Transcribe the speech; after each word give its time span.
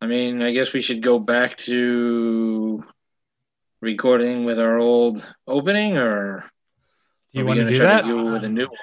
I 0.00 0.06
mean, 0.06 0.42
I 0.42 0.52
guess 0.52 0.72
we 0.72 0.82
should 0.82 1.02
go 1.02 1.18
back 1.18 1.56
to 1.58 2.84
recording 3.80 4.44
with 4.44 4.60
our 4.60 4.78
old 4.78 5.26
opening, 5.46 5.96
or 5.96 6.44
Do 7.32 7.38
you 7.40 7.46
want 7.46 7.60
to 7.60 7.66
do 7.66 7.78
that? 7.78 8.04
go 8.04 8.32
with 8.32 8.44
a 8.44 8.48
new 8.48 8.66
one? 8.66 8.76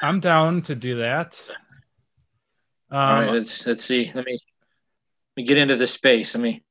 I'm 0.00 0.20
down 0.20 0.62
to 0.62 0.74
do 0.74 0.98
that. 0.98 1.42
Um, 2.90 2.98
All 2.98 3.20
right, 3.20 3.30
let's 3.32 3.66
let's 3.66 3.84
see. 3.84 4.10
Let 4.14 4.24
me 4.24 4.32
let 4.32 5.36
me 5.36 5.42
get 5.44 5.58
into 5.58 5.76
the 5.76 5.86
space. 5.86 6.34
Let 6.34 6.42
me. 6.42 6.62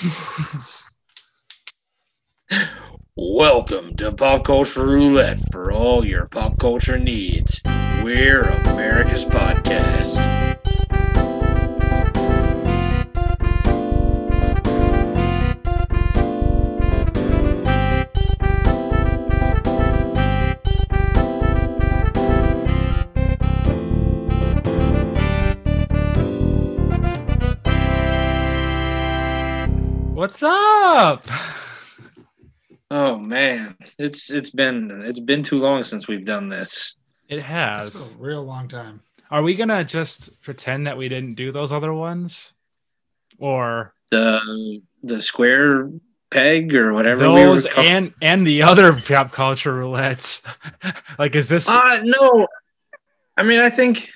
Welcome 3.16 3.96
to 3.96 4.12
Pop 4.12 4.44
Culture 4.44 4.86
Roulette 4.86 5.40
for 5.52 5.72
all 5.72 6.04
your 6.04 6.26
pop 6.26 6.58
culture 6.58 6.98
needs. 6.98 7.60
We're 8.02 8.42
America's 8.42 9.24
podcast. 9.24 10.39
What's 30.30 30.44
up? 30.44 31.26
Oh 32.88 33.18
man, 33.18 33.76
it's 33.98 34.30
it's 34.30 34.50
been 34.50 35.02
it's 35.04 35.18
been 35.18 35.42
too 35.42 35.58
long 35.58 35.82
since 35.82 36.06
we've 36.06 36.24
done 36.24 36.48
this. 36.48 36.94
It 37.28 37.34
It's 37.38 37.42
has. 37.42 37.90
been 37.90 38.16
a 38.16 38.22
real 38.22 38.44
long 38.44 38.68
time. 38.68 39.00
Are 39.32 39.42
we 39.42 39.56
gonna 39.56 39.82
just 39.82 40.40
pretend 40.40 40.86
that 40.86 40.96
we 40.96 41.08
didn't 41.08 41.34
do 41.34 41.50
those 41.50 41.72
other 41.72 41.92
ones, 41.92 42.52
or 43.38 43.92
The 44.10 44.80
the 45.02 45.20
square 45.20 45.90
peg 46.30 46.76
or 46.76 46.92
whatever 46.94 47.26
we 47.28 47.40
were 47.40 47.46
those 47.46 47.66
call- 47.66 47.82
and 47.84 48.14
and 48.22 48.46
the 48.46 48.62
other 48.62 48.92
pop 48.92 49.32
culture 49.32 49.72
roulettes? 49.72 50.42
like, 51.18 51.34
is 51.34 51.48
this? 51.48 51.68
Uh 51.68 52.02
no. 52.04 52.46
I 53.36 53.42
mean, 53.42 53.58
I 53.58 53.68
think 53.68 54.08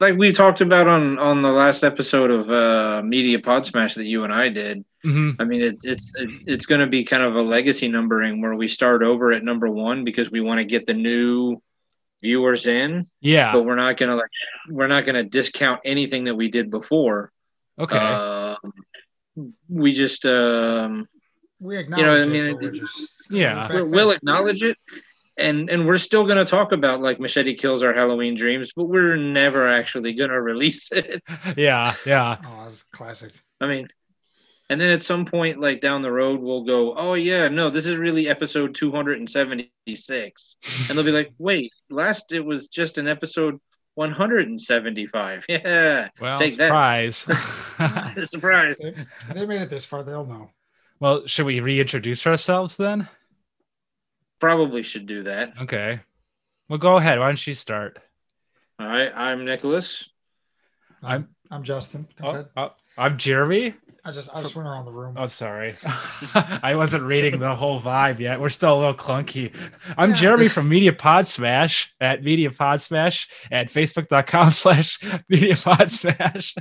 like 0.00 0.16
we 0.16 0.32
talked 0.32 0.60
about 0.60 0.88
on 0.88 1.20
on 1.20 1.40
the 1.42 1.52
last 1.52 1.84
episode 1.84 2.32
of 2.32 2.50
uh 2.50 3.00
Media 3.04 3.38
Pod 3.38 3.64
Smash 3.64 3.94
that 3.94 4.06
you 4.06 4.24
and 4.24 4.32
I 4.32 4.48
did. 4.48 4.84
Mhm. 5.04 5.36
I 5.40 5.44
mean, 5.44 5.62
it, 5.62 5.78
it's 5.82 6.12
it, 6.16 6.30
it's 6.46 6.66
going 6.66 6.80
to 6.80 6.86
be 6.86 7.02
kind 7.04 7.22
of 7.22 7.34
a 7.36 7.42
legacy 7.42 7.88
numbering 7.88 8.40
where 8.40 8.54
we 8.54 8.68
start 8.68 9.02
over 9.02 9.32
at 9.32 9.42
number 9.42 9.68
one 9.68 10.04
because 10.04 10.30
we 10.30 10.40
want 10.40 10.58
to 10.58 10.64
get 10.64 10.86
the 10.86 10.94
new 10.94 11.60
viewers 12.22 12.66
in, 12.68 13.04
Yeah. 13.20 13.52
but 13.52 13.64
we're 13.64 13.74
not 13.74 13.96
going 13.96 14.10
to 14.10 14.16
like 14.16 14.30
we're 14.70 14.86
not 14.86 15.04
going 15.04 15.16
to 15.16 15.24
discount 15.24 15.80
anything 15.84 16.24
that 16.24 16.36
we 16.36 16.48
did 16.48 16.70
before. 16.70 17.32
Okay. 17.80 17.98
Um, 17.98 18.56
we 19.68 19.92
just 19.92 20.24
um, 20.24 21.08
We 21.58 21.78
acknowledge 21.78 22.00
you 22.00 22.06
know, 22.06 22.16
I 22.16 22.22
it, 22.22 22.28
mean, 22.60 22.68
it- 22.68 22.74
just 22.74 23.26
Yeah. 23.30 23.54
back 23.66 23.72
we'll, 23.72 23.86
we'll 23.86 24.10
acknowledge 24.12 24.62
it, 24.62 24.76
and 25.36 25.68
and 25.70 25.84
we're 25.86 25.98
still 25.98 26.26
going 26.26 26.36
to 26.38 26.44
talk 26.48 26.70
about 26.70 27.00
like 27.00 27.18
Machete 27.18 27.54
kills 27.54 27.82
our 27.82 27.92
Halloween 27.92 28.36
dreams, 28.36 28.72
but 28.76 28.84
we're 28.84 29.16
never 29.16 29.66
actually 29.68 30.12
going 30.12 30.30
to 30.36 30.40
release 30.40 30.92
it. 30.92 31.22
yeah. 31.56 31.94
Yeah. 32.06 32.36
Oh, 32.46 32.62
that's 32.64 32.84
classic. 32.84 33.32
I 33.60 33.66
mean, 33.66 33.88
and 34.72 34.80
then 34.80 34.90
at 34.90 35.02
some 35.02 35.24
point, 35.26 35.60
like 35.60 35.80
down 35.82 36.00
the 36.02 36.10
road, 36.10 36.40
we'll 36.40 36.64
go, 36.64 36.94
oh 36.96 37.14
yeah, 37.14 37.48
no, 37.48 37.68
this 37.70 37.86
is 37.86 37.96
really 37.96 38.28
episode 38.28 38.74
276, 38.74 40.56
and 40.88 40.96
they'll 40.98 41.04
be 41.04 41.12
like, 41.12 41.32
wait, 41.38 41.70
last 41.90 42.32
it 42.32 42.44
was 42.44 42.68
just 42.68 42.96
an 42.98 43.06
episode 43.06 43.60
175. 43.94 45.44
Yeah, 45.48 46.08
Well, 46.20 46.38
Take 46.38 46.56
that. 46.56 46.68
surprise. 46.68 47.26
surprise. 48.30 48.78
They, 48.78 48.94
they 49.34 49.46
made 49.46 49.60
it 49.62 49.70
this 49.70 49.84
far. 49.84 50.02
They'll 50.02 50.24
know. 50.26 50.50
well, 51.00 51.26
should 51.26 51.46
we 51.46 51.60
reintroduce 51.60 52.26
ourselves 52.26 52.76
then? 52.78 53.08
Probably 54.40 54.82
should 54.82 55.06
do 55.06 55.22
that. 55.24 55.52
Okay. 55.60 56.00
Well, 56.68 56.78
go 56.78 56.96
ahead. 56.96 57.18
Why 57.18 57.26
don't 57.26 57.46
you 57.46 57.54
start? 57.54 57.98
All 58.78 58.86
right, 58.86 59.12
I'm 59.14 59.44
Nicholas. 59.44 60.08
I'm- 61.02 61.28
I'm 61.50 61.62
Justin. 61.64 62.08
Go 62.18 62.26
Oh, 62.26 62.30
ahead. 62.30 62.46
oh, 62.56 62.70
I'm 62.96 63.18
Jeremy. 63.18 63.74
I 64.04 64.10
just 64.10 64.28
I 64.34 64.42
just 64.42 64.56
went 64.56 64.66
around 64.68 64.84
the 64.86 64.92
room. 64.92 65.16
I'm 65.16 65.28
sorry. 65.28 65.76
I 66.34 66.74
wasn't 66.74 67.04
reading 67.04 67.38
the 67.38 67.54
whole 67.54 67.80
vibe 67.80 68.18
yet. 68.18 68.40
We're 68.40 68.48
still 68.48 68.76
a 68.76 68.80
little 68.80 68.94
clunky. 68.94 69.54
I'm 69.96 70.10
Yeah. 70.10 70.16
Jeremy 70.16 70.48
from 70.48 70.68
Media 70.68 70.92
Pod 70.92 71.26
Smash 71.26 71.94
at 72.00 72.22
Media 72.24 72.50
Pod 72.50 72.80
Smash 72.80 73.28
at 73.50 73.68
facebook.com 73.68 74.50
slash 74.62 74.98
Media 75.28 75.54
Pod 75.56 75.88
Smash. 75.90 76.54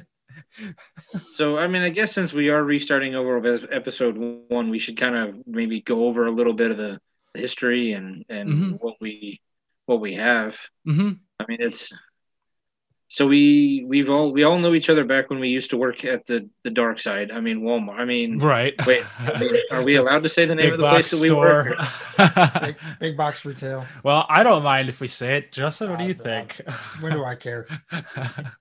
So, 1.36 1.58
I 1.58 1.68
mean, 1.68 1.82
I 1.82 1.90
guess 1.90 2.12
since 2.12 2.34
we 2.34 2.50
are 2.50 2.64
restarting 2.64 3.16
over 3.16 3.40
with 3.40 3.72
episode 3.72 4.18
one, 4.50 4.70
we 4.70 4.80
should 4.80 4.98
kind 4.98 5.16
of 5.16 5.36
maybe 5.48 5.82
go 5.82 6.06
over 6.08 6.28
a 6.28 6.32
little 6.32 6.54
bit 6.54 6.72
of 6.72 6.78
the 6.78 7.00
history 7.34 7.94
and 7.94 8.26
and 8.30 8.50
Mhm. 8.50 8.78
what 8.82 8.96
we 9.00 9.42
what 9.86 10.00
we 10.02 10.16
have. 10.16 10.60
hmm 10.86 11.14
I 11.40 11.46
mean, 11.48 11.58
it's 11.62 11.90
so 13.14 13.28
we 13.28 13.84
we've 13.86 14.10
all 14.10 14.32
we 14.32 14.44
all 14.44 14.58
know 14.58 14.74
each 14.74 14.90
other 14.90 15.04
back 15.04 15.30
when 15.30 15.40
we 15.42 15.50
used 15.50 15.72
to 15.72 15.78
work 15.78 16.06
at 16.06 16.26
the 16.28 16.50
the 16.64 16.70
dark 16.70 16.98
side. 16.98 17.30
I 17.30 17.42
mean, 17.42 17.60
Walmart. 17.60 18.00
I 18.00 18.06
mean, 18.06 18.40
Right. 18.40 18.74
wait, 18.88 19.04
are 19.20 19.40
we, 19.42 19.68
are 19.72 19.84
we 19.84 19.96
allowed 19.98 20.24
to 20.24 20.30
say 20.30 20.46
the 20.46 20.56
name 20.62 20.72
Big 20.72 20.74
of 20.76 20.80
the 20.80 20.88
place 20.88 21.10
box 21.10 21.12
that 21.12 21.22
we 21.22 21.28
store. 21.28 21.76
work? 22.18 22.62
Big, 22.62 22.76
big 23.02 23.18
box 23.18 23.44
retail. 23.44 23.86
well, 24.04 24.26
I 24.30 24.44
don't 24.44 24.64
mind 24.64 24.88
if 24.88 25.02
we 25.02 25.10
say 25.10 25.36
it. 25.38 25.52
Justin, 25.52 25.90
what 25.90 26.00
do 26.00 26.06
you 26.06 26.16
Uh, 26.18 26.24
think? 26.24 26.62
When 27.02 27.12
do 27.12 27.26
I 27.26 27.36
care? 27.36 27.68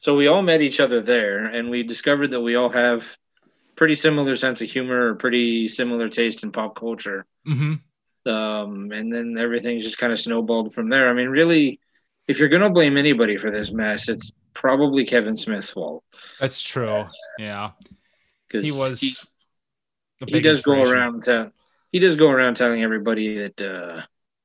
So 0.00 0.14
we 0.14 0.26
all 0.26 0.42
met 0.42 0.60
each 0.60 0.80
other 0.80 1.00
there, 1.00 1.46
and 1.46 1.70
we 1.70 1.82
discovered 1.82 2.32
that 2.32 2.40
we 2.42 2.56
all 2.56 2.68
have 2.68 3.16
pretty 3.74 3.94
similar 3.94 4.36
sense 4.36 4.60
of 4.60 4.68
humor, 4.70 5.08
or 5.08 5.14
pretty 5.14 5.66
similar 5.68 6.10
taste 6.10 6.42
in 6.42 6.52
pop 6.52 6.76
culture. 6.76 7.24
hmm 7.46 7.74
um, 8.26 8.90
and 8.92 9.12
then 9.12 9.36
everything 9.38 9.80
just 9.80 9.96
kind 9.98 10.12
of 10.12 10.20
snowballed 10.20 10.74
from 10.74 10.90
there. 10.90 11.08
I 11.08 11.14
mean, 11.14 11.28
really, 11.28 11.80
if 12.26 12.38
you're 12.38 12.48
gonna 12.48 12.70
blame 12.70 12.96
anybody 12.96 13.36
for 13.36 13.50
this 13.50 13.72
mess, 13.72 14.08
it's 14.08 14.32
probably 14.54 15.04
Kevin 15.04 15.36
Smith's 15.36 15.70
fault 15.70 16.04
That's 16.40 16.62
true. 16.62 17.04
Yeah. 17.38 17.72
because 18.46 18.64
He 18.64 18.72
was. 18.72 19.00
he, 19.00 19.14
the 20.20 20.26
he 20.26 20.40
does 20.40 20.62
go 20.62 20.82
around 20.82 21.24
to, 21.24 21.52
he 21.92 21.98
does 21.98 22.16
go 22.16 22.30
around 22.30 22.56
telling 22.56 22.82
everybody 22.82 23.38
that 23.38 23.60
uh, 23.60 24.02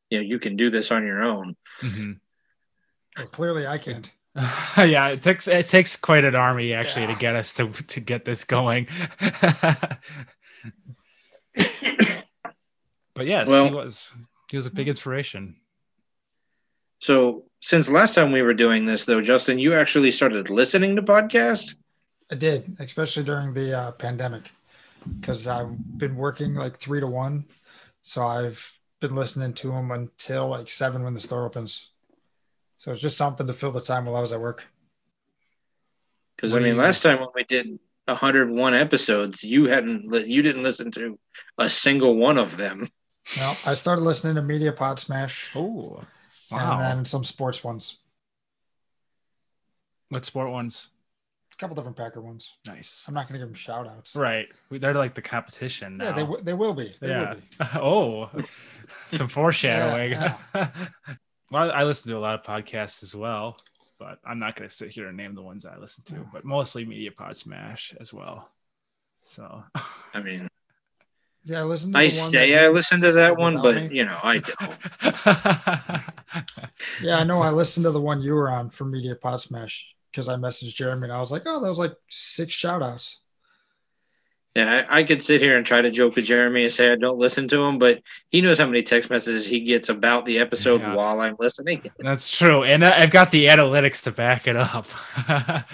you 0.10 0.20
know 0.20 0.26
you 0.26 0.40
can 0.40 0.56
do 0.56 0.70
this 0.70 0.92
on 0.92 1.06
your 1.06 1.24
own. 1.24 1.56
Mhm. 1.82 2.20
Well, 3.18 3.28
clearly 3.28 3.68
I 3.68 3.78
can't. 3.78 4.12
yeah, 4.78 5.10
it 5.10 5.22
takes 5.22 5.48
it 5.48 5.68
takes 5.68 5.96
quite 5.96 6.24
an 6.24 6.36
army 6.36 6.74
actually 6.74 7.08
to 7.08 7.16
get 7.16 7.36
us 7.36 7.54
to 7.54 7.70
to 7.72 8.00
get 8.00 8.26
this 8.26 8.44
going. 8.44 8.88
but 9.20 10.00
yes, 13.26 13.48
he 13.48 13.54
was 13.54 14.14
he 14.50 14.58
was 14.58 14.66
a 14.66 14.72
big 14.72 14.88
inspiration. 14.88 15.56
So 17.00 17.46
since 17.62 17.90
last 17.90 18.16
time 18.16 18.32
we 18.32 18.42
were 18.42 18.54
doing 18.54 18.86
this, 18.86 19.06
though, 19.06 19.22
Justin, 19.22 19.60
you 19.60 19.74
actually 19.74 20.12
started 20.12 20.50
listening 20.50 20.96
to 20.96 21.02
podcasts. 21.02 21.76
I 22.32 22.36
did, 22.36 22.76
especially 22.80 23.24
during 23.24 23.54
the 23.54 23.78
uh, 23.78 23.92
pandemic, 23.94 24.52
because 25.20 25.48
I've 25.48 25.76
been 25.98 26.16
working 26.16 26.54
like 26.54 26.78
three 26.78 27.00
to 27.00 27.08
one, 27.08 27.46
so 28.02 28.26
I've 28.26 28.72
been 29.00 29.16
listening 29.16 29.54
to 29.56 29.72
them 29.72 29.92
until 29.92 30.48
like 30.50 30.70
seven 30.70 31.04
when 31.04 31.14
the 31.14 31.20
store 31.20 31.46
opens. 31.46 31.90
So 32.78 32.92
it's 32.92 33.02
just 33.02 33.18
something 33.18 33.48
to 33.48 33.54
fill 33.54 33.72
the 33.72 33.82
time 33.82 34.06
while 34.06 34.16
I 34.16 34.22
was 34.22 34.32
at 34.32 34.40
work. 34.40 34.64
Because 36.36 36.54
I 36.54 36.60
mean, 36.60 36.74
you- 36.76 36.82
last 36.82 37.02
time 37.02 37.20
when 37.20 37.30
we 37.34 37.44
did 37.44 37.80
101 38.06 38.74
episodes, 38.74 39.44
you 39.44 39.66
hadn't 39.66 40.10
li- 40.10 40.26
you 40.28 40.42
didn't 40.42 40.64
listen 40.64 40.92
to 40.92 41.18
a 41.58 41.70
single 41.70 42.16
one 42.16 42.38
of 42.38 42.58
them. 42.58 42.90
No, 43.38 43.54
I 43.66 43.74
started 43.74 44.02
listening 44.02 44.36
to 44.36 44.42
Media 44.42 44.72
Pod 44.72 45.00
Smash 45.00 45.52
Oh, 45.56 46.04
and 46.52 46.82
then 46.82 47.06
some 47.06 47.24
sports 47.24 47.64
ones, 47.64 48.00
what 50.10 50.26
sport 50.26 50.52
ones? 50.52 50.88
a 51.54 51.58
couple 51.58 51.76
different 51.76 51.98
Packer 51.98 52.22
ones. 52.22 52.54
Nice. 52.66 53.06
I'm 53.08 53.14
not 53.14 53.28
going 53.28 53.40
to 53.40 53.46
give 53.46 53.50
them 53.50 53.56
shout 53.56 53.88
outs. 53.88 54.16
Right, 54.16 54.48
they're 54.72 54.94
like 54.94 55.14
the 55.14 55.22
competition 55.22 55.94
now. 55.94 56.06
Yeah, 56.06 56.12
they, 56.14 56.22
w- 56.22 56.42
they 56.42 56.54
will 56.54 56.74
be. 56.74 56.92
They 57.00 57.10
yeah. 57.10 57.34
will 57.34 57.36
be. 57.36 57.44
oh, 57.76 58.30
some 59.10 59.28
foreshadowing. 59.28 60.12
Yeah, 60.12 60.38
well, 61.52 61.72
I 61.72 61.84
listen 61.84 62.12
to 62.12 62.18
a 62.18 62.20
lot 62.20 62.36
of 62.36 62.46
podcasts 62.46 63.04
as 63.04 63.14
well, 63.14 63.58
but 64.00 64.20
I'm 64.26 64.40
not 64.40 64.56
going 64.56 64.70
to 64.70 64.74
sit 64.74 64.90
here 64.90 65.08
and 65.08 65.18
name 65.18 65.36
the 65.36 65.42
ones 65.42 65.66
I 65.66 65.78
listen 65.78 66.04
to, 66.06 66.26
but 66.32 66.46
mostly 66.46 66.86
Media 66.86 67.12
Pod 67.12 67.36
Smash 67.36 67.94
as 68.00 68.14
well. 68.14 68.50
So, 69.26 69.64
I 70.14 70.22
mean, 70.22 70.48
Yeah, 71.46 71.62
I 71.62 71.64
listened 71.64 71.94
to 71.94 72.00
I 72.00 72.08
the 72.10 72.14
say 72.16 72.52
that 72.52 72.60
I 72.60 72.68
you 72.68 72.74
listened 72.74 73.02
to 73.04 73.12
that 73.14 73.38
one, 73.38 73.62
but 73.62 73.76
me. 73.76 73.90
you 73.92 74.06
know, 74.06 74.20
I 74.22 74.40
don't. 74.40 76.04
Yeah, 77.02 77.18
I 77.18 77.24
know. 77.24 77.42
I 77.42 77.50
listened 77.50 77.86
to 77.86 77.92
the 77.92 78.00
one 78.02 78.22
you 78.22 78.34
were 78.34 78.50
on 78.50 78.70
for 78.70 78.86
Media 78.86 79.16
Pod 79.16 79.42
Smash 79.42 79.96
because 80.12 80.30
I 80.30 80.36
messaged 80.36 80.76
Jeremy 80.76 81.04
and 81.06 81.14
I 81.14 81.20
was 81.20 81.32
like, 81.32 81.44
oh, 81.46 81.60
that 81.62 81.68
was 81.68 81.80
like 81.80 81.94
six 82.10 82.54
shout 82.54 82.84
outs. 82.84 83.20
Yeah, 84.56 84.86
I, 84.90 85.00
I 85.00 85.04
could 85.04 85.22
sit 85.22 85.42
here 85.42 85.58
and 85.58 85.66
try 85.66 85.82
to 85.82 85.92
joke 85.92 86.16
with 86.16 86.26
Jeremy 86.26 86.64
and 86.64 86.74
say 86.74 86.92
I 86.92 86.96
don't 86.96 87.20
listen 87.20 87.48
to 87.50 87.62
him, 87.64 87.78
but 87.80 88.02
he 88.30 88.42
knows 88.42 88.58
how 88.60 88.66
many 88.66 88.82
text 88.84 89.10
messages 89.10 89.46
he 89.46 89.60
gets 89.62 89.90
about 89.90 90.26
the 90.26 90.40
episode 90.40 90.82
Yeah. 90.82 90.96
while 90.96 91.20
I'm 91.22 91.36
listening. 91.40 91.84
That's 92.00 92.36
true. 92.36 92.64
And 92.64 92.84
I've 92.84 93.12
got 93.12 93.32
the 93.32 93.46
analytics 93.46 94.04
to 94.04 94.12
back 94.12 94.48
it 94.48 94.56
up. 94.56 94.88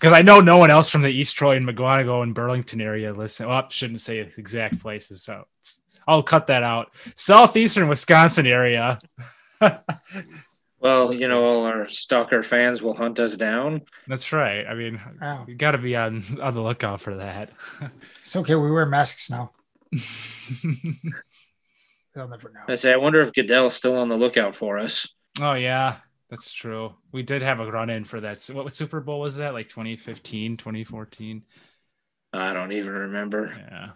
because 0.00 0.14
I 0.14 0.22
know 0.22 0.40
no 0.40 0.56
one 0.56 0.70
else 0.70 0.88
from 0.88 1.02
the 1.02 1.10
East 1.10 1.36
Troy 1.36 1.56
and 1.56 1.66
Mukwonago 1.68 2.22
and 2.22 2.34
Burlington 2.34 2.80
area 2.80 3.12
listen. 3.12 3.46
Well, 3.46 3.58
I 3.58 3.66
shouldn't 3.68 4.00
say 4.00 4.18
exact 4.18 4.78
places, 4.80 5.22
so 5.22 5.44
I'll 6.08 6.22
cut 6.22 6.46
that 6.46 6.62
out. 6.62 6.92
Southeastern 7.16 7.86
Wisconsin 7.86 8.46
area. 8.46 8.98
Well, 10.80 11.12
you 11.12 11.28
know, 11.28 11.44
all 11.44 11.66
our 11.66 11.90
stalker 11.90 12.42
fans 12.42 12.80
will 12.80 12.94
hunt 12.94 13.20
us 13.20 13.36
down. 13.36 13.82
That's 14.06 14.32
right. 14.32 14.66
I 14.66 14.72
mean, 14.72 14.98
Wow. 15.20 15.44
you 15.46 15.54
got 15.54 15.72
to 15.72 15.78
be 15.78 15.94
on 15.94 16.24
on 16.40 16.54
the 16.54 16.62
lookout 16.62 17.02
for 17.02 17.16
that. 17.16 17.50
It's 18.22 18.34
okay. 18.34 18.54
We 18.54 18.70
wear 18.70 18.86
masks 18.86 19.28
now. 19.28 19.52
They'll 22.14 22.28
never 22.28 22.50
know. 22.50 22.60
I 22.68 22.74
say, 22.76 22.92
I 22.92 22.96
wonder 22.96 23.20
if 23.20 23.32
Goodell's 23.34 23.74
still 23.74 23.96
on 23.98 24.08
the 24.08 24.16
lookout 24.16 24.56
for 24.56 24.78
us. 24.78 25.06
oh 25.40 25.52
yeah, 25.54 25.96
that's 26.30 26.52
true. 26.52 26.94
We 27.12 27.22
did 27.22 27.42
have 27.42 27.60
a 27.60 27.70
run 27.70 27.90
in 27.90 28.04
for 28.04 28.20
that. 28.20 28.40
So 28.40 28.54
what 28.54 28.72
Super 28.72 29.00
Bowl 29.00 29.20
was 29.20 29.36
that? 29.36 29.52
Like 29.52 29.68
2015, 29.68 30.56
2014? 30.56 31.42
I 32.32 32.52
don't 32.52 32.72
even 32.72 32.92
remember. 32.92 33.52
Yeah. 33.56 33.90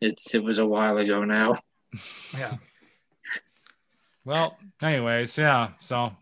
It's 0.00 0.34
it 0.34 0.42
was 0.42 0.58
a 0.58 0.66
while 0.66 0.98
ago 0.98 1.24
now. 1.24 1.56
Yeah. 2.36 2.56
Well, 4.24 4.58
anyways, 4.82 5.38
yeah. 5.38 5.70
So 5.80 6.12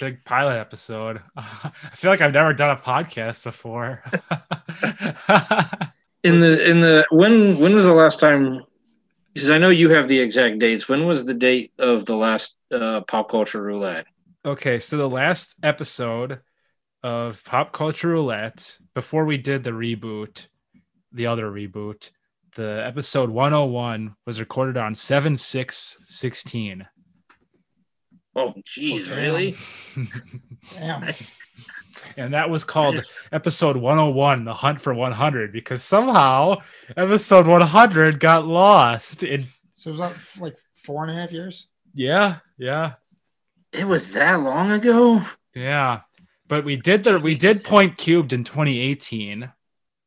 big 0.00 0.24
pilot 0.24 0.58
episode. 0.58 1.20
I 1.36 1.70
feel 1.94 2.10
like 2.10 2.20
I've 2.20 2.32
never 2.32 2.52
done 2.52 2.76
a 2.76 2.80
podcast 2.80 3.44
before. 3.44 4.02
In 6.22 6.38
the 6.38 6.70
in 6.70 6.82
the 6.82 7.06
when 7.10 7.58
when 7.58 7.74
was 7.74 7.84
the 7.84 7.94
last 7.94 8.20
time? 8.20 8.60
Because 9.32 9.48
I 9.48 9.56
know 9.56 9.70
you 9.70 9.88
have 9.88 10.06
the 10.06 10.20
exact 10.20 10.58
dates. 10.58 10.86
When 10.86 11.06
was 11.06 11.24
the 11.24 11.32
date 11.32 11.72
of 11.78 12.04
the 12.04 12.14
last 12.14 12.56
uh, 12.70 13.00
pop 13.02 13.30
culture 13.30 13.62
roulette? 13.62 14.06
Okay, 14.44 14.78
so 14.78 14.96
the 14.96 15.08
last 15.08 15.56
episode 15.62 16.40
of 17.02 17.42
Pop 17.44 17.72
Culture 17.72 18.08
Roulette, 18.08 18.76
before 18.94 19.24
we 19.24 19.36
did 19.36 19.64
the 19.64 19.70
reboot, 19.70 20.46
the 21.12 21.26
other 21.26 21.50
reboot, 21.50 22.10
the 22.56 22.82
episode 22.84 23.30
101 23.30 24.14
was 24.26 24.40
recorded 24.40 24.76
on 24.76 24.94
7 24.94 25.36
6 25.36 25.96
16. 26.06 26.86
Oh, 28.36 28.54
jeez, 28.68 29.08
Okay. 29.10 29.16
really? 29.16 29.56
Damn. 30.74 31.12
and 32.16 32.32
that 32.34 32.48
was 32.48 32.64
called 32.64 33.04
episode 33.32 33.76
101 33.76 34.44
the 34.44 34.54
hunt 34.54 34.80
for 34.80 34.94
100 34.94 35.52
because 35.52 35.82
somehow 35.82 36.56
episode 36.96 37.46
100 37.46 38.20
got 38.20 38.46
lost 38.46 39.22
in 39.24 39.46
So 39.74 39.90
it 39.90 39.92
was 39.94 40.00
like, 40.00 40.16
like 40.40 40.56
four 40.74 41.02
and 41.04 41.10
a 41.10 41.14
half 41.20 41.32
years. 41.32 41.66
yeah 41.94 42.36
yeah 42.56 42.94
It 43.72 43.86
was 43.86 44.10
that 44.12 44.40
long 44.40 44.70
ago. 44.72 45.22
yeah 45.54 46.00
but 46.48 46.64
we 46.64 46.76
did 46.76 47.04
the 47.04 47.18
we 47.18 47.34
did 47.36 47.62
point 47.64 47.96
cubed 47.96 48.32
in 48.32 48.42
2018 48.44 49.50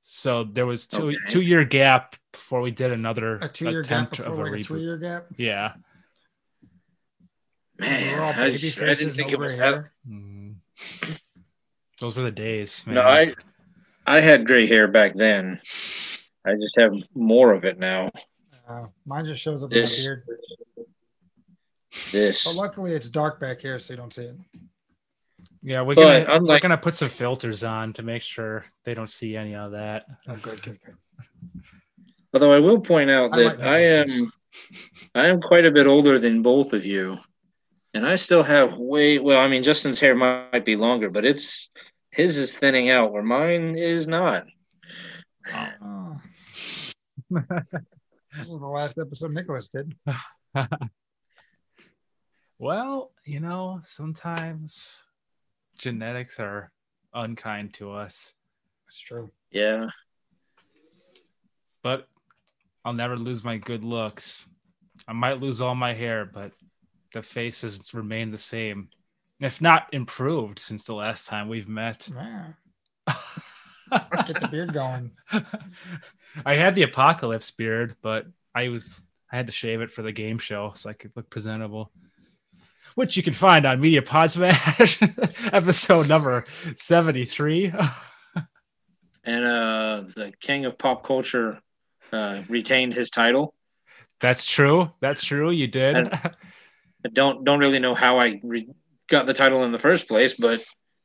so 0.02 0.44
there 0.44 0.66
was 0.66 0.88
two 0.88 1.08
Okay. 1.10 1.18
two 1.28 1.42
year 1.42 1.64
gap 1.64 2.16
before 2.34 2.60
we 2.62 2.72
did 2.72 2.92
another 2.92 3.38
A 3.38 3.48
two 3.48 3.70
year 3.70 3.82
gap 3.82 3.86
attempt 4.12 4.18
before 4.18 4.34
of 4.34 4.40
a 4.40 4.52
like 4.52 4.62
a 4.62 4.64
three 4.64 4.82
year 4.82 4.98
gap. 4.98 5.26
yeah 5.38 5.74
Man, 7.80 8.18
We're 8.18 8.24
all 8.24 8.34
I, 8.34 8.52
just, 8.56 8.80
I 8.82 8.94
didn't 8.94 9.14
think 9.16 9.32
it 9.32 9.40
was 9.40 9.56
gray 9.56 9.72
that. 9.72 9.86
Mm. 10.08 10.56
those 12.00 12.16
were 12.16 12.24
the 12.24 12.32
days 12.32 12.84
man. 12.86 12.96
No, 12.96 13.02
I 13.02 13.34
I 14.06 14.20
had 14.20 14.46
gray 14.46 14.68
hair 14.68 14.88
back 14.88 15.16
then. 15.16 15.60
I 16.46 16.54
just 16.56 16.76
have 16.78 16.94
more 17.16 17.52
of 17.54 17.64
it 17.66 17.80
now. 17.80 18.12
Uh, 18.68 18.88
mine 19.06 19.24
just 19.26 19.42
shows 19.42 19.64
up 19.64 19.72
in 19.72 19.82
my 19.84 19.90
beard. 19.90 20.24
This. 22.12 22.44
But 22.46 22.56
luckily, 22.56 22.94
it's 22.94 23.10
dark 23.10 23.40
back 23.40 23.60
here, 23.62 23.80
so 23.80 23.94
you 23.94 23.98
don't 23.98 24.14
see 24.14 24.24
it. 24.26 24.36
yeah 25.62 25.82
we're 25.82 25.96
But 25.96 26.26
gonna 26.26 26.44
we're 26.46 26.60
gonna 26.60 26.78
put 26.78 26.94
some 26.94 27.10
filters 27.10 27.64
on 27.64 27.94
to 27.94 28.04
make 28.04 28.22
sure 28.22 28.66
they 28.86 28.94
don't 28.94 29.10
see 29.10 29.36
any 29.38 29.56
of 29.56 29.72
that 29.72 30.06
Oh, 30.28 30.36
good, 30.38 30.62
good, 30.62 30.80
good. 30.86 30.96
Although 32.34 32.54
I 32.54 32.60
will 32.60 32.80
point 32.80 33.10
out 33.12 33.34
I 33.34 33.38
that 33.38 33.46
like 33.46 33.60
I 33.62 33.80
am. 33.80 34.32
I 35.16 35.28
am 35.28 35.42
quite 35.42 35.66
a 35.66 35.72
bit 35.72 35.88
older 35.88 36.20
than 36.20 36.42
both 36.42 36.74
of 36.74 36.86
you. 36.86 37.18
And 37.96 38.06
I 38.08 38.16
still 38.16 38.44
have 38.44 38.78
way 38.78 39.20
well, 39.20 39.40
I 39.40 39.48
mean 39.48 39.64
Justin's 39.64 40.00
hair 40.00 40.16
might 40.16 40.66
be 40.66 40.76
longer, 40.76 41.10
but 41.10 41.26
it's 41.26 41.70
his 42.12 42.38
is 42.38 42.52
thinning 42.54 42.90
out 42.90 43.12
where 43.12 43.24
mine 43.24 43.76
is 43.76 44.08
not. 44.08 44.46
Oh. 45.82 46.20
this 47.30 48.48
is 48.50 48.58
the 48.60 48.66
last 48.68 48.98
episode 48.98 49.32
Nicholas 49.32 49.70
did. 49.70 49.94
Well, 52.64 53.12
you 53.26 53.42
know, 53.42 53.82
sometimes 53.84 55.06
genetics 55.78 56.40
are 56.40 56.72
unkind 57.14 57.74
to 57.74 57.92
us, 57.92 58.34
That's 58.88 59.00
true. 59.02 59.30
Yeah. 59.52 59.90
but 61.82 62.08
I'll 62.86 62.94
never 62.94 63.18
lose 63.18 63.44
my 63.44 63.58
good 63.58 63.84
looks. 63.84 64.48
I 65.10 65.12
might 65.12 65.42
lose 65.42 65.60
all 65.60 65.76
my 65.76 65.94
hair, 65.94 66.24
but 66.24 66.54
the 67.12 67.22
face 67.22 67.64
has 67.64 67.94
remained 67.94 68.34
the 68.34 68.38
same, 68.38 68.88
if 69.42 69.60
not 69.60 69.88
improved 69.92 70.58
since 70.58 70.86
the 70.86 70.96
last 70.96 71.28
time 71.28 71.50
we've 71.50 71.68
met. 71.68 72.08
Yeah. 72.16 72.54
Get 74.26 74.40
the 74.40 74.48
beard 74.50 74.72
going. 74.74 75.12
I 76.46 76.56
had 76.56 76.76
the 76.76 76.84
apocalypse 76.84 77.52
beard, 77.52 77.98
but 78.02 78.26
I 78.56 78.70
was 78.70 79.04
I 79.34 79.36
had 79.36 79.48
to 79.48 79.52
shave 79.52 79.82
it 79.82 79.92
for 79.92 80.02
the 80.02 80.14
game 80.14 80.38
show 80.38 80.72
so 80.76 80.90
I 80.90 80.94
could 80.94 81.12
look 81.18 81.30
presentable. 81.30 81.92
Which 82.96 83.18
you 83.18 83.24
can 83.24 83.34
find 83.34 83.66
on 83.66 83.82
Media 83.82 84.02
Pod 84.02 84.30
Smash, 84.32 85.02
episode 85.52 86.08
number 86.08 86.46
73. 86.76 87.74
And 89.26 89.46
uh 89.46 90.04
the 90.16 90.34
king 90.42 90.66
of 90.66 90.78
pop 90.78 91.06
culture 91.06 91.60
uh 92.12 92.42
retained 92.50 92.94
his 92.94 93.10
title. 93.10 93.56
That's 94.20 94.46
true. 94.46 94.92
That's 95.00 95.24
true. 95.24 95.50
You 95.50 95.68
did. 95.68 95.96
And- 95.96 96.14
I 97.06 97.10
don't 97.12 97.44
don't 97.46 97.60
really 97.60 97.80
know 97.80 97.96
how 97.96 98.20
I 98.20 98.42
re- 98.44 98.70
got 99.08 99.26
the 99.26 99.34
title 99.34 99.64
in 99.64 99.72
the 99.72 99.80
first 99.80 100.08
place, 100.10 100.34
but 100.34 100.62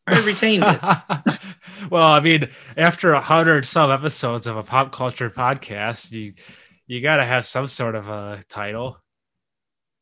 I 0.06 0.20
retained 0.20 0.64
it. 0.66 0.80
well, 1.90 2.10
I 2.10 2.20
mean, 2.20 2.48
after 2.76 3.12
a 3.12 3.20
hundred 3.20 3.64
some 3.66 3.90
episodes 3.90 4.46
of 4.46 4.56
a 4.56 4.62
pop 4.62 4.90
culture 4.92 5.30
podcast, 5.30 6.10
you 6.12 6.34
you 6.86 7.00
got 7.02 7.16
to 7.16 7.24
have 7.24 7.44
some 7.44 7.68
sort 7.68 7.94
of 7.94 8.08
a 8.08 8.42
title. 8.48 8.98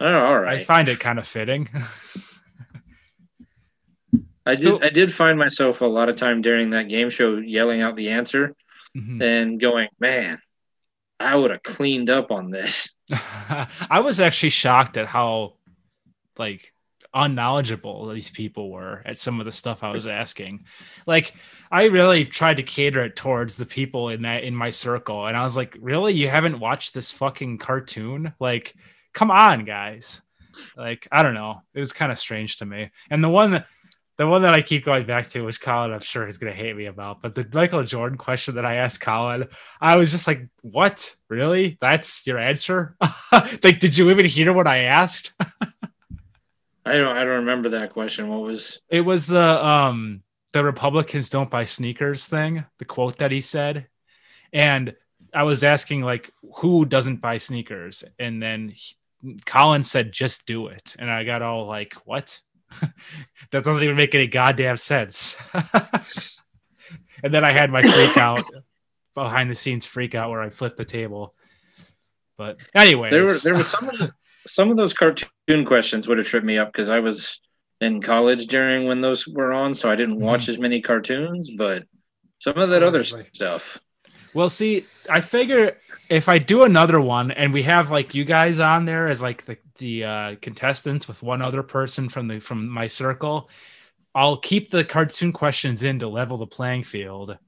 Oh, 0.00 0.24
all 0.26 0.38
right. 0.38 0.60
I 0.60 0.64
find 0.64 0.88
it 0.88 1.00
kind 1.00 1.18
of 1.18 1.26
fitting. 1.26 1.68
I 4.44 4.54
did. 4.54 4.64
So- 4.64 4.82
I 4.82 4.90
did 4.90 5.12
find 5.12 5.38
myself 5.38 5.80
a 5.80 5.86
lot 5.86 6.08
of 6.08 6.16
time 6.16 6.40
during 6.42 6.70
that 6.70 6.88
game 6.88 7.10
show 7.10 7.36
yelling 7.38 7.82
out 7.82 7.96
the 7.96 8.10
answer 8.10 8.54
Mhm. 8.96 9.20
and 9.22 9.60
going, 9.60 9.88
"Man, 9.98 10.40
I 11.18 11.34
would 11.34 11.50
have 11.50 11.62
cleaned 11.62 12.10
up 12.10 12.30
on 12.30 12.50
this." 12.50 12.88
I 13.10 14.00
was 14.00 14.20
actually 14.20 14.50
shocked 14.50 14.96
at 14.96 15.06
how 15.06 15.54
like 16.38 16.72
unknowledgeable 17.14 18.08
these 18.08 18.28
people 18.30 18.70
were 18.70 19.00
at 19.06 19.18
some 19.18 19.40
of 19.40 19.46
the 19.46 19.52
stuff 19.52 19.82
I 19.82 19.90
was 19.92 20.06
asking. 20.06 20.66
Like 21.06 21.32
I 21.70 21.86
really 21.86 22.24
tried 22.26 22.58
to 22.58 22.62
cater 22.62 23.02
it 23.04 23.16
towards 23.16 23.56
the 23.56 23.64
people 23.66 24.10
in 24.10 24.22
that 24.22 24.44
in 24.44 24.54
my 24.54 24.70
circle 24.70 25.26
and 25.26 25.36
I 25.36 25.42
was 25.42 25.56
like, 25.56 25.76
"Really? 25.80 26.12
You 26.14 26.28
haven't 26.28 26.60
watched 26.60 26.94
this 26.94 27.10
fucking 27.10 27.58
cartoon? 27.58 28.32
Like 28.38 28.74
come 29.16 29.30
on, 29.30 29.64
guys." 29.64 30.20
Like 30.76 31.08
I 31.10 31.22
don't 31.22 31.34
know. 31.34 31.62
It 31.74 31.80
was 31.80 31.92
kind 31.92 32.12
of 32.12 32.18
strange 32.18 32.58
to 32.58 32.66
me. 32.66 32.90
And 33.10 33.24
the 33.24 33.28
one 33.28 33.50
that 33.52 33.66
the 34.18 34.26
one 34.26 34.42
that 34.42 34.54
I 34.54 34.62
keep 34.62 34.84
going 34.84 35.06
back 35.06 35.28
to, 35.30 35.42
which 35.42 35.60
Colin, 35.60 35.92
I'm 35.92 36.00
sure 36.00 36.26
is 36.26 36.38
going 36.38 36.52
to 36.52 36.58
hate 36.58 36.74
me 36.74 36.86
about, 36.86 37.20
but 37.20 37.34
the 37.34 37.46
Michael 37.52 37.82
Jordan 37.82 38.16
question 38.16 38.54
that 38.54 38.64
I 38.64 38.76
asked 38.76 39.00
Colin, 39.00 39.48
I 39.80 39.96
was 39.96 40.10
just 40.10 40.26
like, 40.26 40.48
"What? 40.62 41.14
Really? 41.28 41.76
That's 41.80 42.26
your 42.26 42.38
answer? 42.38 42.96
like, 43.32 43.78
did 43.78 43.96
you 43.96 44.10
even 44.10 44.24
hear 44.26 44.52
what 44.52 44.66
I 44.66 44.84
asked?" 44.84 45.32
I 46.86 46.92
don't. 46.92 47.16
I 47.16 47.24
don't 47.24 47.40
remember 47.40 47.70
that 47.70 47.92
question. 47.92 48.28
What 48.28 48.42
was? 48.42 48.78
It 48.88 49.02
was 49.02 49.26
the 49.26 49.66
um 49.66 50.22
the 50.52 50.64
Republicans 50.64 51.28
don't 51.28 51.50
buy 51.50 51.64
sneakers 51.64 52.26
thing, 52.26 52.64
the 52.78 52.84
quote 52.84 53.18
that 53.18 53.32
he 53.32 53.40
said, 53.40 53.88
and 54.52 54.94
I 55.34 55.42
was 55.42 55.64
asking 55.64 56.00
like, 56.00 56.32
who 56.56 56.86
doesn't 56.86 57.20
buy 57.20 57.36
sneakers, 57.36 58.04
and 58.18 58.42
then 58.42 58.70
he, 58.70 58.94
Colin 59.44 59.82
said, 59.82 60.12
"Just 60.12 60.46
do 60.46 60.68
it," 60.68 60.96
and 60.98 61.10
I 61.10 61.24
got 61.24 61.42
all 61.42 61.66
like, 61.66 61.94
"What?" 62.04 62.40
that 62.80 63.64
doesn't 63.64 63.82
even 63.82 63.96
make 63.96 64.14
any 64.14 64.26
goddamn 64.26 64.76
sense. 64.76 65.36
and 67.22 67.32
then 67.32 67.44
I 67.44 67.52
had 67.52 67.70
my 67.70 67.82
freak 67.82 68.16
out 68.16 68.42
behind 69.14 69.50
the 69.50 69.54
scenes 69.54 69.86
freak 69.86 70.14
out 70.14 70.30
where 70.30 70.42
I 70.42 70.50
flipped 70.50 70.76
the 70.76 70.84
table. 70.84 71.34
But 72.36 72.58
anyway, 72.74 73.10
There 73.10 73.24
were. 73.24 73.38
There 73.38 73.54
were 73.54 73.64
some 73.64 73.88
of 73.88 73.98
the, 73.98 74.12
some 74.46 74.70
of 74.70 74.76
those 74.76 74.92
cartoon 74.92 75.64
questions 75.64 76.06
would 76.06 76.18
have 76.18 76.26
tripped 76.26 76.46
me 76.46 76.58
up 76.58 76.72
because 76.72 76.88
I 76.88 77.00
was 77.00 77.40
in 77.80 78.00
college 78.00 78.46
during 78.46 78.86
when 78.86 79.00
those 79.00 79.26
were 79.26 79.52
on, 79.52 79.74
so 79.74 79.90
I 79.90 79.96
didn't 79.96 80.16
mm-hmm. 80.16 80.24
watch 80.24 80.48
as 80.48 80.58
many 80.58 80.80
cartoons. 80.80 81.50
But 81.56 81.84
some 82.38 82.58
of 82.58 82.70
that 82.70 82.82
other 82.82 82.98
Allegedly. 82.98 83.28
stuff. 83.32 83.80
Well, 84.36 84.50
see, 84.50 84.84
I 85.08 85.22
figure 85.22 85.78
if 86.10 86.28
I 86.28 86.36
do 86.36 86.64
another 86.64 87.00
one 87.00 87.30
and 87.30 87.54
we 87.54 87.62
have 87.62 87.90
like 87.90 88.14
you 88.14 88.22
guys 88.22 88.60
on 88.60 88.84
there 88.84 89.08
as 89.08 89.22
like 89.22 89.46
the 89.46 89.56
the 89.78 90.04
uh, 90.04 90.36
contestants 90.42 91.08
with 91.08 91.22
one 91.22 91.40
other 91.40 91.62
person 91.62 92.10
from 92.10 92.28
the 92.28 92.38
from 92.38 92.68
my 92.68 92.86
circle, 92.86 93.48
I'll 94.14 94.36
keep 94.36 94.68
the 94.68 94.84
cartoon 94.84 95.32
questions 95.32 95.84
in 95.84 96.00
to 96.00 96.08
level 96.08 96.36
the 96.36 96.46
playing 96.46 96.84
field 96.84 97.38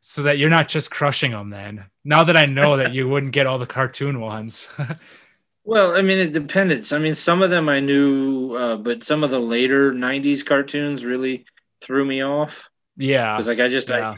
so 0.00 0.22
that 0.24 0.38
you're 0.38 0.50
not 0.50 0.66
just 0.66 0.90
crushing 0.90 1.30
them 1.30 1.50
then. 1.50 1.84
Now 2.04 2.24
that 2.24 2.36
I 2.36 2.46
know 2.46 2.78
that 2.78 2.92
you 2.92 3.08
wouldn't 3.08 3.30
get 3.30 3.46
all 3.46 3.60
the 3.60 3.66
cartoon 3.66 4.20
ones. 4.20 4.68
Well, 5.64 5.94
I 5.94 6.02
mean, 6.02 6.18
it 6.18 6.32
depends. 6.32 6.92
I 6.92 6.98
mean, 6.98 7.14
some 7.14 7.40
of 7.40 7.50
them 7.50 7.68
I 7.68 7.78
knew, 7.78 8.56
uh, 8.56 8.76
but 8.78 9.04
some 9.04 9.22
of 9.22 9.30
the 9.30 9.38
later 9.38 9.92
'90s 9.92 10.44
cartoons 10.44 11.04
really 11.04 11.44
threw 11.80 12.04
me 12.04 12.20
off 12.24 12.68
yeah. 12.96 13.36
because, 13.36 13.46
like, 13.46 13.60
I 13.60 13.68
just 13.68 13.88
yeah. 13.88 14.10
I, 14.10 14.16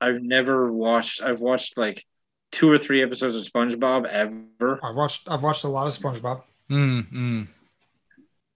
I've 0.00 0.22
never 0.22 0.72
watched. 0.72 1.22
I've 1.22 1.40
watched 1.40 1.76
like 1.78 2.04
two 2.52 2.70
or 2.70 2.78
three 2.78 3.02
episodes 3.02 3.36
of 3.36 3.44
SpongeBob 3.44 4.06
ever. 4.06 4.80
I've 4.82 4.94
watched 4.94 5.28
I've 5.28 5.42
watched 5.42 5.64
a 5.64 5.68
lot 5.68 5.86
of 5.86 5.92
SpongeBob. 5.92 6.42
Mm, 6.70 7.12
mm. 7.12 7.48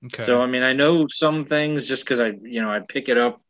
Okay. 0.07 0.25
So 0.25 0.41
I 0.41 0.47
mean, 0.47 0.63
I 0.63 0.73
know 0.73 1.07
some 1.09 1.45
things 1.45 1.87
just 1.87 2.05
because 2.05 2.21
I, 2.21 2.29
you 2.43 2.61
know, 2.63 2.71
I 2.71 2.81
pick 2.81 3.09
it 3.09 3.19
up, 3.19 3.43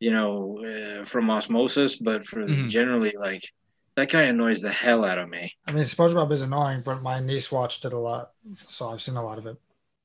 you 0.00 0.10
know, 0.10 0.64
uh, 0.64 1.04
from 1.04 1.30
osmosis. 1.30 1.96
But 1.96 2.24
for 2.24 2.40
Mhm. 2.46 2.68
generally, 2.68 3.14
like, 3.18 3.50
that 3.96 4.10
guy 4.10 4.22
annoys 4.22 4.60
the 4.62 4.70
hell 4.70 5.04
out 5.04 5.18
of 5.18 5.28
me. 5.28 5.52
I 5.66 5.72
mean, 5.72 5.84
SpongeBob 5.84 6.32
is 6.32 6.42
annoying, 6.42 6.82
but 6.84 7.02
my 7.02 7.20
niece 7.20 7.52
watched 7.52 7.84
it 7.84 7.92
a 7.92 7.98
lot, 7.98 8.32
so 8.56 8.88
I've 8.88 9.02
seen 9.02 9.16
a 9.16 9.24
lot 9.24 9.38
of 9.38 9.46
it. 9.46 9.56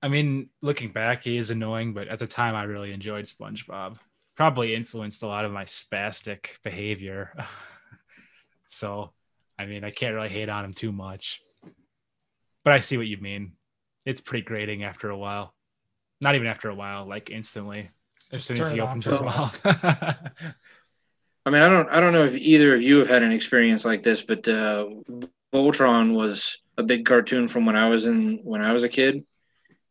I 0.01 0.07
mean, 0.07 0.49
looking 0.61 0.91
back, 0.91 1.23
he 1.23 1.37
is 1.37 1.49
annoying, 1.51 1.93
but 1.93 2.07
at 2.07 2.19
the 2.19 2.27
time, 2.27 2.55
I 2.55 2.63
really 2.63 2.93
enjoyed 2.93 3.25
SpongeBob. 3.25 3.97
Probably 4.39 4.73
influenced 4.73 5.21
a 5.21 5.27
lot 5.27 5.43
of 5.43 5.51
my 5.51 5.65
spastic 5.65 6.61
behavior. 6.63 7.33
so, 8.67 9.11
I 9.59 9.65
mean, 9.65 9.83
I 9.83 9.91
can't 9.91 10.15
really 10.15 10.29
hate 10.29 10.47
on 10.47 10.63
him 10.63 10.71
too 10.71 10.93
much. 10.93 11.41
But 12.63 12.71
I 12.71 12.79
see 12.79 12.95
what 12.95 13.07
you 13.07 13.17
mean. 13.17 13.51
It's 14.05 14.21
pretty 14.21 14.45
grating 14.45 14.85
after 14.85 15.09
a 15.09 15.17
while. 15.17 15.53
Not 16.21 16.35
even 16.35 16.47
after 16.47 16.69
a 16.69 16.73
while, 16.73 17.05
like 17.05 17.29
instantly. 17.29 17.89
As 18.31 18.45
soon 18.45 18.61
as 18.61 18.71
he 18.71 18.79
opens 18.79 19.03
his 19.03 19.19
mouth. 19.19 19.59
I 19.65 21.49
mean, 21.49 21.61
I 21.61 21.67
don't, 21.67 21.89
I 21.89 21.99
don't 21.99 22.13
know 22.13 22.23
if 22.23 22.35
either 22.35 22.73
of 22.73 22.81
you 22.81 22.99
have 22.99 23.09
had 23.09 23.23
an 23.23 23.33
experience 23.33 23.83
like 23.83 24.03
this, 24.03 24.21
but 24.21 24.47
uh, 24.47 24.85
Voltron 25.53 26.13
was 26.13 26.57
a 26.77 26.83
big 26.83 27.05
cartoon 27.05 27.49
from 27.49 27.65
when 27.65 27.75
I 27.75 27.89
was 27.89 28.05
in 28.05 28.39
when 28.45 28.61
I 28.61 28.71
was 28.71 28.83
a 28.83 28.89
kid, 28.89 29.25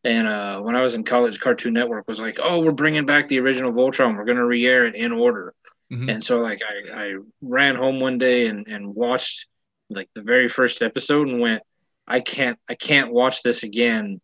and 0.03 0.27
uh, 0.27 0.61
when 0.61 0.75
I 0.75 0.81
was 0.81 0.93
in 0.93 1.03
college, 1.03 1.39
Cartoon 1.39 1.73
Network 1.73 2.07
was 2.07 2.19
like, 2.19 2.39
"Oh, 2.41 2.61
we're 2.61 2.71
bringing 2.71 3.05
back 3.05 3.27
the 3.27 3.39
original 3.39 3.73
Voltron. 3.73 4.15
We're 4.15 4.25
going 4.25 4.37
to 4.37 4.45
re-air 4.45 4.85
it 4.85 4.95
in 4.95 5.11
order." 5.11 5.53
Mhm. 5.91 6.09
And 6.11 6.23
so, 6.23 6.37
like, 6.37 6.61
I, 6.63 7.03
I 7.05 7.15
ran 7.41 7.75
home 7.75 7.99
one 7.99 8.17
day 8.17 8.47
and, 8.47 8.67
and 8.67 8.95
watched 8.95 9.47
like 9.89 10.09
the 10.13 10.21
very 10.21 10.47
first 10.47 10.81
episode 10.81 11.27
and 11.27 11.39
went, 11.41 11.63
"I 12.07 12.21
can't, 12.21 12.57
I 12.69 12.75
can't 12.75 13.11
watch 13.11 13.43
this 13.43 13.63
again 13.63 14.21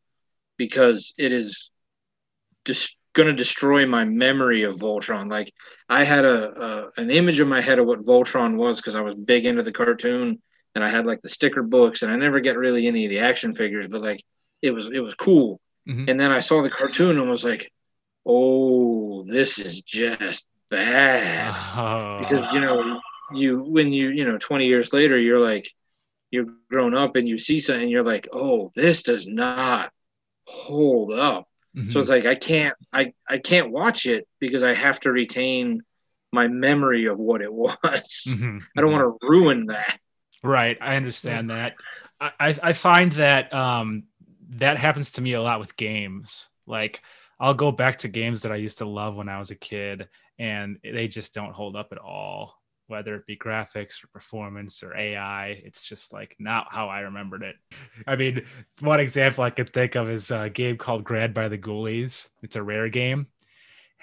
because 0.57 1.13
it 1.17 1.33
is 1.33 1.71
just 2.63 2.95
going 3.13 3.27
to 3.27 3.33
destroy 3.33 3.85
my 3.85 4.05
memory 4.05 4.63
of 4.63 4.75
Voltron." 4.77 5.29
Like, 5.29 5.51
I 5.89 6.03
had 6.05 6.25
a, 6.25 6.61
a 6.61 7.01
an 7.01 7.09
image 7.11 7.39
in 7.39 7.49
my 7.49 7.61
head 7.61 7.79
of 7.79 7.85
what 7.85 8.01
Voltron 8.01 8.55
was 8.55 8.77
because 8.77 8.95
I 8.95 9.01
was 9.01 9.15
big 9.15 9.45
into 9.45 9.63
the 9.63 9.71
cartoon 9.71 10.41
and 10.73 10.83
I 10.83 10.89
had 10.89 11.05
like 11.05 11.21
the 11.21 11.29
sticker 11.29 11.63
books 11.63 12.01
and 12.01 12.11
I 12.11 12.15
never 12.15 12.39
get 12.39 12.57
really 12.57 12.87
any 12.87 13.05
of 13.05 13.09
the 13.09 13.19
action 13.19 13.55
figures, 13.55 13.87
but 13.87 14.01
like 14.01 14.23
it 14.61 14.71
was 14.71 14.87
it 14.87 14.99
was 14.99 15.15
cool. 15.15 15.59
Mhm. 15.87 16.09
And 16.09 16.19
then 16.19 16.31
I 16.31 16.39
saw 16.39 16.61
the 16.61 16.69
cartoon 16.69 17.19
and 17.19 17.29
was 17.29 17.43
like, 17.43 17.71
"Oh, 18.25 19.23
this 19.25 19.59
is 19.59 19.81
just 19.81 20.47
bad." 20.69 21.53
Oh. 21.55 22.19
Because 22.19 22.51
you 22.53 22.59
know, 22.59 22.99
you 23.33 23.59
when 23.63 23.91
you 23.93 24.09
you 24.09 24.25
know 24.25 24.37
20 24.37 24.67
years 24.67 24.93
later, 24.93 25.17
you're 25.17 25.39
like 25.39 25.69
you're 26.31 26.47
grown 26.69 26.95
up 26.95 27.15
and 27.15 27.27
you 27.27 27.37
see 27.37 27.59
something, 27.59 27.89
you're 27.89 28.03
like, 28.03 28.27
"Oh, 28.33 28.71
this 28.75 29.03
does 29.03 29.27
not 29.27 29.91
hold 30.45 31.11
up." 31.13 31.47
Mhm. 31.77 31.91
So 31.91 31.99
it's 31.99 32.09
like 32.09 32.25
I 32.25 32.35
can't 32.35 32.75
I 32.93 33.13
I 33.27 33.37
can't 33.39 33.71
watch 33.71 34.05
it 34.05 34.27
because 34.39 34.63
I 34.63 34.73
have 34.73 34.99
to 35.01 35.11
retain 35.11 35.81
my 36.31 36.47
memory 36.47 37.05
of 37.05 37.17
what 37.17 37.41
it 37.41 37.53
was. 37.53 38.25
Mhm. 38.27 38.61
I 38.77 38.81
don't 38.81 38.91
want 38.91 39.19
to 39.21 39.27
ruin 39.27 39.67
that. 39.67 39.99
Right, 40.43 40.77
I 40.79 40.95
understand 40.95 41.49
that. 41.49 41.73
I, 42.19 42.31
I 42.39 42.59
I 42.63 42.73
find 42.73 43.11
that 43.13 43.53
um 43.53 44.03
that 44.49 44.77
happens 44.77 45.11
to 45.11 45.21
me 45.21 45.33
a 45.33 45.41
lot 45.41 45.59
with 45.59 45.77
games. 45.77 46.47
Like 46.65 47.01
I'll 47.39 47.53
go 47.53 47.71
back 47.71 47.97
to 47.99 48.07
games 48.07 48.41
that 48.41 48.51
I 48.51 48.55
used 48.55 48.77
to 48.79 48.85
love 48.85 49.15
when 49.15 49.29
I 49.29 49.39
was 49.39 49.51
a 49.51 49.55
kid, 49.55 50.07
and 50.39 50.77
they 50.83 51.07
just 51.07 51.33
don't 51.33 51.53
hold 51.53 51.75
up 51.75 51.89
at 51.91 51.97
all. 51.97 52.61
Whether 52.87 53.15
it 53.15 53.25
be 53.25 53.35
graphics 53.35 54.03
or 54.03 54.07
performance 54.07 54.83
or 54.83 54.95
AI, 54.95 55.59
it's 55.63 55.83
just 55.83 56.13
like 56.13 56.35
not 56.37 56.67
how 56.69 56.87
I 56.87 56.99
remembered 56.99 57.41
it. 57.41 57.55
I 58.07 58.15
mean, 58.15 58.45
one 58.79 58.99
example 58.99 59.43
I 59.43 59.49
could 59.49 59.73
think 59.73 59.95
of 59.95 60.09
is 60.09 60.29
a 60.29 60.49
game 60.49 60.77
called 60.77 61.03
Grabbed 61.03 61.33
by 61.33 61.47
the 61.47 61.57
Ghoulies. 61.57 62.27
It's 62.43 62.55
a 62.55 62.63
rare 62.63 62.89
game, 62.89 63.27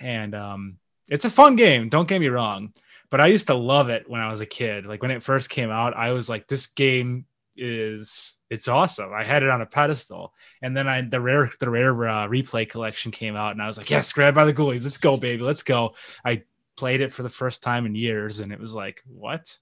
and 0.01 0.35
um, 0.35 0.79
it's 1.09 1.25
a 1.25 1.31
fun 1.31 1.57
game. 1.57 1.89
Don't 1.89 2.09
get 2.09 2.21
me 2.21 2.29
wrong, 2.29 2.73
but 3.09 3.21
I 3.21 3.29
used 3.29 3.47
to 3.47 3.55
love 3.55 3.89
it 3.89 4.11
when 4.11 4.21
I 4.21 4.31
was 4.31 4.41
a 4.41 4.47
kid. 4.47 4.85
Like 4.85 5.01
when 5.01 5.11
it 5.13 5.23
first 5.23 5.49
came 5.49 5.71
out, 5.71 5.97
I 5.97 6.13
was 6.13 6.29
like, 6.29 6.49
this 6.49 6.67
game 6.67 7.25
is 7.57 8.37
it's 8.51 8.69
awesome. 8.69 9.13
I 9.13 9.25
had 9.25 9.43
it 9.43 9.51
on 9.51 9.61
a 9.63 9.67
pedestal, 9.67 10.35
and 10.63 10.77
then 10.77 10.89
I 10.89 11.03
the 11.03 11.21
rare 11.21 11.51
the 11.61 11.71
rare 11.71 12.09
uh, 12.09 12.27
replay 12.27 12.69
collection 12.69 13.11
came 13.11 13.37
out, 13.37 13.53
and 13.53 13.63
I 13.63 13.67
was 13.67 13.79
like, 13.79 13.91
yes, 13.91 14.13
Grabbed 14.13 14.37
by 14.37 14.45
the 14.45 14.55
Ghoulies, 14.55 14.85
let's 14.85 14.99
go, 14.99 15.17
baby, 15.17 15.43
let's 15.43 15.63
go. 15.63 15.95
I 16.25 16.43
played 16.77 17.01
it 17.01 17.13
for 17.13 17.23
the 17.23 17.31
first 17.31 17.63
time 17.63 17.87
in 17.87 17.95
years, 17.95 18.41
and 18.41 18.53
it 18.53 18.61
was 18.61 18.75
like, 18.75 19.03
what? 19.07 19.57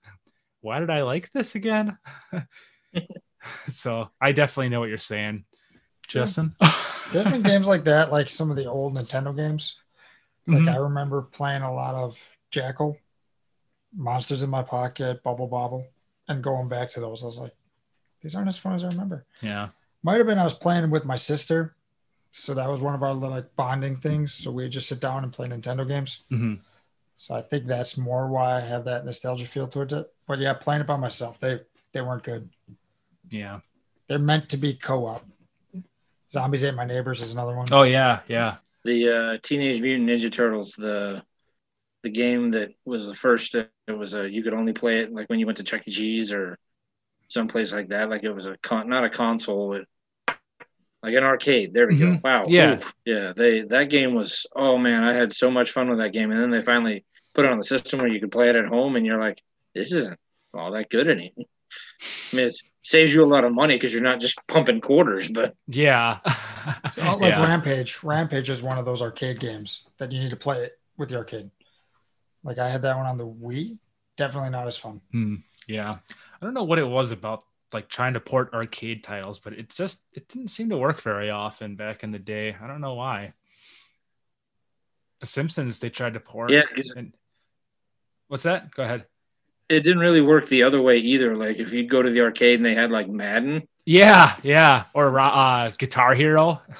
Why 0.60 0.78
did 0.78 0.90
I 0.90 1.02
like 1.02 1.30
this 1.32 1.54
again? 1.54 1.96
so 3.68 4.10
I 4.20 4.32
definitely 4.32 4.68
know 4.68 4.80
what 4.80 4.88
you're 4.88 4.98
saying, 4.98 5.44
Justin. 6.06 6.54
There's 7.12 7.26
been 7.26 7.42
games 7.42 7.66
like 7.66 7.84
that, 7.84 8.12
like 8.12 8.30
some 8.30 8.50
of 8.50 8.56
the 8.56 8.66
old 8.66 8.94
Nintendo 8.94 9.34
games. 9.36 9.76
Like 10.46 10.62
Mhm. 10.62 10.72
I 10.74 10.76
remember 10.78 11.22
playing 11.22 11.62
a 11.62 11.72
lot 11.72 11.94
of 11.94 12.18
Jackal, 12.50 12.96
Monsters 13.94 14.42
in 14.42 14.50
My 14.50 14.62
Pocket, 14.62 15.22
Bubble 15.22 15.48
Bobble, 15.48 15.86
and 16.28 16.42
going 16.42 16.68
back 16.68 16.90
to 16.92 17.00
those. 17.00 17.22
I 17.22 17.26
was 17.26 17.38
like, 17.38 17.52
these 18.22 18.34
aren't 18.34 18.48
as 18.48 18.58
fun 18.58 18.74
as 18.74 18.84
I 18.84 18.88
remember. 18.88 19.24
yeah. 19.42 19.68
Might 20.02 20.16
have 20.18 20.26
been 20.26 20.38
I 20.38 20.44
was 20.44 20.54
playing 20.54 20.90
with 20.90 21.04
my 21.04 21.16
sister, 21.16 21.74
so 22.32 22.54
that 22.54 22.68
was 22.68 22.80
one 22.80 22.94
of 22.94 23.02
our 23.02 23.12
little 23.12 23.36
like 23.36 23.54
bonding 23.56 23.94
things. 23.94 24.32
So 24.32 24.50
we 24.50 24.66
just 24.68 24.88
sit 24.88 24.98
down 25.00 25.24
and 25.24 25.32
play 25.32 25.46
Nintendo 25.48 25.86
games. 25.86 26.22
hmm 26.30 26.54
So 27.16 27.34
I 27.34 27.42
think 27.42 27.66
that's 27.66 27.98
more 27.98 28.26
why 28.28 28.56
I 28.56 28.60
have 28.60 28.84
that 28.86 29.04
nostalgia 29.04 29.44
feel 29.46 29.68
towards 29.68 29.92
it. 29.92 30.10
But 30.26 30.38
yeah, 30.38 30.54
playing 30.54 30.80
it 30.80 30.86
by 30.86 30.96
myself, 30.96 31.38
they 31.38 31.60
they 31.92 32.00
weren't 32.00 32.22
good. 32.22 32.48
Yeah. 33.28 33.60
They're 34.06 34.18
meant 34.18 34.48
to 34.50 34.56
be 34.56 34.72
co-op. 34.74 35.24
Zombies 36.30 36.64
Ate 36.64 36.74
My 36.74 36.84
Neighbors 36.84 37.20
is 37.20 37.32
another 37.32 37.54
one. 37.56 37.68
Oh 37.72 37.82
yeah, 37.82 38.20
yeah. 38.28 38.56
The 38.84 39.08
uh, 39.34 39.38
Teenage 39.42 39.82
Mutant 39.82 40.08
Ninja 40.08 40.32
Turtles, 40.32 40.72
the 40.78 41.22
the 42.02 42.10
game 42.10 42.50
that 42.50 42.72
was 42.86 43.06
the 43.06 43.14
first. 43.14 43.54
uh, 43.54 43.64
It 43.86 43.98
was 43.98 44.14
a 44.14 44.28
you 44.30 44.42
could 44.42 44.54
only 44.54 44.72
play 44.72 45.00
it 45.00 45.12
like 45.12 45.28
when 45.28 45.38
you 45.38 45.46
went 45.46 45.58
to 45.58 45.64
Chuck 45.64 45.82
E. 45.86 45.90
Cheese 45.90 46.32
or 46.32 46.58
someplace 47.30 47.72
like 47.72 47.88
that. 47.88 48.10
Like 48.10 48.22
it 48.24 48.32
was 48.32 48.46
a 48.46 48.56
con, 48.58 48.88
not 48.88 49.04
a 49.04 49.10
console, 49.10 49.70
but 49.70 50.36
like 51.02 51.14
an 51.14 51.24
arcade. 51.24 51.72
There 51.72 51.86
we 51.88 51.96
go. 51.96 52.06
Mhm. 52.06 52.22
Wow. 52.22 52.44
Yeah. 52.46 52.74
Oof. 52.76 52.94
yeah. 53.06 53.32
They 53.34 53.62
that 53.62 53.84
game 53.88 54.14
was. 54.14 54.46
Oh 54.54 54.76
man, 54.76 55.02
I 55.02 55.14
had 55.14 55.32
so 55.32 55.50
much 55.50 55.70
fun 55.70 55.88
with 55.88 55.98
that 56.00 56.12
game. 56.12 56.30
And 56.30 56.40
then 56.40 56.50
they 56.50 56.60
finally 56.60 57.04
put 57.34 57.46
it 57.46 57.50
on 57.50 57.58
the 57.58 57.64
system 57.64 58.00
where 58.00 58.08
you 58.08 58.20
could 58.20 58.32
play 58.32 58.50
it 58.50 58.56
at 58.56 58.66
home, 58.66 58.96
and 58.96 59.06
you're 59.06 59.20
like, 59.20 59.40
this 59.74 59.92
isn't 59.92 60.18
all 60.52 60.72
that 60.72 60.90
good 60.90 61.08
anymore. 61.08 61.46
I 62.32 62.36
mean, 62.36 62.46
it 62.48 62.56
saves 62.82 63.14
you 63.14 63.24
a 63.24 63.26
lot 63.26 63.44
of 63.44 63.54
money 63.54 63.76
because 63.76 63.92
you're 63.92 64.02
not 64.02 64.20
just 64.20 64.38
pumping 64.48 64.80
quarters, 64.80 65.28
but 65.28 65.54
Yeah. 65.68 66.18
Like 66.96 67.20
yeah. 67.20 67.42
Rampage. 67.42 68.02
Rampage 68.02 68.50
is 68.50 68.62
one 68.62 68.76
of 68.76 68.84
those 68.84 69.00
arcade 69.00 69.40
games 69.40 69.86
that 69.98 70.12
you 70.12 70.20
need 70.20 70.30
to 70.30 70.36
play 70.36 70.64
it 70.64 70.78
with 70.98 71.08
the 71.08 71.16
arcade. 71.16 71.50
Like 72.44 72.58
I 72.58 72.68
had 72.68 72.82
that 72.82 72.96
one 72.96 73.06
on 73.06 73.16
the 73.16 73.26
Wii. 73.26 73.78
Definitely 74.16 74.50
not 74.50 74.66
as 74.66 74.76
fun. 74.76 75.00
Hmm, 75.12 75.36
yeah. 75.66 75.98
I 76.40 76.44
don't 76.46 76.54
know 76.54 76.64
what 76.64 76.78
it 76.78 76.84
was 76.88 77.10
about 77.12 77.44
like 77.72 77.88
trying 77.88 78.14
to 78.14 78.20
port 78.20 78.52
arcade 78.54 79.04
titles, 79.04 79.38
but 79.38 79.52
it 79.52 79.70
just 79.70 80.00
it 80.12 80.26
didn't 80.28 80.48
seem 80.48 80.70
to 80.70 80.76
work 80.78 81.02
very 81.02 81.30
often 81.30 81.76
back 81.76 82.02
in 82.02 82.10
the 82.10 82.18
day. 82.18 82.56
I 82.60 82.66
don't 82.66 82.80
know 82.80 82.94
why. 82.94 83.32
The 85.20 85.26
Simpsons 85.26 85.78
they 85.78 85.90
tried 85.90 86.14
to 86.14 86.20
port. 86.20 86.50
Yeah, 86.50 86.62
and- 86.96 87.12
what's 88.28 88.44
that? 88.44 88.70
Go 88.74 88.82
ahead. 88.84 89.04
it 89.68 89.80
didn't 89.84 90.00
really 90.00 90.20
work 90.22 90.48
the 90.48 90.62
other 90.64 90.80
way 90.82 90.98
either. 90.98 91.36
Like 91.36 91.58
if 91.58 91.72
you'd 91.72 91.90
go 91.90 92.02
to 92.02 92.10
the 92.10 92.22
arcade 92.22 92.58
and 92.58 92.66
they 92.66 92.74
had 92.74 92.90
like 92.90 93.08
Madden, 93.08 93.68
Yeah, 93.84 94.36
yeah. 94.42 94.84
Or 94.94 95.18
uh, 95.20 95.70
Guitar 95.78 96.14
Hero. 96.14 96.60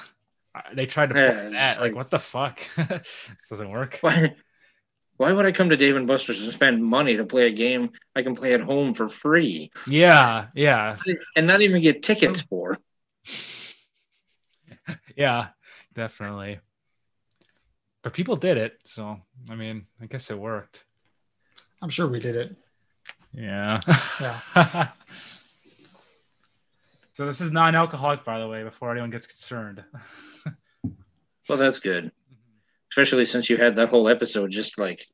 They 0.73 0.85
tried 0.85 1.07
to 1.09 1.15
port 1.15 1.25
Yeah, 1.25 1.49
that. 1.49 1.75
Like, 1.77 1.79
like- 1.91 1.95
what 1.95 2.09
the 2.09 2.19
fuck? 2.19 2.59
this 2.75 3.47
doesn't 3.49 3.69
work. 3.71 3.97
why? 4.01 4.35
Why 5.21 5.31
would 5.31 5.45
I 5.45 5.51
come 5.51 5.69
to 5.69 5.77
Dave 5.77 5.95
and 5.97 6.07
Buster's 6.07 6.41
and 6.43 6.51
spend 6.51 6.83
money 6.83 7.15
to 7.15 7.23
play 7.23 7.45
a 7.45 7.51
game 7.51 7.91
I 8.15 8.23
can 8.23 8.33
play 8.33 8.55
at 8.55 8.59
home 8.59 8.95
for 8.95 9.07
free 9.07 9.71
Yeah, 9.85 10.47
yeah, 10.55 10.97
and 11.35 11.45
not 11.45 11.61
even 11.61 11.79
get 11.79 12.01
tickets 12.01 12.41
for? 12.41 12.79
yeah. 15.15 15.49
Definitely. 15.93 16.59
But 18.01 18.13
people 18.13 18.35
did 18.35 18.57
it, 18.57 18.79
so 18.83 19.19
I 19.47 19.53
mean, 19.53 19.85
I 20.01 20.07
guess 20.07 20.31
it 20.31 20.39
worked. 20.39 20.85
I'm 21.83 21.91
sure 21.91 22.07
we 22.07 22.19
did 22.19 22.35
it. 22.35 22.55
Yeah. 23.31 23.79
Yeah. 24.19 24.39
so 27.13 27.27
this 27.27 27.41
is 27.41 27.51
non-alcoholic, 27.51 28.25
by 28.25 28.39
the 28.39 28.47
way, 28.47 28.63
before 28.63 28.89
anyone 28.89 29.11
gets 29.11 29.27
concerned. 29.27 29.83
Well, 31.49 31.57
that's 31.57 31.79
good. 31.79 32.11
Especially 32.91 33.25
since 33.25 33.49
you 33.49 33.57
had 33.57 33.75
that 33.77 33.89
whole 33.89 34.09
episode 34.09 34.51
just 34.51 34.77
like 34.77 35.05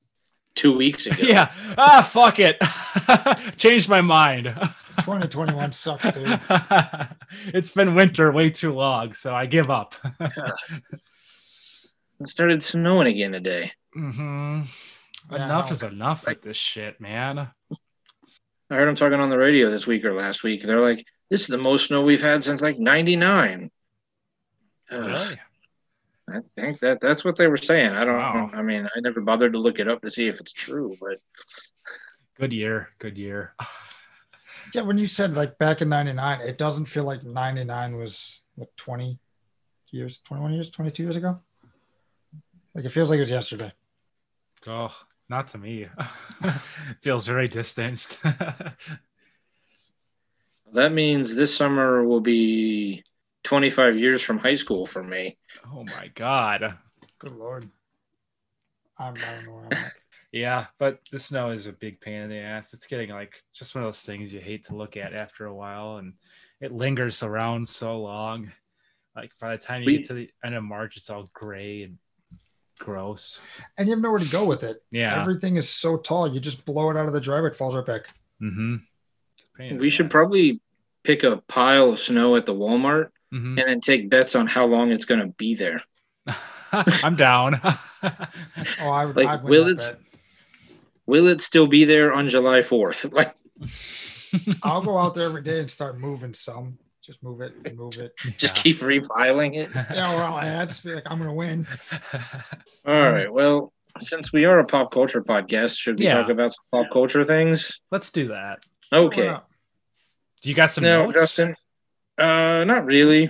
two 0.55 0.75
weeks 0.75 1.05
ago. 1.05 1.21
Yeah. 1.21 1.51
Ah, 1.77 2.01
fuck 2.01 2.39
it. 2.39 2.59
Changed 3.57 3.87
my 3.87 4.01
mind. 4.01 4.45
2021 5.01 5.71
sucks, 5.71 6.11
dude. 6.11 6.39
it's 7.53 7.71
been 7.71 7.93
winter 7.93 8.31
way 8.31 8.49
too 8.49 8.73
long, 8.73 9.13
so 9.13 9.33
I 9.33 9.45
give 9.45 9.69
up. 9.69 9.93
It 12.19 12.27
started 12.27 12.63
snowing 12.63 13.07
again 13.07 13.31
today. 13.31 13.71
hmm 13.93 14.61
Yeah, 15.31 15.45
enough 15.45 15.71
is 15.71 15.83
enough 15.83 16.25
with 16.25 16.41
this 16.41 16.57
shit, 16.57 16.99
man. 16.99 17.51
I 18.69 18.75
heard 18.75 18.87
them 18.87 18.95
talking 18.95 19.19
on 19.19 19.29
the 19.29 19.37
radio 19.37 19.69
this 19.69 19.85
week 19.85 20.03
or 20.03 20.13
last 20.13 20.43
week. 20.43 20.63
They're 20.63 20.81
like, 20.81 21.05
"This 21.29 21.41
is 21.41 21.47
the 21.47 21.57
most 21.57 21.87
snow 21.87 22.01
we've 22.01 22.21
had 22.21 22.43
since 22.43 22.61
like 22.61 22.79
'99." 22.79 23.69
Really? 24.91 25.39
I 26.29 26.41
think 26.57 26.79
that 26.79 26.99
that's 26.99 27.23
what 27.23 27.37
they 27.37 27.47
were 27.47 27.57
saying. 27.57 27.93
I 27.93 28.03
don't. 28.03 28.17
Wow. 28.17 28.51
I 28.53 28.61
mean, 28.61 28.87
I 28.93 28.99
never 28.99 29.21
bothered 29.21 29.53
to 29.53 29.59
look 29.59 29.79
it 29.79 29.87
up 29.87 30.01
to 30.01 30.11
see 30.11 30.27
if 30.27 30.41
it's 30.41 30.51
true, 30.51 30.95
but 30.99 31.19
Good 32.39 32.53
year. 32.53 32.89
Good 32.99 33.17
year. 33.17 33.55
Yeah, 34.73 34.81
when 34.81 34.97
you 34.97 35.07
said 35.07 35.33
like 35.33 35.57
back 35.57 35.81
in 35.81 35.87
99, 35.87 36.41
it 36.41 36.57
doesn't 36.57 36.87
feel 36.87 37.05
like 37.05 37.23
99 37.23 37.95
was 37.95 38.41
what 38.55 38.75
20 38.75 39.17
years, 39.91 40.17
21 40.25 40.51
years, 40.51 40.69
22 40.69 41.03
years 41.03 41.15
ago. 41.15 41.39
Like 42.75 42.83
it 42.83 42.89
feels 42.89 43.09
like 43.09 43.15
it 43.15 43.21
was 43.21 43.31
yesterday. 43.31 43.71
Oh, 44.67 44.93
not 45.29 45.47
to 45.49 45.57
me. 45.57 45.87
Feels 47.01 47.25
very 47.25 47.47
distanced. 47.47 48.19
that 50.73 50.91
means 50.91 51.33
this 51.33 51.55
summer 51.55 52.03
will 52.03 52.19
be 52.19 53.05
25 53.43 53.97
years 53.97 54.21
from 54.21 54.37
high 54.37 54.53
school 54.55 54.85
for 54.85 55.03
me. 55.03 55.37
oh 55.73 55.83
my 55.83 56.09
god. 56.15 56.75
Good 57.19 57.33
lord. 57.33 57.65
I'm, 58.97 59.13
don't 59.13 59.45
know 59.45 59.51
where 59.53 59.67
I'm. 59.71 59.77
Yeah, 60.33 60.65
but 60.77 60.99
the 61.11 61.19
snow 61.19 61.51
is 61.51 61.67
a 61.67 61.71
big 61.71 62.01
pain 62.01 62.21
in 62.23 62.29
the 62.29 62.37
ass. 62.37 62.73
It's 62.73 62.85
getting 62.87 63.09
like 63.11 63.41
just 63.53 63.73
one 63.73 63.83
of 63.83 63.87
those 63.87 64.01
things 64.01 64.33
you 64.33 64.39
hate 64.41 64.65
to 64.65 64.75
look 64.75 64.97
at 64.97 65.13
after 65.13 65.45
a 65.45 65.53
while, 65.55 65.97
and 65.97 66.13
it 66.59 66.71
lingers 66.73 67.23
around 67.23 67.67
so 67.67 67.99
long. 68.01 68.51
Like 69.15 69.31
by 69.39 69.55
the 69.55 69.63
time 69.63 69.81
you 69.81 69.85
We- 69.87 69.97
get 69.99 70.07
to 70.07 70.13
the 70.15 70.29
end 70.43 70.55
of 70.55 70.63
March, 70.63 70.97
it's 70.97 71.09
all 71.09 71.29
gray 71.33 71.83
and 71.83 71.97
gross. 72.79 73.39
And 73.77 73.87
you 73.87 73.93
have 73.95 74.01
nowhere 74.03 74.19
to 74.19 74.29
go 74.29 74.45
with 74.45 74.63
it. 74.63 74.83
Yeah. 74.91 75.19
Everything 75.19 75.55
is 75.55 75.67
so 75.69 75.97
tall. 75.97 76.31
You 76.31 76.39
just 76.39 76.65
blow 76.65 76.91
it 76.91 76.97
out 76.97 77.07
of 77.07 77.13
the 77.13 77.21
driveway, 77.21 77.49
it 77.49 77.55
falls 77.55 77.73
right 77.73 77.85
back. 77.85 78.01
mm-hmm. 78.41 78.75
It's 79.37 79.45
a 79.45 79.57
pain 79.57 79.71
in 79.73 79.77
We 79.79 79.89
should 79.89 80.07
ass. 80.07 80.11
probably 80.11 80.59
pick 81.03 81.23
a 81.23 81.37
pile 81.37 81.89
of 81.91 81.99
snow 81.99 82.35
at 82.35 82.45
the 82.45 82.53
Walmart 82.53 83.09
Mhm. 83.33 83.59
and 83.59 83.67
then 83.67 83.81
take 83.81 84.09
bets 84.09 84.35
on 84.35 84.47
how 84.47 84.65
long 84.65 84.91
it's 84.91 85.05
going 85.05 85.19
to 85.19 85.27
be 85.27 85.55
there. 85.55 85.81
I'm 86.71 87.15
down. 87.15 87.61
Oh, 88.81 88.89
I 88.89 89.05
would. 89.05 89.15
Like, 89.15 89.27
I'd 89.27 89.43
will 89.43 89.67
it- 89.69 89.77
bet. 89.77 89.97
Will 91.07 91.27
it 91.27 91.41
still 91.41 91.67
be 91.67 91.83
there 91.85 92.13
on 92.13 92.27
July 92.27 92.59
4th? 92.61 93.11
Like, 93.11 93.33
I'll 94.61 94.81
go 94.81 94.97
out 94.97 95.13
there 95.15 95.25
every 95.27 95.41
day 95.41 95.59
and 95.61 95.71
start 95.71 95.97
moving 95.99 96.33
some. 96.33 96.77
Just 97.01 97.23
move 97.23 97.41
it 97.41 97.53
and 97.65 97.77
move 97.77 97.97
it. 97.97 98.13
just 98.37 98.55
Yeah. 98.57 98.61
keep 98.61 98.77
repiling 98.81 99.55
it. 99.55 99.69
Yeah, 99.73 100.13
well, 100.15 100.33
I 100.35 100.65
just 100.65 100.83
be 100.83 100.93
like, 100.93 101.03
I'm 101.09 101.17
gonna 101.17 101.33
win. 101.33 101.65
All 102.85 103.11
right. 103.11 103.31
Well, 103.31 103.73
since 104.01 104.31
we 104.33 104.45
are 104.45 104.59
a 104.59 104.65
pop 104.65 104.91
culture 104.91 105.23
podcast, 105.23 105.79
should 105.79 105.97
we 105.99 106.05
Yeah. 106.05 106.15
talk 106.21 106.29
about 106.29 106.51
some 106.51 106.65
pop 106.71 106.91
culture 106.91 107.23
things? 107.23 107.79
Let's 107.91 108.11
do 108.11 108.27
that. 108.27 108.59
Okay. 108.93 109.35
Do 110.41 110.49
you 110.49 110.53
got 110.55 110.69
some 110.71 110.83
No, 110.83 111.05
notes? 111.05 111.17
Justin. 111.17 111.55
Uh, 112.17 112.63
not 112.65 112.85
really. 112.85 113.29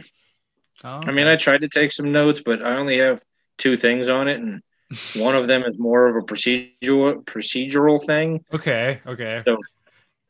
Oh, 0.84 1.02
I 1.06 1.12
mean, 1.12 1.28
I 1.28 1.36
tried 1.36 1.62
to 1.62 1.68
take 1.68 1.92
some 1.92 2.12
notes, 2.12 2.42
but 2.46 2.62
I 2.64 2.76
only 2.78 3.00
have 3.00 3.22
two 3.58 3.78
things 3.78 4.10
on 4.10 4.28
it, 4.28 4.40
and 4.40 4.62
one 5.16 5.36
of 5.36 5.48
them 5.48 5.64
is 5.64 5.78
more 5.80 6.08
of 6.08 6.16
a 6.16 6.22
procedural 6.22 7.24
procedural 7.26 8.04
thing. 8.06 8.44
okay, 8.54 9.02
okay. 9.06 9.42
So- 9.46 9.58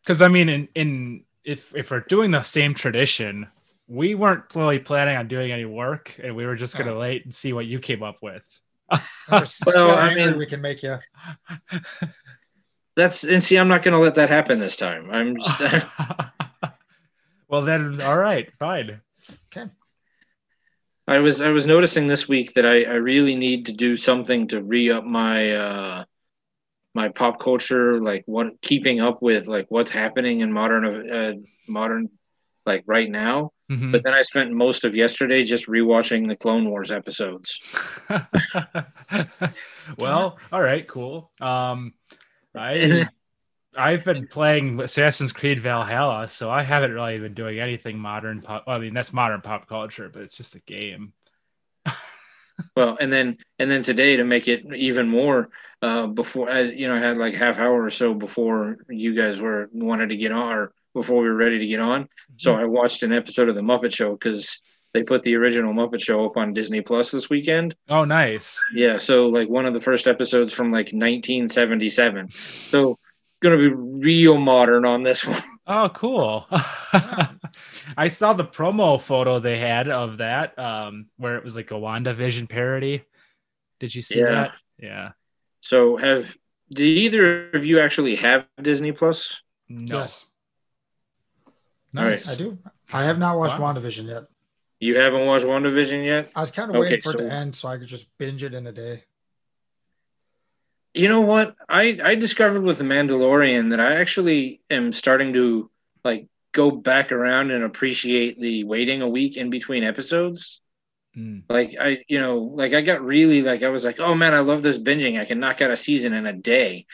Because 0.03 0.21
I 0.21 0.27
mean, 0.29 0.49
in 0.49 0.67
in 0.73 1.23
if 1.43 1.75
if 1.75 1.91
we're 1.91 1.99
doing 2.07 2.31
the 2.31 2.43
same 2.43 2.73
tradition, 2.73 3.47
we 3.87 4.15
weren't 4.15 4.43
really 4.55 4.79
planning 4.79 5.17
on 5.17 5.27
doing 5.27 5.51
any 5.51 5.65
work, 5.65 6.17
and 6.23 6.35
we 6.35 6.45
were 6.45 6.55
just 6.55 6.77
gonna 6.77 6.93
Oh. 6.95 6.99
wait 6.99 7.25
and 7.25 7.33
see 7.35 7.53
what 7.53 7.65
you 7.65 7.79
came 7.79 8.01
up 8.03 8.17
with. 8.21 8.43
Or 9.31 9.45
see 9.45 9.63
Well, 9.67 9.89
how 9.89 9.95
I 9.95 10.15
mean- 10.15 10.37
we 10.37 10.45
can 10.45 10.61
make 10.61 10.81
you. 10.81 10.97
That's 12.95 13.23
and 13.23 13.43
see, 13.43 13.57
I'm 13.59 13.67
not 13.67 13.83
going 13.83 13.91
to 13.93 13.99
let 13.99 14.15
that 14.15 14.29
happen 14.29 14.57
this 14.57 14.75
time. 14.75 15.11
I'm 15.11 15.37
just. 15.39 15.85
Well, 17.47 17.61
then, 17.61 18.01
all 18.01 18.17
right, 18.17 18.51
fine. 18.59 19.01
Okay. 19.47 19.69
I 21.07 21.19
was 21.19 21.39
I 21.41 21.49
was 21.49 21.65
noticing 21.65 22.07
this 22.07 22.27
week 22.27 22.53
that 22.55 22.65
I, 22.65 22.83
I 22.83 22.95
really 22.95 23.35
need 23.35 23.67
to 23.67 23.73
do 23.73 23.95
something 23.95 24.49
to 24.49 24.61
re 24.61 24.91
up 24.91 25.05
my 25.05 25.53
uh 25.53 26.03
my 26.93 27.09
pop 27.09 27.39
culture 27.39 28.01
like 28.01 28.23
what 28.25 28.61
keeping 28.61 28.99
up 28.99 29.21
with 29.21 29.47
like 29.47 29.67
what's 29.69 29.91
happening 29.91 30.41
in 30.41 30.51
modern 30.51 31.09
uh, 31.09 31.33
modern 31.67 32.09
like 32.65 32.83
right 32.87 33.09
now. 33.09 33.51
Mhm. 33.71 33.91
But 33.91 34.03
then 34.03 34.13
I 34.13 34.21
spent 34.21 34.51
most 34.51 34.83
of 34.83 34.95
yesterday 34.95 35.43
just 35.43 35.67
rewatching 35.67 36.27
the 36.27 36.35
Clone 36.35 36.69
Wars 36.69 36.91
episodes. 36.91 37.59
well, 39.99 40.37
all 40.51 40.61
right, 40.61 40.87
cool. 40.87 41.31
Um, 41.39 41.93
I 42.55 43.07
I've 43.77 44.03
been 44.03 44.27
playing 44.27 44.79
Assassin's 44.81 45.31
Creed 45.31 45.59
Valhalla, 45.59 46.27
so 46.27 46.49
I 46.49 46.63
haven't 46.63 46.91
really 46.91 47.19
been 47.19 47.33
doing 47.33 47.59
anything 47.59 47.97
modern 47.99 48.41
pop. 48.41 48.65
Well, 48.67 48.75
I 48.75 48.79
mean, 48.79 48.93
that's 48.93 49.13
modern 49.13 49.41
pop 49.41 49.67
culture, 49.67 50.09
but 50.11 50.23
it's 50.23 50.35
just 50.35 50.55
a 50.55 50.59
game. 50.59 51.13
Well, 52.75 52.97
and 52.99 53.13
then 53.13 53.37
and 53.59 53.69
then 53.69 53.83
today 53.83 54.15
to 54.15 54.23
make 54.23 54.47
it 54.47 54.65
even 54.73 55.07
more 55.07 55.49
uh 55.83 56.07
before 56.07 56.49
I 56.49 56.61
you 56.61 56.87
know 56.87 56.95
I 56.95 56.99
had 56.99 57.17
like 57.17 57.35
half 57.35 57.59
hour 57.59 57.83
or 57.83 57.91
so 57.91 58.15
before 58.15 58.79
you 58.89 59.13
guys 59.13 59.39
were 59.39 59.69
wanted 59.71 60.09
to 60.09 60.17
get 60.17 60.31
on 60.31 60.57
or 60.57 60.73
before 60.95 61.21
we 61.21 61.29
were 61.29 61.35
ready 61.35 61.59
to 61.59 61.67
get 61.67 61.79
on. 61.79 62.09
So 62.37 62.55
I 62.55 62.65
watched 62.65 63.03
an 63.03 63.13
episode 63.13 63.47
of 63.49 63.53
the 63.53 63.61
Muppet 63.61 63.93
Show 63.93 64.13
because 64.13 64.59
they 64.93 65.03
put 65.03 65.21
the 65.21 65.35
original 65.35 65.73
Muppet 65.73 66.01
Show 66.01 66.25
up 66.25 66.37
on 66.37 66.53
Disney 66.53 66.81
Plus 66.81 67.11
this 67.11 67.29
weekend. 67.29 67.75
Oh, 67.87 68.03
nice. 68.05 68.59
Yeah, 68.73 68.97
so 68.97 69.27
like 69.27 69.47
one 69.47 69.67
of 69.67 69.75
the 69.75 69.79
first 69.79 70.07
episodes 70.07 70.53
from 70.53 70.71
like 70.71 70.87
1977. 70.87 72.31
So 72.31 72.97
gonna 73.41 73.57
be 73.57 73.69
real 73.69 74.37
modern 74.37 74.85
on 74.85 75.03
this 75.03 75.25
one. 75.25 75.41
Oh, 75.69 75.89
cool. 75.89 76.47
I 77.97 78.07
saw 78.07 78.31
the 78.31 78.45
promo 78.45 79.01
photo 79.01 79.37
they 79.39 79.57
had 79.57 79.89
of 79.89 80.19
that, 80.19 80.57
um, 80.57 81.07
where 81.17 81.35
it 81.35 81.43
was 81.43 81.57
like 81.57 81.71
a 81.71 81.73
WandaVision 81.73 82.47
parody. 82.47 83.03
Did 83.81 83.93
you 83.93 84.01
see 84.01 84.19
Yeah. 84.19 84.31
that? 84.31 84.51
Yeah. 84.79 85.11
So 85.59 85.97
have 85.97 86.33
did 86.73 86.85
either 86.85 87.49
of 87.51 87.65
you 87.65 87.81
actually 87.81 88.15
have 88.15 88.45
Disney 88.61 88.93
Plus? 88.93 89.41
No. 89.67 89.97
Yes, 89.97 90.25
Nice. 91.91 92.29
I 92.31 92.35
do. 92.35 92.57
I 92.93 93.03
have 93.03 93.19
not 93.19 93.37
watched 93.37 93.59
Wow. 93.59 93.73
WandaVision 93.73 94.07
yet. 94.07 94.23
You 94.79 94.97
haven't 94.97 95.25
watched 95.25 95.43
WandaVision 95.45 96.05
yet? 96.05 96.31
I 96.33 96.39
was 96.39 96.51
kind 96.51 96.69
of 96.69 96.77
Okay, 96.77 96.81
waiting 96.91 97.01
for 97.01 97.11
it 97.11 97.17
to 97.17 97.29
end 97.29 97.55
so 97.55 97.67
I 97.67 97.77
could 97.77 97.87
just 97.87 98.07
binge 98.17 98.43
it 98.43 98.53
in 98.53 98.67
a 98.67 98.71
day. 98.71 99.03
You 100.93 101.09
know 101.09 101.21
what? 101.21 101.55
I 101.69 101.99
I 102.03 102.15
discovered 102.15 102.63
with 102.63 102.77
the 102.77 102.83
Mandalorian 102.83 103.69
that 103.71 103.79
I 103.79 103.95
actually 103.95 104.61
am 104.69 104.91
starting 104.91 105.33
to 105.33 105.69
like 106.03 106.27
go 106.51 106.71
back 106.71 107.11
around 107.11 107.51
and 107.51 107.63
appreciate 107.63 108.39
the 108.39 108.63
waiting 108.63 109.01
a 109.01 109.07
week 109.07 109.37
in 109.37 109.49
between 109.49 109.83
episodes. 109.83 110.61
Mm. 111.15 111.43
Like 111.49 111.75
I, 111.79 112.03
you 112.07 112.19
know, 112.19 112.39
like 112.39 112.73
I 112.73 112.81
got 112.81 113.01
really 113.01 113.41
like 113.41 113.63
I 113.63 113.69
was 113.69 113.85
like, 113.85 113.99
oh 113.99 114.15
man, 114.15 114.33
I 114.33 114.39
love 114.39 114.61
this 114.61 114.77
binging. 114.77 115.19
I 115.19 115.25
can 115.25 115.39
knock 115.39 115.61
out 115.61 115.71
a 115.71 115.77
season 115.77 116.13
in 116.13 116.25
a 116.25 116.33
day. 116.33 116.85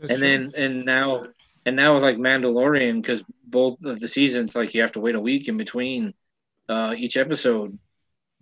And 0.00 0.08
true. 0.08 0.18
then 0.18 0.52
and 0.56 0.84
now 0.84 1.26
and 1.64 1.76
now 1.76 1.94
with 1.94 2.02
like 2.02 2.16
Mandalorian 2.16 3.00
because 3.00 3.22
both 3.46 3.82
of 3.84 4.00
the 4.00 4.08
seasons 4.08 4.54
like 4.54 4.74
you 4.74 4.80
have 4.82 4.92
to 4.92 5.00
wait 5.00 5.14
a 5.14 5.20
week 5.20 5.46
in 5.48 5.56
between 5.56 6.14
uh, 6.68 6.94
each 6.96 7.16
episode. 7.16 7.78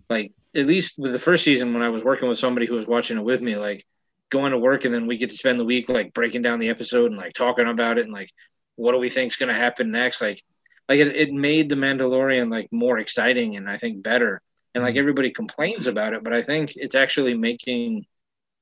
Like 0.08 0.32
at 0.54 0.66
least 0.66 0.94
with 0.98 1.12
the 1.12 1.18
first 1.18 1.44
season 1.44 1.72
when 1.72 1.82
I 1.82 1.88
was 1.88 2.04
working 2.04 2.28
with 2.28 2.38
somebody 2.38 2.66
who 2.66 2.74
was 2.74 2.86
watching 2.86 3.16
it 3.18 3.24
with 3.24 3.40
me, 3.40 3.56
like 3.56 3.86
going 4.30 4.52
to 4.52 4.58
work 4.58 4.84
and 4.84 4.94
then 4.94 5.06
we 5.06 5.16
get 5.18 5.30
to 5.30 5.36
spend 5.36 5.58
the 5.60 5.64
week 5.64 5.88
like 5.88 6.12
breaking 6.14 6.42
down 6.42 6.58
the 6.60 6.68
episode 6.70 7.10
and 7.10 7.16
like 7.20 7.34
talking 7.34 7.66
about 7.66 7.98
it 7.98 8.04
and 8.04 8.12
like 8.14 8.30
what 8.76 8.92
do 8.92 8.98
we 8.98 9.10
think's 9.10 9.36
going 9.36 9.48
to 9.48 9.54
happen 9.54 9.90
next. 9.90 10.20
Like 10.20 10.42
like 10.88 10.98
it, 10.98 11.14
it 11.16 11.32
made 11.32 11.68
the 11.68 11.74
Mandalorian 11.76 12.50
like 12.50 12.68
more 12.72 12.98
exciting 12.98 13.56
and 13.56 13.68
I 13.68 13.76
think 13.76 14.02
better. 14.02 14.40
And 14.74 14.82
like 14.82 14.94
Mhm. 14.94 14.98
everybody 15.00 15.30
complains 15.30 15.86
about 15.86 16.14
it, 16.14 16.24
but 16.24 16.32
I 16.32 16.42
think 16.42 16.72
it's 16.76 16.94
actually 16.94 17.34
making 17.34 18.06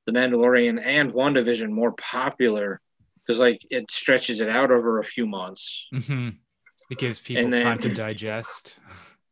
the 0.06 0.12
Mandalorian 0.12 0.84
and 0.84 1.12
WandaVision 1.12 1.70
more 1.70 1.92
popular 1.92 2.80
because 3.24 3.38
like 3.38 3.60
it 3.70 3.90
stretches 3.92 4.40
it 4.40 4.48
out 4.48 4.70
over 4.72 4.98
a 4.98 5.04
few 5.04 5.26
months, 5.26 5.86
hmm 5.92 6.30
It 6.90 6.98
gives 6.98 7.20
people 7.20 7.48
then- 7.50 7.62
time 7.62 7.78
to 7.78 7.94
digest. 7.94 8.78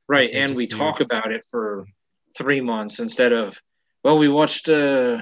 right? 0.09 0.31
And 0.33 0.55
we 0.55 0.67
talk 0.69 1.01
about 1.01 1.33
it 1.33 1.45
for 1.51 1.85
three 2.39 2.61
months 2.61 3.01
instead 3.01 3.33
of 3.33 3.61
well, 4.05 4.17
we 4.17 4.29
watched 4.29 4.69
uh, 4.69 5.19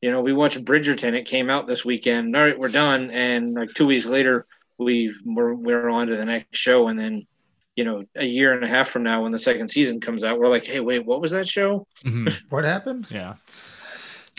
you 0.00 0.12
know, 0.12 0.20
we 0.20 0.32
watched 0.32 0.64
Bridgerton. 0.64 1.14
It 1.14 1.24
came 1.26 1.50
out 1.50 1.66
this 1.66 1.84
weekend. 1.84 2.36
All 2.36 2.42
right, 2.44 2.58
we're 2.58 2.68
done. 2.68 3.10
And 3.10 3.54
like 3.54 3.74
two 3.74 3.86
weeks 3.86 4.04
later, 4.06 4.46
we've 4.78 5.18
we're 5.24 5.54
we're 5.54 5.88
on 5.88 6.06
to 6.06 6.16
the 6.16 6.24
next 6.26 6.56
show, 6.56 6.88
and 6.88 6.98
then 6.98 7.26
you 7.74 7.84
know, 7.84 8.04
a 8.16 8.24
year 8.24 8.52
and 8.54 8.64
a 8.64 8.68
half 8.68 8.88
from 8.88 9.04
now 9.04 9.22
when 9.22 9.32
the 9.32 9.38
second 9.38 9.68
season 9.68 10.00
comes 10.00 10.24
out, 10.24 10.38
we're 10.38 10.48
like, 10.48 10.66
hey, 10.66 10.80
wait, 10.80 11.04
what 11.06 11.20
was 11.20 11.30
that 11.32 11.48
show? 11.48 11.86
Mhm. 12.04 12.32
What 12.50 12.64
happened? 12.64 13.06
Yeah. 13.10 13.34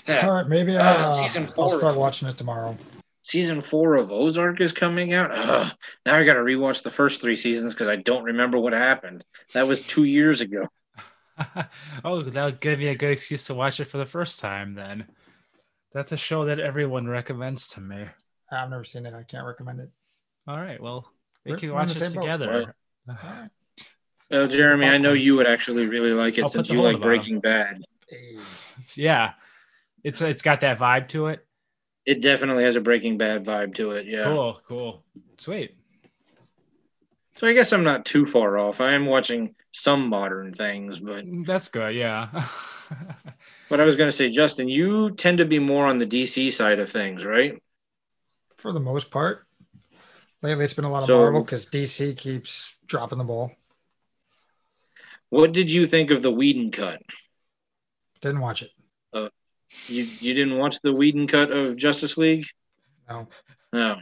Yeah. 0.07 0.27
All 0.27 0.33
right, 0.33 0.47
maybe 0.47 0.75
Uh, 0.75 0.83
uh, 0.83 1.11
season 1.13 1.47
I'll 1.57 1.69
start 1.69 1.95
watching 1.97 2.27
it 2.27 2.37
tomorrow. 2.37 2.77
Season 3.23 3.61
four 3.61 3.95
of 3.95 4.11
Ozark 4.11 4.59
is 4.59 4.71
coming 4.71 5.13
out. 5.13 5.31
Ugh. 5.31 5.71
Now 6.05 6.15
I 6.15 6.23
got 6.23 6.33
to 6.33 6.39
rewatch 6.39 6.83
the 6.83 6.89
first 6.89 7.21
three 7.21 7.35
seasons 7.35 7.73
because 7.73 7.87
I 7.87 7.97
don't 7.97 8.23
remember 8.23 8.57
what 8.59 8.73
happened. 8.73 9.23
That 9.53 9.67
was 9.67 9.81
two 9.81 10.03
years 10.03 10.41
ago. 10.41 10.67
oh, 12.03 12.23
that'll 12.23 12.51
give 12.51 12.79
me 12.79 12.87
a 12.87 12.95
good 12.95 13.11
excuse 13.11 13.43
to 13.45 13.53
watch 13.53 13.79
it 13.79 13.85
for 13.85 13.97
the 13.97 14.05
first 14.05 14.39
time 14.39 14.73
then. 14.73 15.05
That's 15.93 16.11
a 16.11 16.17
show 16.17 16.45
that 16.45 16.59
everyone 16.59 17.07
recommends 17.07 17.67
to 17.69 17.81
me. 17.81 18.05
I've 18.51 18.69
never 18.69 18.83
seen 18.83 19.05
it. 19.05 19.13
I 19.13 19.23
can't 19.23 19.45
recommend 19.45 19.79
it. 19.79 19.89
All 20.47 20.57
right, 20.57 20.81
well, 20.81 21.11
we 21.45 21.57
can 21.57 21.73
watch 21.73 21.93
the 21.93 22.05
it 22.05 22.09
same 22.09 22.13
boat. 22.13 22.21
together. 22.21 22.75
All 23.09 23.15
right. 23.23 23.49
Well, 24.29 24.47
Jeremy, 24.47 24.87
I 24.87 24.97
know 24.97 25.13
you 25.13 25.35
would 25.35 25.47
actually 25.47 25.87
really 25.87 26.13
like 26.13 26.37
it 26.37 26.43
I'll 26.43 26.49
since 26.49 26.69
you 26.69 26.81
like. 26.81 27.01
Breaking 27.01 27.39
Bad. 27.39 27.83
Yeah, 28.95 29.33
it's 30.03 30.21
it's 30.21 30.41
got 30.41 30.61
that 30.61 30.79
vibe 30.79 31.07
to 31.09 31.27
it. 31.27 31.45
It 32.05 32.21
definitely 32.21 32.63
has 32.63 32.75
a 32.75 32.81
Breaking 32.81 33.17
Bad 33.17 33.45
vibe 33.45 33.75
to 33.75 33.91
it. 33.91 34.05
Yeah. 34.05 34.25
Cool, 34.25 34.61
cool, 34.67 35.03
sweet. 35.37 35.75
So 37.39 37.47
I 37.47 37.53
guess 37.53 37.71
I'm 37.71 37.83
not 37.83 38.05
too 38.05 38.25
far 38.25 38.57
off. 38.57 38.81
I 38.81 38.91
am 38.91 39.05
watching 39.05 39.55
some 39.71 40.09
modern 40.09 40.51
things, 40.51 40.99
but 40.99 41.25
mm, 41.25 41.45
That's 41.45 41.69
good. 41.69 41.95
Yeah. 41.95 42.47
but 43.69 43.79
I 43.79 43.85
was 43.85 43.95
going 43.95 44.09
to 44.09 44.15
say, 44.15 44.29
Justin, 44.29 44.67
you 44.67 45.11
tend 45.11 45.37
to 45.37 45.45
be 45.45 45.57
more 45.57 45.87
on 45.87 45.99
the 45.99 46.05
DC 46.05 46.51
side 46.51 46.79
of 46.79 46.89
things, 46.91 47.23
right? 47.23 47.61
For 48.57 48.73
the 48.73 48.81
most 48.81 49.09
part, 49.09 49.45
lately 50.41 50.65
it's 50.65 50.73
been 50.73 50.83
a 50.83 50.91
lot 50.91 51.03
of 51.03 51.07
So- 51.07 51.17
Marvel 51.17 51.41
because 51.41 51.65
DC 51.65 52.17
keeps 52.17 52.75
dropping 52.85 53.19
the 53.19 53.23
ball. 53.23 53.53
What 55.29 55.53
did 55.53 55.71
you 55.71 55.87
think 55.87 56.11
of 56.11 56.21
the 56.21 56.31
Whedon 56.31 56.71
cut? 56.71 57.01
Didn't 58.19 58.41
watch 58.41 58.63
it. 58.63 58.71
Uh, 59.13 59.29
you 59.87 60.03
you 60.19 60.33
didn't 60.33 60.57
watch 60.57 60.81
the 60.81 60.91
Whedon 60.91 61.27
cut 61.27 61.51
of 61.51 61.77
Justice 61.77 62.17
League? 62.17 62.47
No. 63.07 63.27
No. 63.71 63.97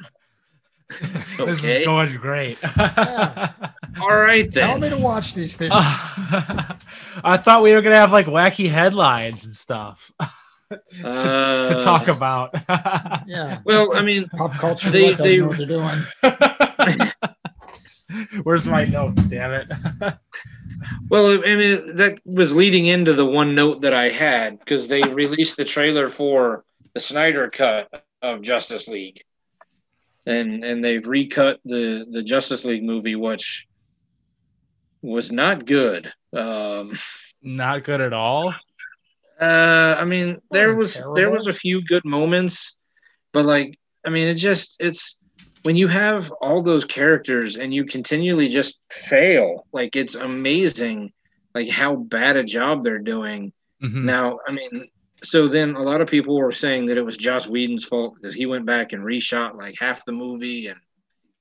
this 1.01 1.39
Okay. 1.39 1.81
is 1.81 1.85
going 1.85 2.15
great. 2.17 2.57
All 4.01 4.15
right 4.15 4.49
Tell 4.51 4.79
me 4.79 4.89
to 4.89 4.97
watch 4.97 5.33
these 5.33 5.55
things. 5.55 5.71
I 5.75 7.37
thought 7.37 7.61
we 7.63 7.73
were 7.73 7.81
gonna 7.81 7.95
have 7.95 8.11
like 8.11 8.27
wacky 8.27 8.69
headlines 8.69 9.43
and 9.45 9.53
stuff 9.53 10.11
to, 10.71 10.79
to 11.01 11.07
Uh, 11.07 11.83
talk 11.83 12.07
about. 12.07 12.53
yeah. 13.27 13.59
Well, 13.65 13.95
I 13.97 14.01
mean, 14.01 14.29
Pop 14.29 14.53
culture 14.57 14.89
They- 14.91 15.11
doesn't 15.11 15.25
they- 15.25 15.37
know 15.37 15.47
what 15.47 15.57
they're 15.57 15.67
doing. 15.67 17.11
Where's 18.43 18.65
my 18.65 18.85
notes? 18.85 19.23
Damn 19.25 19.51
it! 19.51 19.67
well, 21.09 21.31
I 21.45 21.55
mean, 21.55 21.95
that 21.97 22.19
was 22.25 22.53
leading 22.55 22.85
into 22.85 23.11
the 23.13 23.25
one 23.25 23.53
note 23.53 23.81
that 23.81 23.93
I 23.93 24.09
had 24.09 24.59
because 24.59 24.87
they 24.87 25.03
released 25.03 25.57
the 25.57 25.65
trailer 25.65 26.09
for 26.09 26.63
the 26.93 27.01
Snyder 27.01 27.49
cut 27.49 28.05
of 28.21 28.41
Justice 28.41 28.87
League, 28.87 29.23
and 30.27 30.63
and 30.63 30.83
they've 30.83 31.07
recut 31.07 31.59
the 31.65 32.05
the 32.11 32.21
Justice 32.21 32.63
League 32.65 32.83
movie, 32.83 33.15
which 33.15 33.67
was 35.01 35.31
not 35.31 35.65
good. 35.65 36.11
Um, 36.33 36.93
Not 37.41 37.83
good 37.83 38.01
at 38.01 38.13
all. 38.13 38.53
Uh, 39.39 39.95
I 39.97 40.03
mean, 40.05 40.39
there 40.51 40.75
was 40.75 40.99
there 41.15 41.29
was 41.29 41.47
a 41.47 41.53
few 41.53 41.83
good 41.85 42.03
moments, 42.03 42.75
but 43.31 43.45
like, 43.45 43.77
I 44.05 44.09
mean, 44.09 44.27
it 44.27 44.35
just 44.35 44.75
it's 44.79 45.17
when 45.63 45.75
you 45.75 45.87
have 45.87 46.31
all 46.41 46.61
those 46.61 46.85
characters 46.85 47.55
and 47.55 47.73
you 47.73 47.85
continually 47.85 48.49
just 48.49 48.79
fail. 48.89 49.67
Like, 49.71 49.95
it's 49.95 50.15
amazing, 50.15 51.11
like 51.53 51.69
how 51.69 51.95
bad 51.95 52.35
a 52.37 52.43
job 52.43 52.83
they're 52.83 52.99
doing. 52.99 53.53
Mhm. 53.83 54.03
Now, 54.03 54.39
I 54.47 54.51
mean, 54.51 54.89
so 55.23 55.47
then 55.47 55.75
a 55.75 55.81
lot 55.81 56.01
of 56.01 56.09
people 56.09 56.37
were 56.37 56.51
saying 56.51 56.85
that 56.87 56.97
it 56.97 57.05
was 57.05 57.17
Joss 57.17 57.47
Whedon's 57.47 57.85
fault 57.85 58.15
because 58.15 58.35
he 58.35 58.45
went 58.45 58.65
back 58.65 58.93
and 58.93 59.03
reshot 59.03 59.55
like 59.55 59.75
half 59.79 60.05
the 60.05 60.11
movie 60.11 60.67
and 60.67 60.79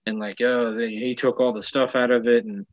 and 0.06 0.18
like 0.18 0.40
oh 0.40 0.74
they, 0.74 0.90
he 0.90 1.14
took 1.14 1.40
all 1.40 1.52
the 1.52 1.62
stuff 1.62 1.96
out 1.96 2.10
of 2.10 2.26
it 2.26 2.44
and 2.44 2.66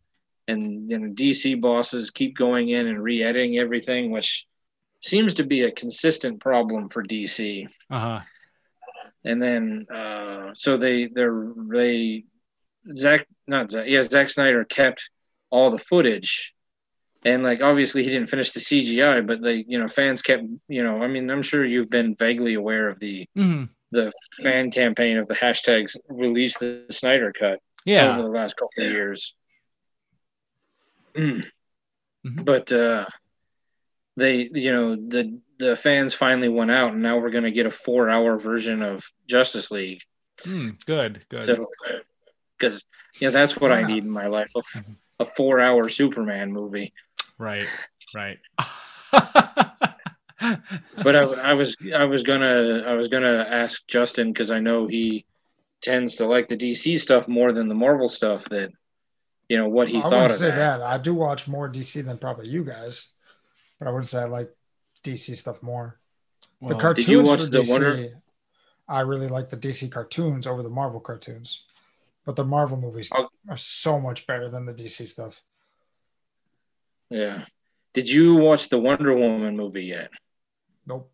and 0.47 0.89
you 0.89 0.99
know 0.99 1.13
DC 1.13 1.59
bosses 1.59 2.11
keep 2.11 2.37
going 2.37 2.69
in 2.69 2.87
and 2.87 3.01
re-editing 3.01 3.57
everything, 3.57 4.11
which 4.11 4.45
seems 5.01 5.33
to 5.35 5.43
be 5.43 5.63
a 5.63 5.71
consistent 5.71 6.39
problem 6.39 6.89
for 6.89 7.03
DC. 7.03 7.67
Uh-huh. 7.89 8.19
And 9.25 9.41
then 9.41 9.85
uh, 9.93 10.51
so 10.53 10.77
they 10.77 11.07
they're 11.07 11.51
they 11.71 12.23
Zack 12.95 13.27
not 13.47 13.71
Zack 13.71 13.85
yeah 13.87 14.01
Zack 14.03 14.29
Snyder 14.29 14.65
kept 14.65 15.09
all 15.49 15.71
the 15.71 15.77
footage 15.77 16.52
and 17.25 17.43
like 17.43 17.61
obviously 17.61 18.03
he 18.03 18.09
didn't 18.09 18.29
finish 18.29 18.51
the 18.51 18.59
CGI, 18.59 19.21
but 19.25 19.41
like 19.41 19.65
you 19.67 19.79
know 19.79 19.87
fans 19.87 20.21
kept 20.21 20.43
you 20.67 20.83
know 20.83 21.01
I 21.01 21.07
mean 21.07 21.29
I'm 21.29 21.41
sure 21.43 21.63
you've 21.65 21.89
been 21.89 22.15
vaguely 22.15 22.53
aware 22.55 22.87
of 22.87 22.99
the 22.99 23.27
Mhm. 23.37 23.69
the 23.91 24.11
fan 24.41 24.71
campaign 24.71 25.17
of 25.17 25.27
the 25.27 25.35
hashtags 25.35 25.95
release 26.09 26.57
the 26.57 26.85
Snyder 26.89 27.31
cut 27.31 27.59
Yeah. 27.85 28.09
over 28.09 28.21
the 28.23 28.27
last 28.29 28.55
couple 28.57 28.83
of 28.83 28.91
years. 28.91 29.35
Mm. 31.15 31.45
Mhm. 32.25 32.45
But 32.45 32.71
uh, 32.71 33.05
they 34.17 34.49
you 34.53 34.71
know 34.71 34.95
the 34.95 35.39
the 35.59 35.75
fans 35.75 36.13
finally 36.15 36.49
went 36.49 36.71
out, 36.71 36.93
and 36.93 37.01
now 37.03 37.17
we're 37.19 37.29
going 37.29 37.43
to 37.43 37.51
get 37.51 37.65
a 37.67 37.71
four 37.71 38.09
hour 38.09 38.37
version 38.39 38.81
of 38.81 39.05
Justice 39.27 39.69
League. 39.71 40.01
Mm, 40.41 40.83
good. 40.85 41.23
Good. 41.29 41.45
So 41.45 41.67
because 42.57 42.83
you 43.19 43.27
know 43.27 43.31
that's 43.31 43.57
what 43.57 43.71
I 43.71 43.83
need 43.83 44.03
in 44.03 44.09
my 44.09 44.27
life 44.27 44.51
a, 44.55 44.59
Mhm. 44.61 44.95
a 45.19 45.25
four 45.25 45.59
hour 45.59 45.87
Superman 45.89 46.51
movie. 46.51 46.93
Right. 47.43 47.67
Right. 48.15 48.39
But 51.03 51.15
I, 51.15 51.21
I 51.21 51.53
was 51.53 51.77
I 51.95 52.03
was 52.03 52.23
gonna 52.23 52.83
I 52.85 52.93
was 52.93 53.07
gonna 53.07 53.45
ask 53.49 53.85
Justin 53.87 54.33
because 54.33 54.51
I 54.51 54.59
know 54.59 54.87
he 54.87 55.25
tends 55.81 56.15
to 56.15 56.25
like 56.25 56.49
the 56.49 56.57
DC 56.57 56.99
stuff 56.99 57.27
more 57.29 57.53
than 57.53 57.69
the 57.69 57.75
Marvel 57.75 58.09
stuff. 58.09 58.43
That 58.49 58.71
you 59.47 59.57
know 59.57 59.69
what 59.69 59.87
he 59.87 59.99
I 59.99 60.01
thought 60.01 60.11
wouldn't 60.11 60.31
of 60.31 60.37
say 60.37 60.49
that. 60.49 60.79
that. 60.79 60.81
I 60.81 60.97
do 60.97 61.13
watch 61.13 61.47
more 61.47 61.69
DC 61.71 62.03
than 62.05 62.17
probably 62.17 62.49
you 62.49 62.65
guys, 62.65 63.07
but 63.79 63.87
I 63.87 63.91
wouldn't 63.91 64.07
say 64.09 64.19
I 64.19 64.25
like 64.25 64.53
DC 65.05 65.37
stuff 65.37 65.63
more. 65.63 65.97
the 66.61 66.75
cartoons 66.75 67.05
did 67.05 67.11
you 67.11 67.21
watch 67.23 67.39
for 67.41 67.45
the 67.49 67.59
DC, 67.59 67.69
Wonder- 67.71 68.21
I 68.89 69.01
really 69.01 69.29
like 69.29 69.47
the 69.49 69.57
DC 69.57 69.89
cartoons 69.91 70.45
over 70.45 70.61
the 70.61 70.69
Marvel 70.69 70.99
cartoons, 70.99 71.63
but 72.25 72.35
the 72.35 72.43
Marvel 72.43 72.77
movies 72.77 73.09
Oh. 73.15 73.29
are 73.49 73.55
so 73.57 73.97
much 73.97 74.27
better 74.27 74.49
than 74.49 74.65
the 74.65 74.73
DC 74.73 75.07
stuff. 75.07 75.41
Yeah. 77.13 77.45
Did 77.93 78.09
you 78.09 78.35
watch 78.35 78.69
the 78.69 78.79
Wonder 78.79 79.13
Woman 79.13 79.55
movie 79.55 79.85
yet? 79.85 80.09
Nope, 80.87 81.11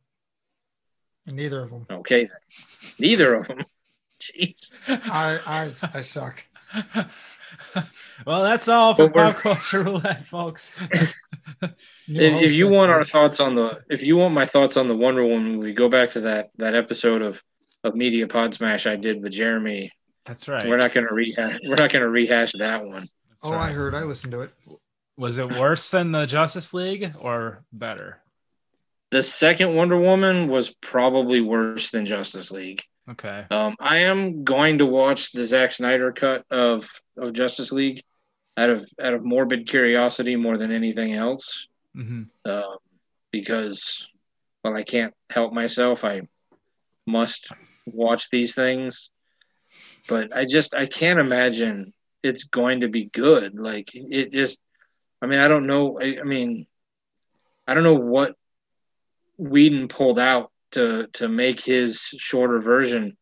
neither 1.26 1.64
of 1.64 1.72
them. 1.72 1.86
Okay, 1.92 2.24
then. 2.24 2.92
neither 2.98 3.36
of 3.36 3.48
them. 3.48 3.66
Jeez. 4.22 4.72
I 4.88 5.40
I 5.46 5.74
I 5.94 6.00
suck. 6.00 6.44
well, 8.26 8.44
that's 8.44 8.68
all 8.68 8.96
for 8.96 9.10
pop 9.10 9.36
culture 9.38 9.84
roulette, 9.84 10.26
folks. 10.28 10.72
If, 12.12 12.42
if 12.42 12.54
you 12.56 12.68
want 12.68 12.90
our 12.90 13.04
thoughts 13.04 13.40
on 13.40 13.54
the, 13.54 13.84
if 13.88 14.02
you 14.02 14.18
want 14.18 14.34
my 14.34 14.48
thoughts 14.48 14.78
on 14.78 14.88
the 14.88 14.96
Wonder 14.96 15.24
Woman 15.24 15.58
movie, 15.58 15.74
go 15.74 15.90
back 15.90 16.10
to 16.12 16.22
that 16.22 16.50
that 16.58 16.74
episode 16.74 17.22
of 17.22 17.44
of 17.84 17.94
Media 17.94 18.26
Pod 18.26 18.56
Smash 18.56 18.88
I 18.88 18.96
did 18.96 19.22
with 19.22 19.32
Jeremy. 19.32 19.92
That's 20.26 20.48
right. 20.48 20.68
We're 20.68 20.78
not 20.78 20.92
going 20.92 21.08
to 21.08 21.14
rehash. 21.14 21.60
We're 21.64 21.76
not 21.76 21.92
going 21.92 22.02
to 22.02 22.10
rehash 22.10 22.54
that 22.58 22.84
one. 22.84 23.02
That's 23.02 23.14
oh, 23.44 23.52
right. 23.52 23.70
I 23.70 23.72
heard. 23.74 23.94
I 23.94 24.04
listened 24.04 24.32
to 24.32 24.42
it. 24.42 24.52
Was 25.20 25.38
it 25.38 25.52
worse 25.60 25.90
than 25.90 26.14
the 26.14 26.26
Justice 26.26 26.74
League 26.74 27.14
or 27.20 27.62
better? 27.74 28.22
The 29.12 29.22
second 29.22 29.76
Wonder 29.76 29.98
Woman 29.98 30.48
was 30.48 30.70
probably 30.70 31.42
worse 31.42 31.90
than 31.90 32.06
Justice 32.06 32.52
League. 32.52 32.84
Okay. 33.10 33.46
Um, 33.52 33.76
I 33.82 33.98
am 34.00 34.46
going 34.46 34.78
to 34.78 34.86
watch 34.86 35.34
the 35.34 35.46
Zack 35.46 35.74
Snyder 35.74 36.14
cut 36.14 36.46
of 36.50 36.90
of 37.18 37.34
Justice 37.34 37.74
League 37.74 38.02
out 38.56 38.70
of 38.70 38.90
out 39.02 39.14
of 39.14 39.26
morbid 39.26 39.68
curiosity 39.68 40.38
more 40.38 40.56
than 40.58 40.72
anything 40.72 41.14
else. 41.14 41.68
hmm 41.94 42.24
um, 42.46 42.78
because 43.32 44.08
well 44.64 44.76
i 44.76 44.84
can't 44.84 45.14
help 45.30 45.54
myself 45.54 46.04
i 46.04 46.22
must 47.06 47.52
watch 47.86 48.30
these 48.30 48.56
things 48.56 49.10
but 50.08 50.36
i 50.36 50.46
just 50.46 50.74
i 50.74 50.86
can't 50.86 51.20
imagine 51.20 51.94
it's 52.24 52.44
going 52.46 52.82
to 52.82 52.88
be 52.88 53.06
good 53.06 53.60
like 53.60 53.90
it 53.94 54.32
just 54.32 54.62
i 55.22 55.26
mean 55.26 55.40
i 55.40 55.48
don't 55.48 55.68
know. 55.68 56.00
I, 56.00 56.18
I 56.20 56.24
mean 56.24 56.68
i 57.68 57.74
don't 57.74 57.84
know 57.84 57.96
what 57.96 58.36
Whedon 59.38 59.88
pulled 59.88 60.20
out 60.20 60.52
to 60.72 61.08
to 61.14 61.28
make 61.28 61.62
his 61.62 62.00
shorter 62.00 62.60
version. 62.60 63.18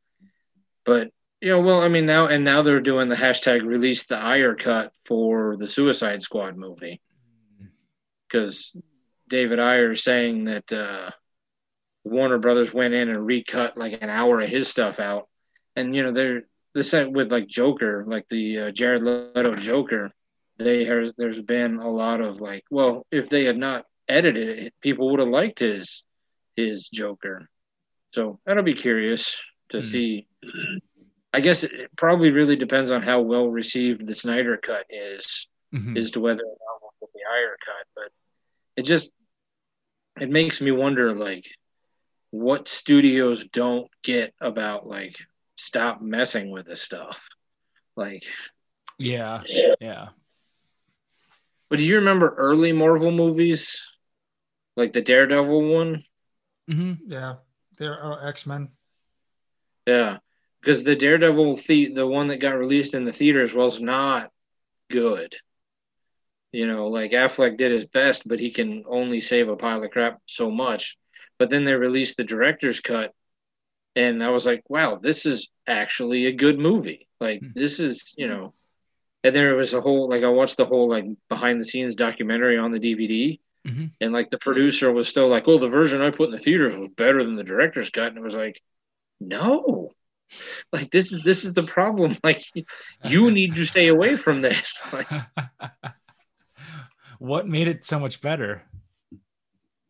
But 0.85 1.11
you 1.41 1.49
know 1.49 1.61
well 1.61 1.81
i 1.81 1.87
mean 1.87 2.05
now 2.05 2.27
and 2.27 2.43
now 2.43 2.61
they're 2.61 2.79
doing 2.79 3.09
the 3.09 3.15
hashtag 3.15 3.63
release 3.63 4.05
the 4.05 4.17
Ayer 4.17 4.55
cut 4.55 4.91
for 5.05 5.55
the 5.57 5.67
suicide 5.67 6.21
squad 6.21 6.57
movie. 6.57 7.01
Because 8.27 8.75
David 9.27 9.59
Ayer 9.59 9.91
is 9.91 10.03
saying 10.03 10.45
that 10.45 10.71
uh, 10.71 11.11
Warner 12.03 12.37
Brothers 12.37 12.73
went 12.73 12.93
in 12.93 13.09
and 13.09 13.25
recut 13.25 13.77
like 13.77 14.01
an 14.01 14.09
hour 14.09 14.41
of 14.41 14.49
his 14.49 14.67
stuff 14.67 14.99
out, 14.99 15.27
and 15.75 15.95
you 15.95 16.03
know 16.03 16.11
they're 16.11 16.43
the 16.73 16.83
same 16.83 17.11
with 17.11 17.31
like 17.31 17.47
Joker, 17.47 18.05
like 18.07 18.27
the 18.29 18.59
uh, 18.59 18.71
Jared 18.71 19.03
Leto 19.03 19.55
Joker. 19.55 20.11
They 20.57 20.85
has 20.85 21.13
there's 21.17 21.41
been 21.41 21.77
a 21.77 21.89
lot 21.89 22.21
of 22.21 22.41
like, 22.41 22.63
well, 22.71 23.05
if 23.11 23.29
they 23.29 23.45
had 23.45 23.57
not 23.57 23.85
edited 24.07 24.59
it, 24.59 24.73
people 24.81 25.11
would 25.11 25.19
have 25.19 25.29
liked 25.29 25.59
his 25.59 26.03
his 26.55 26.89
Joker. 26.89 27.47
So 28.13 28.39
that'll 28.45 28.63
be 28.63 28.73
curious 28.73 29.37
to 29.69 29.79
Hmm. 29.79 29.85
see. 29.85 30.27
I 31.33 31.41
guess 31.41 31.63
it 31.63 31.95
probably 31.95 32.31
really 32.31 32.55
depends 32.55 32.89
on 32.89 33.03
how 33.03 33.21
well 33.21 33.47
received 33.47 34.05
the 34.05 34.15
Snyder 34.15 34.57
cut 34.57 34.85
is 34.89 35.47
Mhm. 35.73 35.97
as 35.97 36.11
to 36.11 36.19
whether 36.21 36.41
or 36.41 36.45
not 36.59 36.81
we'll 36.81 36.91
get 37.01 37.09
the 37.13 37.19
Ayer 37.31 37.57
cut. 37.63 37.87
But 37.95 38.11
it 38.75 38.83
just 38.83 39.11
it 40.19 40.29
makes 40.29 40.59
me 40.61 40.71
wonder 40.71 41.13
like 41.13 41.45
what 42.31 42.67
studios 42.67 43.45
don't 43.45 43.89
get 44.01 44.33
about 44.41 44.87
like 44.87 45.15
stop 45.57 46.01
messing 46.01 46.49
with 46.49 46.65
this 46.65 46.81
stuff. 46.81 47.27
Like 47.95 48.23
yeah, 48.97 49.43
yeah. 49.79 50.09
But 51.69 51.79
do 51.79 51.85
you 51.85 51.95
remember 51.97 52.33
early 52.37 52.71
Marvel 52.71 53.11
movies? 53.11 53.83
Like 54.75 54.93
the 54.93 55.01
Daredevil 55.01 55.73
one? 55.73 56.03
hmm 56.67 56.93
Yeah, 57.07 57.35
they're 57.77 58.03
uh, 58.03 58.27
X 58.27 58.45
Men. 58.45 58.69
Yeah. 59.87 60.19
Because 60.61 60.83
the 60.83 60.95
Daredevil 60.95 61.55
the 61.67 61.93
the 61.93 62.07
one 62.07 62.27
that 62.27 62.37
got 62.37 62.57
released 62.57 62.93
in 62.93 63.05
the 63.05 63.13
theaters 63.13 63.53
was 63.53 63.79
not 63.81 64.31
good. 64.89 65.35
You 66.51 66.67
know, 66.67 66.87
like 66.87 67.11
Affleck 67.11 67.57
did 67.57 67.71
his 67.71 67.85
best, 67.85 68.27
but 68.27 68.39
he 68.39 68.51
can 68.51 68.83
only 68.87 69.21
save 69.21 69.49
a 69.49 69.55
pile 69.55 69.83
of 69.83 69.91
crap 69.91 70.19
so 70.25 70.49
much. 70.49 70.97
But 71.37 71.49
then 71.49 71.65
they 71.65 71.75
released 71.75 72.17
the 72.17 72.23
director's 72.23 72.79
cut, 72.79 73.13
and 73.95 74.23
I 74.23 74.29
was 74.29 74.45
like, 74.45 74.63
wow, 74.69 74.97
this 74.97 75.25
is 75.25 75.49
actually 75.67 76.27
a 76.27 76.33
good 76.33 76.59
movie. 76.59 77.07
Like 77.19 77.41
Hmm. 77.41 77.51
this 77.55 77.79
is, 77.79 78.13
you 78.17 78.27
know. 78.27 78.53
And 79.23 79.35
there 79.35 79.55
was 79.55 79.73
a 79.73 79.81
whole 79.81 80.09
like 80.09 80.23
I 80.23 80.29
watched 80.29 80.57
the 80.57 80.65
whole 80.65 80.89
like 80.89 81.05
behind 81.29 81.59
the 81.59 81.65
scenes 81.65 81.95
documentary 81.95 82.57
on 82.57 82.71
the 82.71 82.79
DVD, 82.79 83.39
Mhm. 83.65 83.91
and 83.99 84.13
like 84.13 84.29
the 84.29 84.37
producer 84.37 84.91
was 84.91 85.07
still 85.07 85.27
like, 85.27 85.47
"Oh, 85.47 85.57
the 85.57 85.67
version 85.67 86.01
I 86.01 86.11
put 86.11 86.25
in 86.25 86.31
the 86.31 86.39
theaters 86.39 86.77
was 86.77 86.89
better 86.89 87.23
than 87.23 87.35
the 87.35 87.43
director's 87.43 87.89
cut," 87.89 88.09
and 88.09 88.17
it 88.17 88.23
was 88.23 88.35
like, 88.35 88.61
"No, 89.19 89.91
like 90.71 90.91
this 90.91 91.11
is 91.11 91.23
this 91.23 91.43
is 91.43 91.53
the 91.53 91.63
problem. 91.63 92.15
Like 92.23 92.43
you 93.03 93.31
need 93.31 93.55
to 93.55 93.65
stay 93.65 93.87
away 93.87 94.17
from 94.17 94.41
this." 94.41 94.81
Like, 94.93 95.09
what 97.19 97.47
made 97.47 97.67
it 97.67 97.83
so 97.83 97.99
much 97.99 98.21
better? 98.21 98.63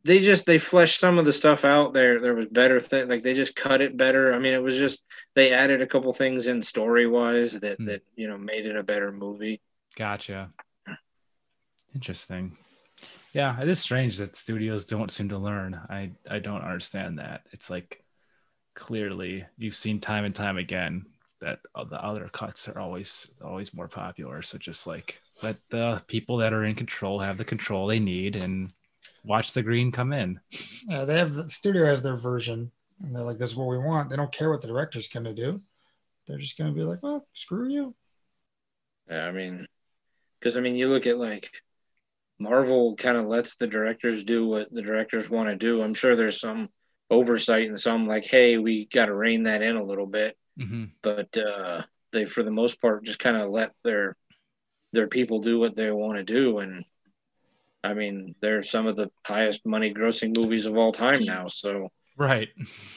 They 0.07 0.19
just 0.19 0.45
they 0.45 0.57
fleshed 0.57 0.99
some 0.99 1.19
of 1.19 1.25
the 1.25 1.33
stuff 1.33 1.65
out 1.65 1.93
there. 1.93 2.19
There 2.19 2.33
was 2.33 2.47
better 2.47 2.79
thing 2.79 3.07
like 3.07 3.23
they 3.23 3.33
just 3.33 3.55
cut 3.55 3.81
it 3.81 3.97
better. 3.97 4.33
I 4.33 4.39
mean, 4.39 4.53
it 4.53 4.63
was 4.63 4.77
just 4.77 5.03
they 5.35 5.51
added 5.51 5.81
a 5.81 5.87
couple 5.87 6.11
things 6.13 6.47
in 6.47 6.61
story 6.61 7.07
wise 7.07 7.59
that 7.59 7.77
Hmm. 7.77 7.85
that 7.87 8.03
you 8.15 8.27
know 8.27 8.37
made 8.37 8.65
it 8.65 8.75
a 8.75 8.83
better 8.83 9.11
movie. 9.11 9.61
Gotcha. 9.95 10.51
Interesting. 11.93 12.55
Yeah, 13.33 13.59
it 13.61 13.67
is 13.69 13.79
strange 13.79 14.17
that 14.17 14.35
studios 14.35 14.85
don't 14.85 15.11
seem 15.11 15.29
to 15.29 15.37
learn. 15.37 15.75
I 15.89 16.11
I 16.29 16.39
don't 16.39 16.61
understand 16.63 17.19
that. 17.19 17.41
It's 17.51 17.69
like 17.69 18.03
clearly 18.75 19.45
you've 19.57 19.75
seen 19.75 19.99
time 19.99 20.25
and 20.25 20.35
time 20.35 20.57
again 20.57 21.05
that 21.41 21.59
uh, 21.75 21.83
the 21.83 22.03
other 22.03 22.29
cuts 22.33 22.67
are 22.67 22.79
always 22.79 23.27
always 23.43 23.73
more 23.73 23.87
popular. 23.87 24.41
So 24.41 24.57
just 24.57 24.87
like 24.87 25.21
let 25.43 25.57
the 25.69 26.03
people 26.07 26.37
that 26.37 26.53
are 26.53 26.65
in 26.65 26.75
control 26.75 27.19
have 27.19 27.37
the 27.37 27.45
control 27.45 27.87
they 27.87 27.99
need 27.99 28.35
and 28.35 28.71
watch 29.27 29.53
the 29.53 29.63
green 29.63 29.91
come 29.91 30.13
in. 30.13 30.39
Yeah, 30.87 31.05
they 31.05 31.17
have 31.17 31.33
the 31.33 31.49
studio 31.49 31.85
has 31.85 32.01
their 32.01 32.15
version, 32.15 32.71
and 33.03 33.15
they're 33.15 33.23
like, 33.23 33.37
"This 33.37 33.51
is 33.51 33.55
what 33.55 33.67
we 33.67 33.77
want." 33.77 34.09
They 34.09 34.15
don't 34.15 34.31
care 34.31 34.49
what 34.49 34.61
the 34.61 34.67
director's 34.67 35.09
going 35.09 35.25
to 35.25 35.33
do. 35.33 35.61
They're 36.27 36.37
just 36.37 36.57
going 36.57 36.73
to 36.73 36.75
be 36.75 36.83
like, 36.85 37.03
"Well, 37.03 37.27
screw 37.33 37.69
you." 37.69 37.95
Yeah, 39.09 39.25
I 39.25 39.31
mean, 39.31 39.67
because 40.39 40.57
I 40.57 40.61
mean, 40.61 40.75
you 40.75 40.89
look 40.89 41.05
at 41.07 41.17
like 41.17 41.49
Marvel 42.39 42.95
kind 42.95 43.17
of 43.17 43.27
lets 43.27 43.55
the 43.55 43.67
directors 43.67 44.23
do 44.23 44.47
what 44.47 44.71
the 44.71 44.81
directors 44.81 45.29
want 45.29 45.49
to 45.49 45.55
do. 45.55 45.81
I'm 45.81 45.93
sure 45.93 46.15
there's 46.15 46.39
some 46.39 46.69
oversight 47.09 47.67
and 47.67 47.79
some 47.79 48.07
like, 48.07 48.25
hey, 48.25 48.57
we 48.57 48.87
got 48.87 49.07
to 49.07 49.15
rein 49.15 49.43
that 49.43 49.61
in 49.61 49.75
a 49.75 49.83
little 49.83 50.07
bit. 50.07 50.37
hmm 50.57 50.85
But 51.01 51.35
uh, 51.37 51.83
they, 52.11 52.25
for 52.25 52.43
the 52.43 52.51
most 52.51 52.81
part, 52.81 53.05
just 53.05 53.19
kind 53.19 53.37
of 53.37 53.49
let 53.49 53.73
their 53.83 54.15
their 54.93 55.07
people 55.07 55.39
do 55.39 55.59
what 55.59 55.75
they 55.75 55.91
want 55.91 56.17
to 56.17 56.23
do. 56.23 56.59
And 56.59 56.85
I 57.83 57.93
mean, 57.93 58.35
they're 58.41 58.63
some 58.63 58.87
of 58.87 58.95
the 58.95 59.09
highest 59.25 59.65
money 59.65 59.93
grossing 59.93 60.35
movies 60.35 60.65
of 60.65 60.75
all 60.77 60.91
time 60.91 61.23
now. 61.25 61.47
So 61.47 61.89
Right. 62.17 62.49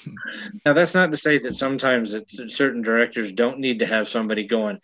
now 0.65 0.73
that's 0.73 0.95
not 0.95 1.11
to 1.11 1.17
say 1.17 1.39
that 1.39 1.55
sometimes 1.55 2.13
that 2.13 2.31
certain 2.51 2.83
directors 2.83 3.33
don't 3.33 3.59
need 3.59 3.81
to 3.81 3.87
have 3.87 4.09
somebody 4.09 4.47
going, 4.47 4.79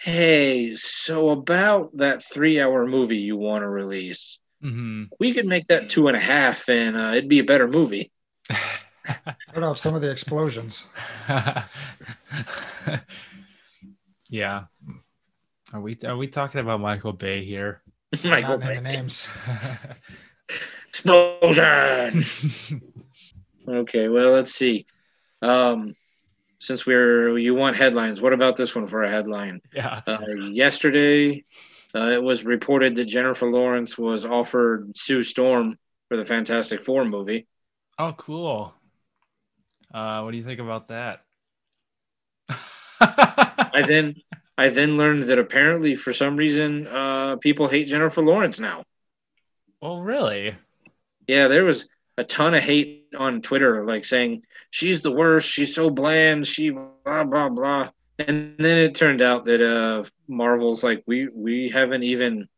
"Hey, 0.00 0.74
so 0.74 1.30
about 1.30 1.96
that 1.98 2.24
three-hour 2.24 2.86
movie 2.86 3.18
you 3.18 3.36
want 3.36 3.62
to 3.62 3.68
release, 3.68 4.40
hmm 4.60 5.04
we 5.20 5.32
could 5.32 5.46
make 5.46 5.66
that 5.68 5.88
two 5.88 6.08
and 6.08 6.16
a 6.16 6.20
half, 6.20 6.68
and 6.68 6.96
uh, 6.96 7.12
it'd 7.14 7.28
be 7.28 7.38
a 7.38 7.44
better 7.44 7.68
movie." 7.68 8.10
What 9.52 9.58
about 9.58 9.78
some 9.78 9.94
of 9.94 10.02
the 10.02 10.10
explosions? 10.10 10.86
yeah. 14.28 14.64
Are 15.72 15.80
we 15.80 15.96
are 16.04 16.16
we 16.16 16.26
talking 16.28 16.60
about 16.60 16.80
Michael 16.80 17.12
Bay 17.12 17.44
here? 17.44 17.82
In 18.24 18.60
Bay. 18.60 18.80
names. 18.80 19.28
explosion. 20.88 22.24
okay, 23.68 24.08
well, 24.08 24.32
let's 24.32 24.54
see. 24.54 24.86
Um, 25.42 25.94
since 26.58 26.86
we're 26.86 27.38
you 27.38 27.54
want 27.54 27.76
headlines, 27.76 28.20
what 28.20 28.32
about 28.32 28.56
this 28.56 28.74
one 28.74 28.86
for 28.86 29.02
a 29.02 29.10
headline? 29.10 29.60
yeah. 29.72 30.00
Uh, 30.06 30.32
yesterday, 30.52 31.44
uh, 31.94 32.10
it 32.10 32.22
was 32.22 32.44
reported 32.44 32.96
that 32.96 33.04
Jennifer 33.04 33.50
Lawrence 33.50 33.98
was 33.98 34.24
offered 34.24 34.96
Sue 34.96 35.22
Storm 35.22 35.78
for 36.08 36.16
the 36.16 36.24
Fantastic 36.24 36.82
Four 36.82 37.04
movie. 37.04 37.46
Oh, 37.98 38.14
cool. 38.16 38.74
Uh, 39.92 40.22
what 40.22 40.30
do 40.32 40.36
you 40.36 40.44
think 40.44 40.60
about 40.60 40.88
that? 40.88 41.22
I 42.98 43.84
then 43.86 44.16
I 44.58 44.68
then 44.68 44.96
learned 44.96 45.24
that 45.24 45.38
apparently 45.38 45.94
for 45.94 46.12
some 46.12 46.36
reason 46.36 46.86
uh, 46.86 47.36
people 47.36 47.68
hate 47.68 47.88
Jennifer 47.88 48.22
Lawrence 48.22 48.58
now. 48.58 48.84
oh, 49.82 50.00
really? 50.00 50.56
Yeah, 51.28 51.48
there 51.48 51.64
was 51.64 51.88
a 52.16 52.24
ton 52.24 52.54
of 52.54 52.62
hate 52.62 53.08
on 53.18 53.42
Twitter, 53.42 53.84
like 53.84 54.04
saying 54.04 54.42
she's 54.70 55.00
the 55.00 55.12
worst, 55.12 55.48
she's 55.48 55.74
so 55.74 55.90
bland, 55.90 56.46
she 56.46 56.70
blah 56.70 57.24
blah 57.24 57.48
blah. 57.48 57.90
And 58.18 58.56
then 58.58 58.78
it 58.78 58.94
turned 58.94 59.20
out 59.20 59.44
that 59.44 59.60
uh, 59.60 60.04
Marvel's 60.28 60.82
like 60.82 61.02
we 61.06 61.28
we 61.28 61.68
haven't 61.68 62.04
even 62.04 62.48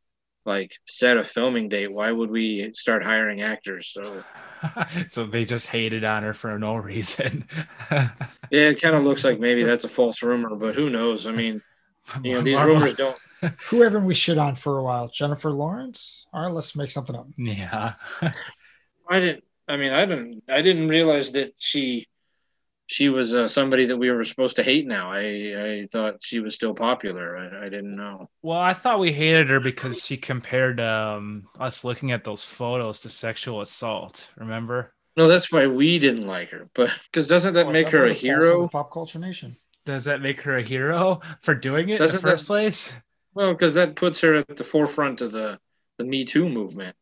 like 0.45 0.73
set 0.87 1.17
a 1.17 1.25
filming 1.25 1.69
date. 1.69 1.93
Why 1.93 2.13
would 2.13 2.31
we 2.31 2.73
start 2.75 3.03
hiring 3.03 3.43
actors? 3.43 3.91
So 3.93 4.25
so 5.09 5.25
they 5.25 5.45
just 5.45 5.67
hated 5.67 6.05
on 6.05 6.23
her 6.23 6.35
for 6.35 6.59
no 6.59 6.77
reason. 6.77 7.47
yeah, 7.91 8.11
it 8.51 8.81
kind 8.81 8.97
of 8.97 9.05
looks 9.05 9.25
like 9.25 9.41
maybe 9.41 9.65
that's 9.65 9.85
a 9.85 9.89
false 9.89 10.23
rumor, 10.23 10.55
but 10.57 10.75
who 10.75 10.91
knows? 10.91 11.27
I 11.27 11.33
mean, 11.33 11.63
you 12.23 12.35
know, 12.35 12.41
these 12.43 12.57
Marvel- 12.57 12.75
rumors 12.77 12.95
don't. 12.95 13.17
Who 13.71 13.83
haven't 13.83 14.05
we 14.05 14.15
shit 14.15 14.37
on 14.39 14.57
for 14.57 14.79
a 14.79 14.83
while? 14.83 15.09
Jennifer 15.09 15.51
Lawrence. 15.51 16.27
All 16.33 16.43
right, 16.43 16.53
let's 16.53 16.75
make 16.75 16.91
something 16.91 17.15
up. 17.15 17.29
Yeah. 17.37 17.95
I 19.09 19.21
didn't. 19.21 19.45
I 19.69 19.77
mean, 19.77 19.93
I 19.93 20.07
didn't. 20.07 20.43
I 20.49 20.61
didn't 20.63 20.89
realize 20.89 21.33
that 21.33 21.55
she 21.59 22.09
she 22.87 23.11
was 23.11 23.35
uh, 23.35 23.47
somebody 23.47 23.85
that 23.87 23.97
we 23.97 24.11
were 24.11 24.25
supposed 24.25 24.57
to 24.57 24.63
hate. 24.63 24.87
Now 24.87 25.13
I 25.13 25.21
I 25.83 25.89
thought 25.93 26.17
she 26.21 26.41
was 26.41 26.55
still 26.55 26.75
popular. 26.75 27.37
I, 27.37 27.67
I 27.67 27.69
didn't 27.69 27.95
know. 27.95 28.29
Well, 28.43 28.59
I 28.59 28.75
thought 28.75 28.99
we 28.99 29.13
hated 29.13 29.51
her 29.51 29.61
because 29.61 30.05
she 30.05 30.17
compared 30.17 30.81
um, 30.81 31.45
us 31.61 31.85
looking 31.85 32.11
at 32.13 32.25
those 32.25 32.43
photos 32.45 33.01
to 33.01 33.11
sexual 33.11 33.61
assault. 33.61 34.31
Remember? 34.37 34.95
No, 35.17 35.29
that's 35.29 35.53
why 35.53 35.67
we 35.67 35.99
didn't 35.99 36.27
like 36.27 36.51
her. 36.51 36.69
But 36.75 36.91
because 37.11 37.27
doesn't 37.29 37.55
that 37.55 37.67
Oh, 37.67 37.71
make 37.73 37.87
it's 37.87 37.93
her 37.93 37.99
a 37.99 38.09
one 38.09 38.11
of 38.13 38.21
the 38.21 38.29
pulse 38.31 38.45
of 38.45 38.51
hero? 38.51 38.69
Pop 38.69 38.91
culture 38.93 39.19
nation. 39.19 39.57
Does 39.89 40.05
that 40.05 40.21
make 40.21 40.43
her 40.43 40.59
a 40.59 40.63
hero 40.63 41.21
for 41.41 41.55
doing 41.55 41.89
it 41.89 41.95
in 41.95 41.99
Doesn't 42.03 42.21
the 42.23 42.29
first 42.29 42.45
that- 42.45 42.47
place? 42.49 42.93
Well, 43.35 43.53
because 43.53 43.75
that 43.75 43.95
puts 43.97 44.21
her 44.23 44.35
at 44.35 44.57
the 44.57 44.65
forefront 44.65 45.21
of 45.21 45.33
the 45.33 45.59
the 45.97 46.05
Me 46.05 46.25
Too 46.25 46.49
movement. 46.49 46.95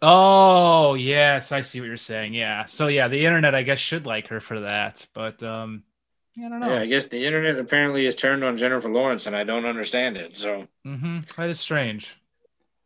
Oh, 0.00 0.94
yes, 0.94 1.52
I 1.52 1.60
see 1.62 1.80
what 1.80 1.86
you're 1.86 1.96
saying. 1.96 2.34
Yeah. 2.34 2.66
So 2.66 2.88
yeah, 2.88 3.08
the 3.08 3.24
internet 3.24 3.54
I 3.54 3.62
guess 3.62 3.78
should 3.78 4.04
like 4.06 4.28
her 4.28 4.40
for 4.40 4.60
that, 4.60 5.06
but 5.14 5.42
um 5.42 5.82
I 6.38 6.48
don't 6.48 6.60
know. 6.60 6.74
Yeah, 6.74 6.80
I 6.82 6.86
guess 6.86 7.06
the 7.06 7.24
internet 7.26 7.58
apparently 7.58 8.06
is 8.06 8.14
turned 8.14 8.42
on 8.44 8.56
Jennifer 8.56 8.88
Lawrence, 8.90 9.26
and 9.26 9.36
I 9.36 9.44
don't 9.44 9.66
understand 9.66 10.16
it. 10.16 10.36
So 10.36 10.66
Mm-hmm. 10.86 11.20
That 11.36 11.50
is 11.50 11.58
strange. 11.60 12.16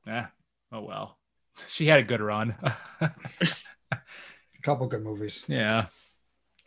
Yeah. 0.07 0.27
Oh 0.73 0.81
well. 0.83 1.19
She 1.69 1.87
had 1.87 2.01
a 2.01 2.05
good 2.05 2.21
run. 2.21 2.55
A 3.01 3.11
couple 4.63 4.87
good 4.89 5.03
movies. 5.05 5.45
yeah. 5.49 5.87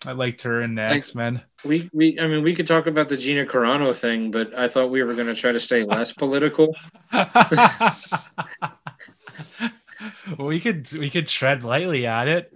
I 0.05 0.13
liked 0.13 0.41
her 0.43 0.61
in 0.61 0.75
the 0.75 0.83
Like- 0.83 0.97
X 0.97 1.15
Men. 1.15 1.41
we 1.65 1.89
we 1.93 2.17
I 2.19 2.27
mean 2.27 2.43
we 2.43 2.55
could 2.55 2.67
talk 2.67 2.87
about 2.87 3.09
the 3.09 3.17
Gina 3.17 3.45
Carano 3.45 3.93
thing, 3.93 4.31
but 4.31 4.57
I 4.57 4.67
thought 4.67 4.91
we 4.91 5.03
were 5.03 5.13
going 5.13 5.27
to 5.27 5.35
try 5.35 5.51
to 5.51 5.59
stay 5.59 5.83
less 5.83 6.13
political. 6.13 6.75
we 10.39 10.59
could 10.59 10.91
we 10.93 11.09
could 11.09 11.27
tread 11.27 11.63
lightly 11.63 12.07
on 12.07 12.27
it. 12.29 12.53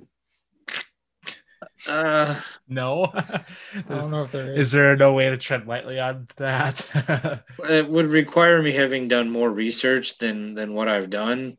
Uh, 1.86 2.40
no. 2.70 3.12
I 3.14 3.44
don't 3.90 4.10
know 4.10 4.24
if 4.24 4.32
there 4.32 4.54
Is 4.54 4.68
is. 4.68 4.72
there 4.72 4.96
no 4.96 5.12
way 5.14 5.30
to 5.30 5.38
tread 5.38 5.68
lightly 5.68 6.00
on 6.00 6.30
that? 6.38 6.88
it 7.70 7.90
would 7.90 8.06
require 8.06 8.62
me 8.62 8.72
having 8.72 9.10
done 9.10 9.30
more 9.30 9.50
research 9.52 10.18
than 10.18 10.54
than 10.54 10.74
what 10.74 10.88
I've 10.88 11.10
done. 11.10 11.58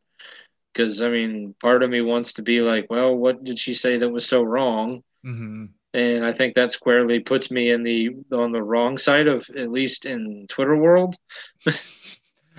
Because 0.73 1.03
I 1.03 1.11
mean, 1.11 1.55
part 1.61 1.83
of 1.83 1.90
me 1.90 2.01
wants 2.01 2.35
to 2.35 2.42
be 2.42 2.62
like, 2.62 2.87
well, 2.88 3.14
what 3.14 3.44
did 3.44 3.59
she 3.59 3.75
say 3.75 3.99
that 3.99 4.09
was 4.09 4.27
so 4.27 4.42
wrong? 4.42 5.03
Hmm 5.25 5.65
And 5.93 6.25
I 6.25 6.33
think 6.33 6.55
that 6.57 6.73
squarely 6.73 7.21
puts 7.21 7.51
me 7.51 7.71
in 7.71 7.83
the 7.85 8.11
on 8.33 8.53
the 8.53 8.63
wrong 8.63 8.99
side 8.99 9.29
of 9.29 9.49
at 9.57 9.71
least 9.71 10.07
in 10.07 10.47
Twitter 10.49 10.77
world. 10.77 11.15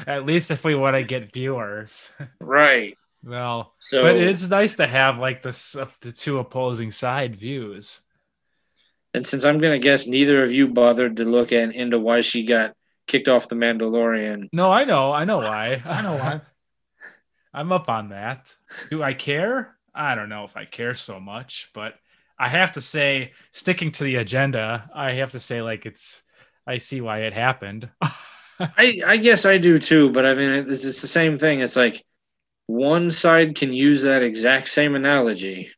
At 0.07 0.25
least 0.25 0.51
if 0.51 0.63
we 0.63 0.75
want 0.75 0.95
to 0.95 1.03
get 1.03 1.33
viewers. 1.33 2.09
Right. 2.39 2.97
well, 3.23 3.73
So 3.79 4.03
but 4.03 4.15
it's 4.17 4.49
nice 4.49 4.75
to 4.77 4.87
have 4.87 5.17
like 5.17 5.41
this 5.43 5.75
the 6.01 6.11
two 6.11 6.39
opposing 6.39 6.91
side 6.91 7.35
views. 7.35 8.01
and 9.13 9.25
since 9.25 9.45
I'm 9.45 9.59
gonna 9.59 9.79
guess 9.79 10.07
neither 10.07 10.43
of 10.43 10.51
you 10.51 10.67
bothered 10.67 11.17
to 11.17 11.25
look 11.25 11.51
at 11.51 11.73
into 11.73 11.99
why 11.99 12.21
she 12.21 12.43
got 12.43 12.75
kicked 13.07 13.27
off 13.27 13.47
the 13.47 13.55
Mandalorian. 13.55 14.49
No, 14.51 14.71
I 14.71 14.83
know, 14.85 15.11
I 15.11 15.25
know 15.25 15.39
why. 15.39 15.81
I 15.85 16.01
know 16.01 16.15
why. 16.17 16.41
I'm 17.53 17.71
up 17.71 17.89
on 17.89 18.09
that. 18.09 18.53
Do 18.89 19.01
I 19.01 19.13
care? 19.13 19.77
I 19.93 20.15
don't 20.15 20.29
know 20.29 20.43
if 20.43 20.57
I 20.57 20.65
care 20.65 20.93
so 20.93 21.19
much, 21.19 21.69
but 21.73 21.95
I 22.37 22.49
have 22.49 22.73
to 22.73 22.81
say, 22.81 23.33
sticking 23.51 23.91
to 23.93 24.03
the 24.03 24.15
agenda, 24.17 24.89
I 24.93 25.13
have 25.13 25.31
to 25.31 25.39
say, 25.39 25.61
like, 25.61 25.85
it's, 25.85 26.21
I 26.67 26.77
see 26.79 27.01
why 27.01 27.19
it 27.21 27.33
happened. 27.33 27.89
I 28.59 29.01
I 29.05 29.17
guess 29.17 29.45
I 29.45 29.57
do 29.57 29.77
too, 29.77 30.09
but 30.11 30.25
I 30.25 30.33
mean 30.33 30.69
it's 30.69 30.81
just 30.81 31.01
the 31.01 31.07
same 31.07 31.37
thing. 31.37 31.59
It's 31.59 31.75
like 31.75 32.03
one 32.67 33.11
side 33.11 33.55
can 33.55 33.73
use 33.73 34.03
that 34.03 34.23
exact 34.23 34.69
same 34.69 34.95
analogy, 34.95 35.71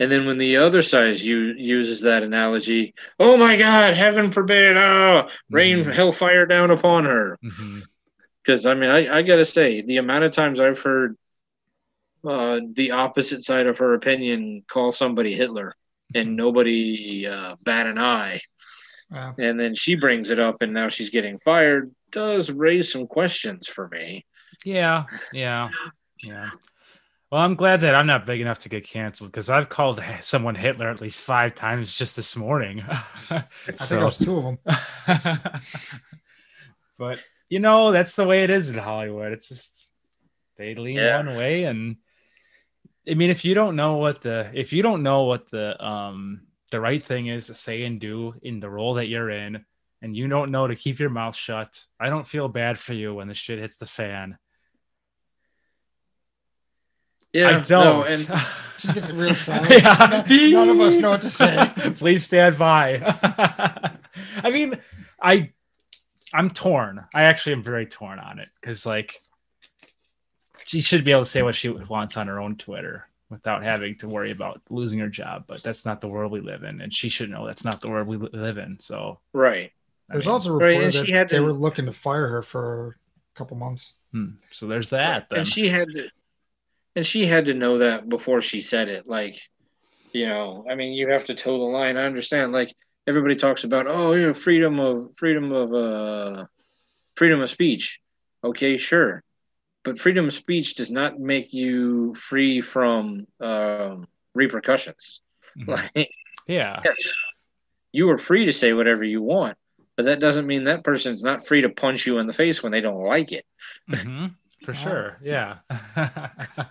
and 0.00 0.12
then 0.12 0.26
when 0.26 0.38
the 0.38 0.58
other 0.58 0.82
side 0.82 1.18
u- 1.20 1.54
uses 1.56 2.02
that 2.02 2.22
analogy, 2.22 2.94
oh 3.18 3.36
my 3.36 3.56
God, 3.56 3.94
heaven 3.94 4.30
forbid, 4.30 4.76
oh, 4.76 5.28
rain 5.50 5.84
Mhm. 5.84 5.94
hellfire 5.94 6.46
down 6.46 6.70
upon 6.70 7.04
her. 7.06 7.38
Because 8.42 8.66
I 8.66 8.74
mean, 8.74 8.90
I, 8.90 9.18
I 9.18 9.22
gotta 9.22 9.44
say, 9.44 9.82
the 9.82 9.98
amount 9.98 10.24
of 10.24 10.32
times 10.32 10.60
I've 10.60 10.80
heard 10.80 11.16
uh, 12.26 12.60
the 12.74 12.92
opposite 12.92 13.42
side 13.42 13.66
of 13.66 13.78
her 13.78 13.94
opinion 13.94 14.62
call 14.68 14.92
somebody 14.92 15.34
Hitler, 15.34 15.74
and 16.14 16.36
nobody 16.36 17.26
uh, 17.26 17.56
bat 17.62 17.86
an 17.86 17.98
eye, 17.98 18.40
Yeah. 19.10 19.32
and 19.38 19.58
then 19.58 19.74
she 19.74 19.94
brings 19.94 20.30
it 20.30 20.38
up, 20.38 20.62
and 20.62 20.72
now 20.72 20.88
she's 20.88 21.10
getting 21.10 21.38
fired, 21.38 21.92
does 22.10 22.50
raise 22.50 22.90
some 22.92 23.06
questions 23.06 23.68
for 23.68 23.88
me. 23.88 24.24
Yeah, 24.64 25.04
yeah, 25.32 25.68
yeah. 26.22 26.50
Well, 27.30 27.40
I'm 27.42 27.54
glad 27.54 27.80
that 27.82 27.94
I'm 27.94 28.08
not 28.08 28.26
big 28.26 28.40
enough 28.40 28.58
to 28.60 28.68
get 28.68 28.84
canceled 28.84 29.30
because 29.30 29.48
I've 29.50 29.68
called 29.68 30.02
someone 30.20 30.56
Hitler 30.56 30.88
at 30.90 31.00
least 31.00 31.20
five 31.20 31.54
times 31.54 31.96
just 31.96 32.16
this 32.16 32.34
morning. 32.36 32.82
I 33.30 33.44
think 33.66 33.90
it 34.00 34.04
was 34.04 34.18
two 34.18 34.36
of 34.36 34.42
them. 34.44 34.58
but 36.98 37.24
you 37.48 37.58
know, 37.60 37.92
that's 37.92 38.14
the 38.14 38.24
way 38.26 38.42
it 38.44 38.50
is 38.50 38.70
in 38.70 38.78
Hollywood. 38.78 39.32
It's 39.32 39.48
just 39.48 39.88
they 40.56 40.74
lean 40.74 40.96
Yeah. 40.96 41.16
one 41.24 41.36
way 41.36 41.64
and 41.64 41.96
I 43.08 43.14
mean 43.14 43.30
if 43.30 43.44
you 43.44 43.54
don't 43.54 43.76
know 43.76 43.96
what 43.96 44.22
the 44.22 44.50
if 44.54 44.72
you 44.72 44.82
don't 44.82 45.02
know 45.02 45.24
what 45.24 45.50
the 45.50 45.82
um 45.84 46.42
the 46.70 46.80
right 46.80 47.02
thing 47.02 47.26
is 47.26 47.46
to 47.46 47.54
say 47.54 47.82
and 47.84 48.00
do 48.00 48.34
in 48.42 48.60
the 48.60 48.70
role 48.70 48.94
that 48.94 49.08
you're 49.08 49.30
in 49.30 49.64
and 50.02 50.16
you 50.16 50.28
don't 50.28 50.50
know 50.50 50.66
to 50.66 50.76
keep 50.76 50.98
your 50.98 51.10
mouth 51.10 51.36
shut, 51.36 51.84
I 51.98 52.08
don't 52.08 52.26
feel 52.26 52.48
bad 52.48 52.78
for 52.78 52.94
you 52.94 53.14
when 53.14 53.28
the 53.28 53.34
shit 53.34 53.58
hits 53.58 53.76
the 53.76 53.86
fan. 53.86 54.38
Yeah, 57.32 57.58
I 57.58 57.60
don't. 57.60 58.06
and 58.06 58.26
Just 58.78 58.94
gets 58.94 59.10
real 59.10 59.34
silent. 59.48 59.70
Yeah. 59.70 60.50
None 60.52 60.70
of 60.70 60.80
us 60.80 60.96
know 60.96 61.10
what 61.10 61.22
to 61.22 61.30
say. 61.30 61.70
Please 61.96 62.24
stand 62.24 62.58
by. 62.58 62.98
I 64.42 64.50
mean, 64.50 64.80
I 65.22 65.52
I'm 66.32 66.50
torn. 66.50 67.04
I 67.14 67.22
actually 67.22 67.54
am 67.54 67.62
very 67.62 67.86
torn 67.86 68.18
on 68.18 68.38
it 68.38 68.48
because 68.60 68.86
like 68.86 69.20
she 70.64 70.80
should 70.80 71.04
be 71.04 71.12
able 71.12 71.24
to 71.24 71.30
say 71.30 71.42
what 71.42 71.54
she 71.54 71.68
wants 71.68 72.16
on 72.16 72.26
her 72.28 72.40
own 72.40 72.56
Twitter 72.56 73.06
without 73.28 73.62
having 73.62 73.96
to 73.98 74.08
worry 74.08 74.30
about 74.32 74.60
losing 74.70 74.98
her 74.98 75.08
job. 75.08 75.44
But 75.46 75.62
that's 75.62 75.84
not 75.84 76.00
the 76.00 76.08
world 76.08 76.32
we 76.32 76.40
live 76.40 76.62
in, 76.64 76.80
and 76.80 76.92
she 76.92 77.08
should 77.08 77.30
know 77.30 77.46
that's 77.46 77.64
not 77.64 77.80
the 77.80 77.88
world 77.90 78.08
we 78.08 78.16
live 78.16 78.58
in. 78.58 78.78
So 78.80 79.18
right. 79.32 79.70
I 80.08 80.14
There's 80.14 80.26
mean, 80.26 80.32
also 80.32 80.52
reported 80.52 80.82
and 80.84 80.92
that 80.92 81.06
she 81.06 81.12
had 81.12 81.28
they 81.28 81.36
to- 81.36 81.44
were 81.44 81.52
looking 81.52 81.86
to 81.86 81.92
fire 81.92 82.26
her 82.28 82.42
for 82.42 82.96
a 83.34 83.38
couple 83.38 83.56
months. 83.56 83.92
hmm, 84.12 84.30
so 84.50 84.66
there's 84.66 84.90
that. 84.90 85.28
Then. 85.30 85.40
and 85.40 85.48
she 85.48 85.68
had 85.68 85.88
to 85.94 86.08
and 86.96 87.06
she 87.06 87.26
had 87.26 87.44
to 87.46 87.54
know 87.54 87.78
that 87.78 88.08
before 88.08 88.42
she 88.42 88.60
said 88.60 88.88
it 88.88 89.06
like 89.06 89.40
you 90.12 90.26
know 90.26 90.66
i 90.68 90.74
mean 90.74 90.92
you 90.92 91.08
have 91.08 91.24
to 91.26 91.36
toe 91.36 91.56
the 91.56 91.64
line 91.64 91.96
i 91.96 92.04
understand 92.04 92.50
like 92.50 92.74
everybody 93.06 93.36
talks 93.36 93.62
about 93.62 93.86
oh 93.86 94.12
you 94.12 94.26
know 94.26 94.34
freedom 94.34 94.80
of 94.80 95.14
freedom 95.16 95.52
of 95.52 95.72
uh 95.72 96.44
freedom 97.14 97.40
of 97.40 97.48
speech 97.48 98.00
okay 98.42 98.76
sure 98.76 99.22
but 99.84 99.98
freedom 99.98 100.26
of 100.26 100.32
speech 100.32 100.74
does 100.74 100.90
not 100.90 101.18
make 101.18 101.52
you 101.52 102.14
free 102.14 102.60
from 102.60 103.26
um 103.40 104.06
repercussions 104.34 105.20
Mhm. 105.56 105.68
like 105.94 106.10
yeah. 106.46 106.82
yes 106.84 107.12
you 107.92 108.08
are 108.10 108.18
free 108.18 108.46
to 108.46 108.52
say 108.52 108.72
whatever 108.72 109.04
you 109.04 109.22
want 109.22 109.56
but 109.96 110.06
that 110.06 110.20
doesn't 110.20 110.46
mean 110.46 110.64
that 110.64 110.84
person's 110.84 111.22
not 111.22 111.46
free 111.46 111.62
to 111.62 111.68
punch 111.68 112.06
you 112.06 112.18
in 112.18 112.26
the 112.26 112.32
face 112.32 112.62
when 112.62 112.72
they 112.72 112.80
don't 112.80 113.02
like 113.04 113.32
it 113.32 113.44
hmm 113.88 114.26
for 114.62 114.72
Wow. 114.72 114.82
sure 114.82 115.18
yeah 115.22 115.58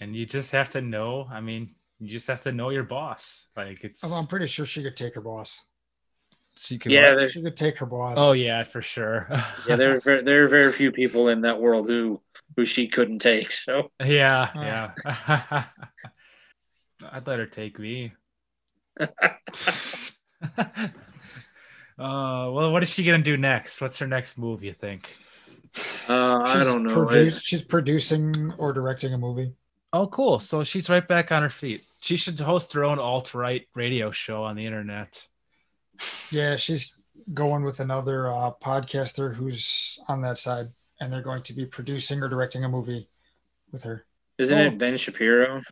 and 0.00 0.14
you 0.14 0.26
just 0.26 0.50
have 0.52 0.70
to 0.70 0.80
know 0.80 1.26
i 1.30 1.40
mean 1.40 1.74
you 2.00 2.08
just 2.08 2.26
have 2.26 2.42
to 2.42 2.52
know 2.52 2.70
your 2.70 2.84
boss 2.84 3.46
like 3.56 3.84
it's 3.84 4.02
Although 4.02 4.16
I'm 4.16 4.26
pretty 4.26 4.46
sure 4.46 4.66
she 4.66 4.82
could 4.82 4.96
take 4.96 5.14
her 5.14 5.20
boss. 5.20 5.64
So 6.56 6.74
you 6.74 6.78
can 6.78 6.90
yeah 6.92 7.10
what? 7.10 7.16
there's 7.16 7.32
She 7.32 7.42
could 7.42 7.56
take 7.56 7.78
her 7.78 7.86
boss. 7.86 8.16
oh 8.18 8.32
yeah 8.32 8.64
for 8.64 8.82
sure 8.82 9.28
yeah, 9.68 9.76
there 9.76 9.94
are 9.94 10.00
very, 10.00 10.22
there 10.22 10.44
are 10.44 10.48
very 10.48 10.72
few 10.72 10.90
people 10.92 11.28
in 11.28 11.42
that 11.42 11.60
world 11.60 11.88
who 11.88 12.20
who 12.56 12.64
she 12.64 12.88
couldn't 12.88 13.18
take. 13.18 13.50
So 13.52 13.90
yeah 14.04 14.50
Uh. 14.54 14.60
yeah 15.04 15.64
i'd 17.12 17.26
let 17.26 17.38
her 17.38 17.46
take 17.46 17.78
me 17.78 18.12
uh 19.00 19.06
well 21.98 22.72
what 22.72 22.82
is 22.82 22.88
she 22.90 23.04
gonna 23.04 23.22
do 23.22 23.36
next 23.36 23.80
what's 23.80 23.98
her 23.98 24.06
next 24.06 24.38
move 24.38 24.62
you 24.62 24.72
think 24.72 25.16
uh, 26.08 26.40
I 26.46 26.64
don't 26.64 26.84
know. 26.84 26.94
Produced, 26.94 27.44
she's 27.44 27.62
producing 27.62 28.50
or 28.56 28.72
directing 28.72 29.12
a 29.12 29.18
movie. 29.18 29.52
oh 29.92 30.06
cool 30.06 30.38
so 30.38 30.64
she's 30.64 30.88
right 30.88 31.06
back 31.06 31.30
on 31.32 31.42
her 31.42 31.50
feet 31.50 31.82
she 32.00 32.16
should 32.16 32.38
host 32.40 32.72
her 32.72 32.84
own 32.84 32.98
alt-right 32.98 33.68
radio 33.74 34.10
show 34.10 34.42
on 34.44 34.56
the 34.56 34.64
internet 34.64 35.26
Yeah, 36.30 36.56
she's 36.56 36.96
going 37.34 37.64
with 37.64 37.80
another 37.80 38.28
uh, 38.28 38.50
podcaster 38.62 39.34
who's 39.34 39.98
on 40.08 40.20
that 40.22 40.38
side, 40.38 40.68
and 41.00 41.12
they're 41.12 41.22
going 41.22 41.42
to 41.44 41.52
be 41.52 41.66
producing 41.66 42.22
or 42.22 42.28
directing 42.28 42.64
a 42.64 42.68
movie 42.68 43.08
with 43.72 43.82
her. 43.82 44.04
Isn't 44.38 44.58
Oh. 44.58 44.62
it 44.66 44.78
Ben 44.78 44.96
Shapiro? 44.96 45.62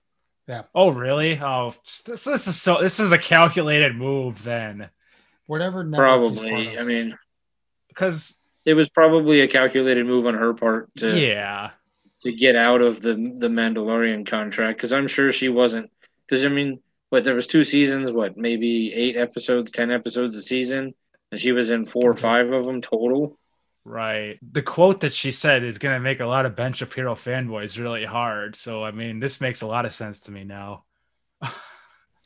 Yeah. 0.49 0.63
Oh, 0.75 0.91
really? 0.91 1.39
Oh, 1.41 1.75
this, 2.07 2.25
this 2.25 2.47
is 2.47 2.61
so. 2.61 2.81
This 2.83 3.01
is 3.01 3.13
a 3.13 3.19
calculated 3.19 3.95
move 3.97 4.43
then, 4.45 4.89
Whatever. 5.47 5.85
network 5.85 5.99
Probably. 6.07 6.79
I 6.79 6.83
mean, 6.85 7.17
because 7.89 8.39
it 8.67 8.75
was 8.75 8.89
probably 8.89 9.41
a 9.41 9.49
calculated 9.49 10.07
move 10.07 10.27
on 10.27 10.35
her 10.35 10.53
part 10.55 10.95
to 10.97 11.19
yeah, 11.19 11.71
to 12.21 12.33
get 12.33 12.57
out 12.57 12.81
of 12.83 13.01
the 13.01 13.15
the 13.15 13.49
Mandalorian 13.49 14.27
contract 14.27 14.79
because 14.79 14.93
I'm 14.93 15.07
sure 15.09 15.33
she 15.33 15.49
wasn't. 15.49 15.91
Because 16.27 16.45
I 16.45 16.49
mean, 16.49 16.81
what 17.15 17.23
there 17.25 17.35
was 17.37 17.47
two 17.47 17.63
seasons, 17.65 18.11
what 18.11 18.37
maybe 18.37 18.93
eight 18.93 19.17
episodes, 19.17 19.71
ten 19.71 19.91
episodes 19.93 20.35
a 20.37 20.43
season, 20.43 20.93
and 21.31 21.41
she 21.41 21.53
was 21.53 21.71
in 21.71 21.85
four 21.87 22.11
or 22.11 22.17
five 22.17 22.53
of 22.53 22.67
them 22.67 22.83
total. 22.83 23.39
right. 23.85 24.39
The 24.53 24.63
quote 24.63 25.01
that 25.01 25.13
she 25.13 25.31
said 25.31 25.63
is 25.63 25.79
going 25.79 25.95
to 25.95 26.01
make 26.01 26.19
a 26.19 26.27
lot 26.27 26.45
of 26.45 26.57
Ben 26.57 26.73
Shapiro 26.73 27.15
fanboys 27.15 27.79
really 27.79 28.05
hard. 28.05 28.57
So, 28.57 28.83
I 28.83 28.91
mean, 28.91 29.21
this 29.21 29.41
makes 29.41 29.63
a 29.63 29.67
lot 29.67 29.87
of 29.87 29.93
sense 29.93 30.21
to 30.21 30.33
me 30.33 30.43
now. 30.45 30.85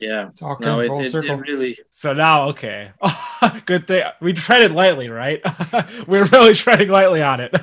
Yeah. 0.01 0.29
it's 0.29 0.41
all 0.41 0.55
come 0.55 0.65
No, 0.65 0.79
it, 0.79 0.87
full 0.87 1.01
it, 1.01 1.09
circle. 1.11 1.31
it 1.31 1.41
really. 1.41 1.77
So 1.89 2.13
now, 2.13 2.47
okay, 2.51 2.91
good 3.65 3.85
thing 3.85 4.03
we 4.21 4.31
treaded 4.31 4.71
lightly, 4.71 5.09
right? 5.09 5.41
We're 6.07 6.23
really 6.27 6.53
treading 6.55 6.87
lightly 6.87 7.21
on 7.21 7.41
it. 7.41 7.53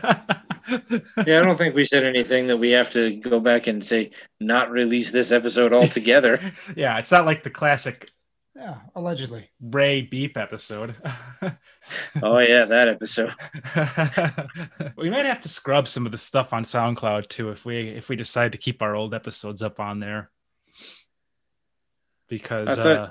Yeah, 0.69 1.41
I 1.41 1.45
don't 1.45 1.57
think 1.57 1.75
we 1.75 1.85
said 1.85 2.05
anything 2.05 2.49
that 2.49 2.57
we 2.57 2.71
have 2.71 2.91
to 2.91 3.17
go 3.17 3.41
back 3.41 3.67
and 3.67 3.85
say 3.85 4.11
not 4.41 4.71
release 4.71 5.11
this 5.11 5.33
episode 5.33 5.73
altogether. 5.73 6.53
yeah, 6.77 6.99
it's 6.99 7.11
not 7.11 7.27
like 7.27 7.43
the 7.43 7.51
classic 7.51 8.11
yeah, 8.57 8.77
allegedly. 8.95 9.51
Ray 9.61 10.01
Beep 10.01 10.39
episode. 10.39 10.97
oh 12.23 12.39
yeah, 12.39 12.65
that 12.65 12.89
episode. 12.89 13.35
we 14.97 15.11
might 15.11 15.27
have 15.27 15.43
to 15.43 15.49
scrub 15.49 15.87
some 15.89 16.07
of 16.07 16.13
the 16.13 16.19
stuff 16.19 16.55
on 16.55 16.65
SoundCloud 16.65 17.29
too 17.29 17.51
if 17.51 17.67
we 17.67 17.89
if 17.89 18.09
we 18.09 18.17
decide 18.17 18.53
to 18.53 18.59
keep 18.59 18.81
our 18.81 18.95
old 18.95 19.13
episodes 19.13 19.63
up 19.63 19.79
on 19.79 20.01
there. 20.01 20.31
Because 22.29 22.77
thought- 22.77 22.87
uh 22.87 23.11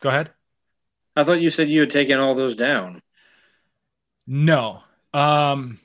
go 0.00 0.08
ahead. 0.08 0.30
I 1.14 1.24
thought 1.24 1.42
you 1.42 1.50
said 1.50 1.68
you 1.68 1.80
had 1.80 1.90
taken 1.90 2.18
all 2.18 2.34
those 2.34 2.56
down. 2.56 3.02
No. 4.26 4.82
Um 5.12 5.80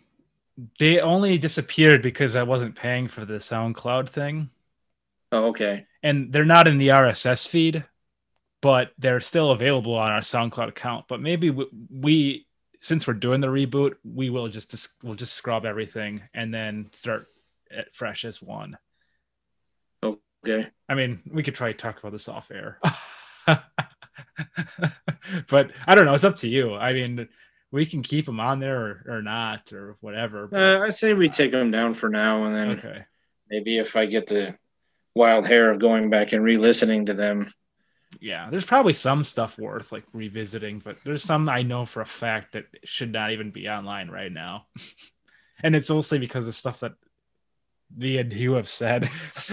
they 0.80 1.00
only 1.00 1.38
disappeared 1.38 2.02
because 2.02 2.36
I 2.36 2.44
wasn't 2.44 2.76
paying 2.76 3.08
for 3.08 3.26
the 3.26 3.36
SoundCloud 3.36 4.10
thing. 4.10 4.50
Oh, 5.32 5.48
okay. 5.48 5.86
and 6.02 6.32
they're 6.32 6.46
not 6.46 6.68
in 6.68 6.78
the 6.78 6.90
RSS 6.90 7.48
feed, 7.48 7.84
but 8.62 8.92
they're 8.98 9.20
still 9.20 9.52
available 9.52 9.96
on 9.96 10.12
our 10.12 10.22
SoundCloud 10.22 10.70
account. 10.70 11.06
But 11.10 11.20
maybe 11.20 11.50
we, 11.50 11.66
we 11.90 12.48
since 12.80 13.08
we're 13.08 13.16
doing 13.16 13.42
the 13.42 13.48
reboot, 13.48 13.96
we 14.04 14.30
will 14.30 14.48
just 14.48 14.96
we'll 15.04 15.16
just 15.16 15.34
scrub 15.34 15.66
everything 15.66 16.22
and 16.34 16.54
then 16.54 16.90
start 16.94 17.26
at 17.76 17.94
fresh 17.94 18.24
as 18.24 18.42
one. 18.42 18.78
Okay. 20.04 20.68
I 20.88 20.94
mean, 20.94 21.22
we 21.32 21.42
could 21.42 21.56
try 21.56 21.72
to 21.72 21.78
talk 21.78 21.98
about 22.00 22.12
this 22.12 22.30
off 22.30 22.52
air. 22.52 22.80
but 25.48 25.72
I 25.88 25.96
don't 25.96 26.06
know. 26.06 26.14
It's 26.14 26.24
up 26.24 26.36
to 26.38 26.48
you. 26.48 26.76
I 26.76 26.94
mean, 26.94 27.28
we 27.76 27.86
can 27.86 28.02
keep 28.02 28.26
them 28.26 28.40
on 28.40 28.60
there 28.60 28.80
or, 28.80 29.18
or 29.18 29.22
not 29.22 29.74
or 29.74 29.98
whatever. 30.00 30.48
But... 30.48 30.62
Uh, 30.62 30.80
I 30.86 30.90
say 30.92 31.14
we 31.14 31.28
take 31.28 31.52
them 31.52 31.72
down 31.72 31.94
for 31.94 32.10
now, 32.10 32.46
and 32.46 32.56
then 32.56 32.70
okay. 32.80 33.04
maybe 33.50 33.78
if 33.78 33.98
I 33.98 34.06
get 34.06 34.28
the 34.28 34.58
wild 35.14 35.46
hair 35.46 35.70
of 35.70 35.80
going 35.80 36.10
back 36.10 36.32
and 36.32 36.42
re-listening 36.42 37.08
to 37.08 37.14
them. 37.14 37.52
Yeah, 38.22 38.50
there's 38.50 38.66
probably 38.66 38.94
some 38.94 39.26
stuff 39.26 39.58
worth 39.60 39.92
like 39.92 40.06
revisiting, 40.14 40.80
but 40.80 40.98
there's 41.04 41.22
some 41.24 41.50
I 41.50 41.64
know 41.64 41.86
for 41.86 42.00
a 42.02 42.06
fact 42.06 42.54
that 42.54 42.66
should 42.86 43.12
not 43.12 43.32
even 43.32 43.52
be 43.52 43.68
online 43.68 44.10
right 44.10 44.32
now. 44.32 44.68
and 45.64 45.76
it's 45.76 45.90
mostly 45.90 46.18
because 46.18 46.48
of 46.48 46.56
stuff 46.56 46.80
that 46.80 46.94
me 47.96 48.20
and 48.20 48.32
you 48.32 48.54
have 48.54 48.70
said. 48.70 49.10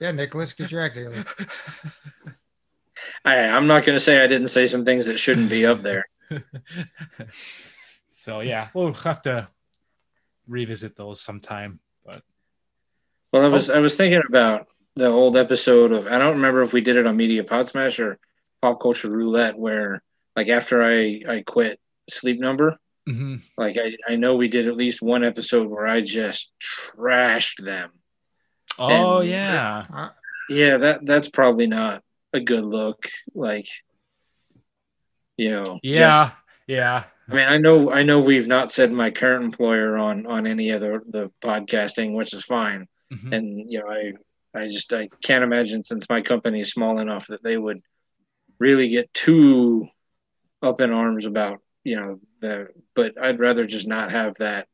yeah, 0.00 0.12
Nicholas, 0.12 0.52
get 0.52 0.70
your 0.70 0.82
act 0.82 0.96
together. 0.96 1.24
I, 3.24 3.36
I'm 3.38 3.66
not 3.66 3.86
going 3.86 3.96
to 3.96 4.04
say 4.04 4.22
I 4.22 4.26
didn't 4.26 4.48
say 4.48 4.66
some 4.66 4.84
things 4.84 5.06
that 5.06 5.18
shouldn't 5.18 5.48
be 5.48 5.64
up 5.64 5.80
there. 5.80 6.04
so 8.10 8.40
yeah, 8.40 8.68
we'll 8.74 8.92
have 8.94 9.22
to 9.22 9.48
revisit 10.46 10.96
those 10.96 11.20
sometime. 11.20 11.80
But 12.04 12.22
well, 13.32 13.44
I 13.44 13.48
was 13.48 13.70
I 13.70 13.78
was 13.78 13.94
thinking 13.94 14.22
about 14.28 14.66
the 14.94 15.06
old 15.06 15.36
episode 15.36 15.92
of 15.92 16.06
I 16.06 16.18
don't 16.18 16.36
remember 16.36 16.62
if 16.62 16.72
we 16.72 16.80
did 16.80 16.96
it 16.96 17.06
on 17.06 17.16
Media 17.16 17.44
Pod 17.44 17.68
Smash 17.68 17.98
or 17.98 18.18
Pop 18.62 18.80
Culture 18.80 19.10
Roulette, 19.10 19.58
where 19.58 20.02
like 20.34 20.48
after 20.48 20.82
I 20.82 21.22
I 21.28 21.42
quit 21.46 21.78
Sleep 22.08 22.40
Number, 22.40 22.78
mm-hmm. 23.08 23.36
like 23.56 23.76
I 23.78 23.96
I 24.08 24.16
know 24.16 24.36
we 24.36 24.48
did 24.48 24.68
at 24.68 24.76
least 24.76 25.02
one 25.02 25.24
episode 25.24 25.68
where 25.68 25.86
I 25.86 26.00
just 26.00 26.52
trashed 26.60 27.64
them. 27.64 27.90
Oh 28.78 29.18
and 29.18 29.28
yeah, 29.28 29.84
uh, 29.92 30.08
yeah. 30.48 30.76
That 30.78 31.06
that's 31.06 31.28
probably 31.28 31.66
not 31.66 32.02
a 32.32 32.40
good 32.40 32.64
look. 32.64 33.08
Like 33.34 33.68
you 35.36 35.50
know 35.50 35.78
yeah 35.82 36.24
just, 36.24 36.32
yeah 36.66 37.04
i 37.28 37.34
mean 37.34 37.48
i 37.48 37.58
know 37.58 37.90
i 37.90 38.02
know 38.02 38.20
we've 38.20 38.46
not 38.46 38.72
said 38.72 38.92
my 38.92 39.10
current 39.10 39.44
employer 39.44 39.96
on 39.96 40.26
on 40.26 40.46
any 40.46 40.72
other 40.72 41.02
the, 41.08 41.30
podcasting 41.42 42.14
which 42.14 42.32
is 42.34 42.44
fine 42.44 42.86
mm-hmm. 43.12 43.32
and 43.32 43.70
you 43.70 43.80
know 43.80 43.88
i 43.88 44.12
i 44.58 44.68
just 44.68 44.92
i 44.92 45.08
can't 45.22 45.44
imagine 45.44 45.84
since 45.84 46.08
my 46.08 46.20
company 46.20 46.60
is 46.60 46.70
small 46.70 46.98
enough 46.98 47.26
that 47.26 47.42
they 47.42 47.56
would 47.56 47.80
really 48.58 48.88
get 48.88 49.12
too 49.12 49.86
up 50.62 50.80
in 50.80 50.92
arms 50.92 51.26
about 51.26 51.60
you 51.84 51.96
know 51.96 52.20
the 52.40 52.68
but 52.94 53.20
i'd 53.22 53.38
rather 53.38 53.66
just 53.66 53.86
not 53.86 54.10
have 54.10 54.34
that 54.36 54.66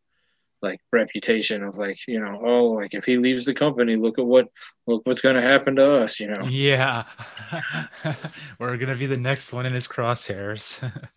like 0.63 0.81
reputation 0.93 1.63
of 1.63 1.77
like 1.77 1.99
you 2.07 2.21
know 2.21 2.41
oh 2.45 2.65
like 2.67 2.95
if 2.95 3.05
he 3.05 3.19
leaves 3.19 3.45
the 3.45 3.55
company 3.55 3.97
look 3.97 4.19
at 4.19 4.25
what 4.25 4.49
look 4.87 5.03
what's 5.05 5.21
going 5.21 5.35
to 5.35 5.43
happen 5.43 5.77
to 5.77 5.97
us 5.97 6.21
you 6.21 6.29
know? 6.29 6.47
Yeah. 6.49 7.05
We're 8.59 8.77
going 8.77 8.89
to 8.93 8.97
be 8.97 9.07
the 9.07 9.17
next 9.17 9.53
one 9.53 9.67
in 9.67 9.75
his 9.75 9.87
crosshairs. 9.87 10.81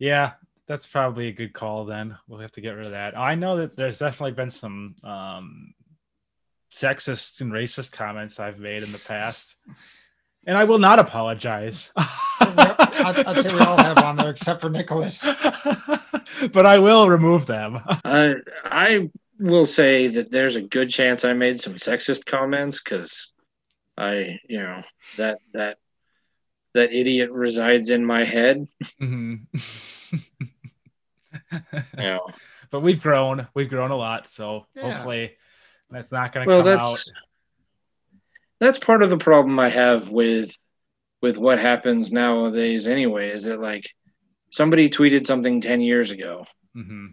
Yeah 0.00 0.34
that's 0.68 0.86
probably 0.86 1.28
a 1.28 1.32
good 1.32 1.54
call 1.54 1.86
then. 1.86 2.16
We'll 2.28 2.40
have 2.40 2.52
to 2.52 2.60
get 2.60 2.72
rid 2.72 2.86
of 2.86 2.92
that. 2.92 3.18
I 3.18 3.34
know 3.34 3.56
that 3.56 3.74
there's 3.74 3.98
definitely 3.98 4.32
been 4.32 4.50
some 4.50 4.94
um 5.02 5.74
sexist 6.70 7.40
and 7.40 7.50
racist 7.50 7.92
comments 7.92 8.38
i've 8.38 8.58
made 8.58 8.82
in 8.82 8.92
the 8.92 9.02
past. 9.08 9.56
And 10.46 10.56
I 10.56 10.64
will 10.64 10.78
not 10.78 10.98
apologize. 10.98 11.92
so 12.54 12.76
I'd, 12.78 13.26
I'd, 13.26 13.42
say 13.42 13.54
we 13.54 13.60
all 13.60 13.76
have 13.76 13.98
on 13.98 14.16
there 14.16 14.30
except 14.30 14.60
for 14.60 14.70
Nicholas. 14.70 15.24
but 16.52 16.66
I 16.66 16.78
will 16.78 17.08
remove 17.08 17.46
them. 17.46 17.80
I 18.04 18.34
I 18.64 19.10
will 19.38 19.66
say 19.66 20.08
that 20.08 20.30
there's 20.30 20.56
a 20.56 20.62
good 20.62 20.90
chance 20.90 21.24
I 21.24 21.32
made 21.32 21.60
some 21.60 21.74
sexist 21.74 22.26
comments 22.26 22.80
because 22.82 23.30
I, 23.96 24.38
you 24.48 24.58
know, 24.58 24.82
that 25.16 25.38
that 25.52 25.78
that 26.74 26.92
idiot 26.92 27.30
resides 27.30 27.90
in 27.90 28.04
my 28.04 28.24
head. 28.24 28.66
Mm-hmm. 29.00 29.36
yeah. 31.98 32.18
But 32.70 32.80
we've 32.80 33.00
grown. 33.00 33.48
We've 33.54 33.68
grown 33.68 33.90
a 33.90 33.96
lot. 33.96 34.30
So 34.30 34.66
yeah. 34.74 34.92
hopefully 34.92 35.32
that's 35.90 36.12
not 36.12 36.32
going 36.32 36.46
to 36.46 36.48
well, 36.48 36.62
come 36.62 36.66
that's, 36.66 36.84
out. 36.84 37.14
That's 38.60 38.78
part 38.78 39.02
of 39.02 39.10
the 39.10 39.18
problem 39.18 39.58
I 39.58 39.68
have 39.68 40.08
with 40.08 40.56
with 41.20 41.38
what 41.38 41.58
happens 41.58 42.12
nowadays 42.12 42.86
anyway, 42.86 43.30
is 43.30 43.44
that 43.44 43.60
like 43.60 43.90
somebody 44.50 44.88
tweeted 44.88 45.26
something 45.26 45.60
10 45.60 45.80
years 45.80 46.10
ago. 46.10 46.44
Mm-hmm. 46.76 47.06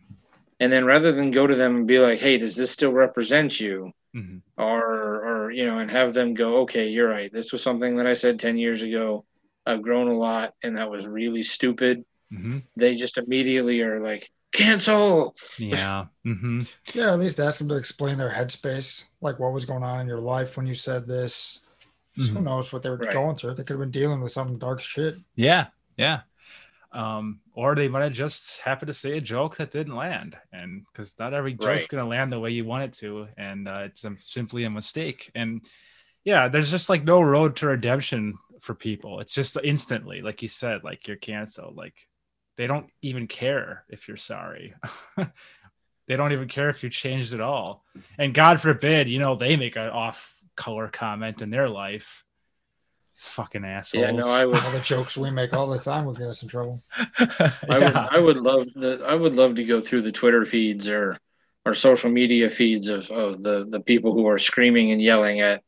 And 0.60 0.72
then 0.72 0.86
rather 0.86 1.12
than 1.12 1.32
go 1.32 1.48
to 1.48 1.56
them 1.56 1.76
and 1.76 1.88
be 1.88 2.00
like, 2.00 2.20
hey, 2.20 2.38
does 2.38 2.56
this 2.56 2.72
still 2.72 2.94
represent 2.94 3.60
you? 3.60 3.92
Mm-hmm. 4.16 4.38
Or, 4.62 5.46
or, 5.46 5.52
you 5.52 5.66
know, 5.66 5.80
and 5.80 5.92
have 5.92 6.14
them 6.14 6.34
go, 6.34 6.60
okay, 6.62 6.88
you're 6.88 7.10
right. 7.10 7.32
This 7.34 7.52
was 7.52 7.62
something 7.62 7.98
that 7.98 8.08
I 8.08 8.14
said 8.14 8.40
10 8.40 8.58
years 8.58 8.82
ago. 8.82 9.26
I've 9.66 9.82
grown 9.82 10.08
a 10.08 10.18
lot 10.18 10.54
and 10.64 10.78
that 10.78 10.90
was 10.90 11.08
really 11.08 11.44
stupid. 11.44 12.06
Mm-hmm. 12.32 12.60
They 12.78 12.96
just 12.96 13.18
immediately 13.18 13.82
are 13.82 14.00
like, 14.00 14.30
cancel. 14.54 15.36
Yeah. 15.58 16.06
Mm-hmm. 16.26 16.62
Yeah. 16.94 17.12
At 17.12 17.20
least 17.20 17.40
ask 17.40 17.60
them 17.60 17.68
to 17.70 17.76
explain 17.76 18.18
their 18.18 18.32
headspace, 18.32 19.04
like 19.20 19.40
what 19.40 19.52
was 19.52 19.66
going 19.66 19.84
on 19.84 20.00
in 20.00 20.08
your 20.08 20.22
life 20.22 20.56
when 20.56 20.68
you 20.68 20.76
said 20.76 21.06
this. 21.06 21.60
Mm-hmm. 22.18 22.36
Who 22.36 22.42
knows 22.42 22.72
what 22.72 22.82
they 22.82 22.90
were 22.90 22.98
right. 22.98 23.12
going 23.14 23.36
through? 23.36 23.56
They 23.56 23.64
could 23.64 23.74
have 23.74 23.80
been 23.80 23.92
dealing 23.92 24.22
with 24.22 24.32
some 24.32 24.58
dark 24.58 24.82
shit. 24.82 25.18
Yeah. 25.36 25.68
Yeah 25.98 26.22
um, 26.96 27.42
or 27.54 27.76
they 27.76 27.90
might 27.90 28.04
have 28.04 28.14
just 28.14 28.60
happened 28.60 28.88
to 28.88 28.94
say 28.94 29.18
a 29.18 29.22
joke 29.22 29.58
that 29.58 29.72
didn't 29.72 29.96
land, 29.96 30.38
and 30.54 30.86
because 30.92 31.14
not 31.20 31.34
every 31.34 31.54
joke's 31.54 31.66
right. 31.66 31.90
going 31.90 32.04
to 32.04 32.10
land 32.10 32.32
the 32.32 32.40
way 32.40 32.52
you 32.52 32.64
want 32.64 32.86
it 32.86 32.94
to, 32.94 33.28
and 33.38 33.68
uh, 33.68 33.82
it's 33.84 34.06
a, 34.06 34.16
simply 34.24 34.64
a 34.64 34.70
mistake. 34.70 35.30
And 35.36 35.62
yeah, 36.24 36.48
there's 36.48 36.72
just 36.72 36.90
like 36.90 37.04
no 37.04 37.22
road 37.22 37.58
to 37.58 37.68
redemption 37.68 38.38
for 38.62 38.74
people. 38.74 39.20
It's 39.20 39.34
just 39.34 39.58
instantly, 39.62 40.22
like 40.22 40.42
you 40.42 40.48
said, 40.48 40.86
like 40.86 41.06
you're 41.06 41.18
canceled. 41.18 41.76
Like 41.76 42.08
they 42.56 42.66
don't 42.66 42.88
even 43.02 43.28
care 43.28 43.84
if 43.90 44.08
you're 44.08 44.16
sorry. 44.16 44.74
they 45.18 46.16
don't 46.16 46.32
even 46.32 46.48
care 46.48 46.70
if 46.70 46.82
you 46.82 46.90
changed 46.90 47.34
at 47.34 47.42
all. 47.42 47.84
And 48.18 48.34
God 48.34 48.62
forbid, 48.62 49.10
you 49.10 49.20
know, 49.20 49.36
they 49.36 49.58
make 49.58 49.76
an 49.76 49.90
off 49.90 50.34
color 50.56 50.88
comment 50.88 51.42
in 51.42 51.50
their 51.50 51.70
life 51.70 52.26
fucking 53.18 53.66
assholes. 53.66 54.04
Yeah, 54.04 54.12
no, 54.12 54.28
I 54.28 54.46
would. 54.46 54.58
all 54.58 54.72
the 54.72 54.80
jokes 54.80 55.18
we 55.18 55.32
make 55.32 55.54
all 55.54 55.68
the 55.68 55.80
time 55.80 56.06
will 56.06 56.14
get 56.14 56.28
us 56.28 56.44
in 56.44 56.50
trouble. 56.50 56.82
yeah. 57.20 57.52
I 57.70 57.80
would, 57.80 57.96
I 57.96 58.20
would 58.20 58.38
love 58.38 58.68
the, 58.76 59.04
I 59.08 59.16
would 59.16 59.36
love 59.36 59.56
to 59.56 59.64
go 59.64 59.82
through 59.82 60.02
the 60.04 60.12
Twitter 60.12 60.46
feeds 60.46 60.88
or, 60.88 61.18
or 61.66 61.74
social 61.74 62.10
media 62.10 62.50
feeds 62.50 62.88
of, 62.88 63.10
of 63.10 63.42
the, 63.42 63.66
the 63.70 63.80
people 63.80 64.14
who 64.14 64.28
are 64.28 64.38
screaming 64.38 64.92
and 64.92 65.02
yelling 65.02 65.42
at, 65.42 65.64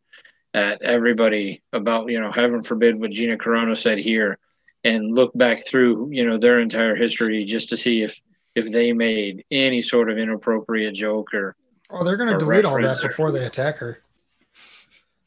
at 0.54 0.82
everybody 0.82 1.62
about, 1.74 2.10
you 2.10 2.20
know, 2.20 2.32
heaven 2.32 2.62
forbid 2.62 3.00
what 3.00 3.12
Gina 3.12 3.38
Carano 3.38 3.76
said 3.76 3.98
here, 3.98 4.38
and 4.84 5.14
look 5.14 5.32
back 5.36 5.66
through, 5.66 6.10
you 6.12 6.26
know, 6.26 6.38
their 6.38 6.60
entire 6.60 6.96
history 6.96 7.46
just 7.46 7.70
to 7.70 7.78
see 7.78 8.04
if, 8.04 8.20
if 8.56 8.72
they 8.72 8.94
made 8.94 9.44
any 9.52 9.82
sort 9.82 10.10
of 10.10 10.18
inappropriate 10.18 10.94
joke 10.94 11.34
or. 11.34 11.56
Oh, 11.90 12.04
they're 12.04 12.18
going 12.18 12.32
to 12.32 12.38
delete 12.38 12.66
all 12.66 12.82
that 12.82 13.02
before 13.02 13.32
they 13.32 13.46
attack 13.46 13.78
her. 13.78 14.02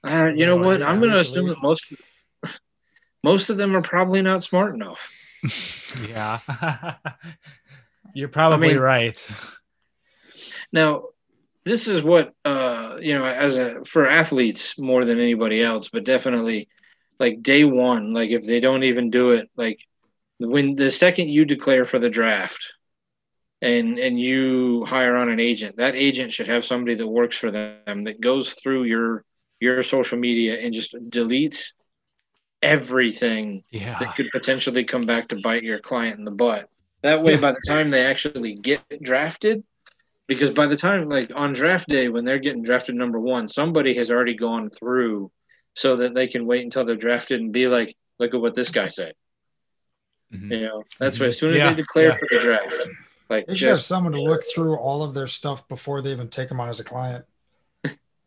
Uh, 0.02 0.32
you 0.34 0.46
know 0.46 0.56
what? 0.56 0.82
I'm 0.82 0.98
going 0.98 1.12
to 1.12 1.18
assume 1.18 1.48
that 1.48 1.62
most 1.62 1.92
most 3.22 3.50
of 3.50 3.56
them 3.56 3.76
are 3.76 3.82
probably 3.82 4.22
not 4.22 4.42
smart 4.42 4.74
enough. 4.74 5.10
yeah. 6.08 6.38
You're 8.14 8.28
probably 8.28 8.70
I 8.70 8.72
mean, 8.72 8.80
right. 8.80 9.30
Now, 10.72 11.04
this 11.64 11.86
is 11.86 12.02
what 12.02 12.32
uh, 12.44 12.96
you 13.00 13.18
know, 13.18 13.24
as 13.24 13.56
a 13.56 13.84
for 13.84 14.08
athletes 14.08 14.78
more 14.78 15.04
than 15.04 15.20
anybody 15.20 15.62
else, 15.62 15.88
but 15.90 16.04
definitely 16.04 16.68
like 17.18 17.42
day 17.42 17.64
one, 17.64 18.12
like 18.14 18.30
if 18.30 18.44
they 18.44 18.60
don't 18.60 18.84
even 18.84 19.10
do 19.10 19.32
it, 19.32 19.50
like 19.56 19.78
when 20.38 20.74
the 20.74 20.90
second 20.90 21.28
you 21.28 21.44
declare 21.44 21.84
for 21.84 21.98
the 21.98 22.10
draft 22.10 22.72
and 23.60 23.98
and 23.98 24.18
you 24.18 24.84
hire 24.86 25.16
on 25.16 25.28
an 25.28 25.38
agent, 25.38 25.76
that 25.76 25.94
agent 25.94 26.32
should 26.32 26.48
have 26.48 26.64
somebody 26.64 26.94
that 26.94 27.06
works 27.06 27.36
for 27.36 27.50
them 27.50 28.04
that 28.04 28.20
goes 28.20 28.54
through 28.54 28.84
your 28.84 29.24
your 29.60 29.82
social 29.82 30.18
media 30.18 30.58
and 30.60 30.74
just 30.74 30.94
deletes 31.10 31.72
everything 32.62 33.64
yeah. 33.70 33.98
that 33.98 34.16
could 34.16 34.30
potentially 34.32 34.84
come 34.84 35.02
back 35.02 35.28
to 35.28 35.40
bite 35.40 35.62
your 35.62 35.78
client 35.78 36.18
in 36.18 36.24
the 36.24 36.30
butt. 36.30 36.68
That 37.02 37.22
way, 37.22 37.36
by 37.36 37.52
the 37.52 37.62
time 37.66 37.90
they 37.90 38.04
actually 38.04 38.54
get 38.54 38.82
drafted, 39.00 39.64
because 40.26 40.50
by 40.50 40.66
the 40.66 40.76
time, 40.76 41.08
like 41.08 41.32
on 41.34 41.52
draft 41.52 41.88
day, 41.88 42.08
when 42.08 42.24
they're 42.24 42.38
getting 42.38 42.62
drafted 42.62 42.94
number 42.94 43.18
one, 43.18 43.48
somebody 43.48 43.94
has 43.94 44.10
already 44.10 44.34
gone 44.34 44.68
through 44.70 45.32
so 45.74 45.96
that 45.96 46.14
they 46.14 46.26
can 46.26 46.46
wait 46.46 46.62
until 46.62 46.84
they're 46.84 46.96
drafted 46.96 47.40
and 47.40 47.52
be 47.52 47.68
like, 47.68 47.96
look 48.18 48.34
at 48.34 48.40
what 48.40 48.54
this 48.54 48.70
guy 48.70 48.88
said. 48.88 49.14
Mm-hmm. 50.32 50.52
You 50.52 50.60
know, 50.60 50.84
that's 50.98 51.16
mm-hmm. 51.16 51.24
why 51.24 51.28
as 51.28 51.38
soon 51.38 51.52
as 51.52 51.58
yeah. 51.58 51.70
they 51.70 51.76
declare 51.76 52.08
yeah. 52.08 52.16
for 52.16 52.28
the 52.30 52.38
draft, 52.38 52.88
like 53.30 53.46
they 53.46 53.54
should 53.54 53.68
just, 53.68 53.80
have 53.80 53.84
someone 53.86 54.12
to 54.12 54.22
look 54.22 54.42
through 54.54 54.76
all 54.76 55.02
of 55.02 55.14
their 55.14 55.26
stuff 55.26 55.66
before 55.68 56.02
they 56.02 56.12
even 56.12 56.28
take 56.28 56.48
them 56.48 56.60
on 56.60 56.68
as 56.68 56.80
a 56.80 56.84
client. 56.84 57.24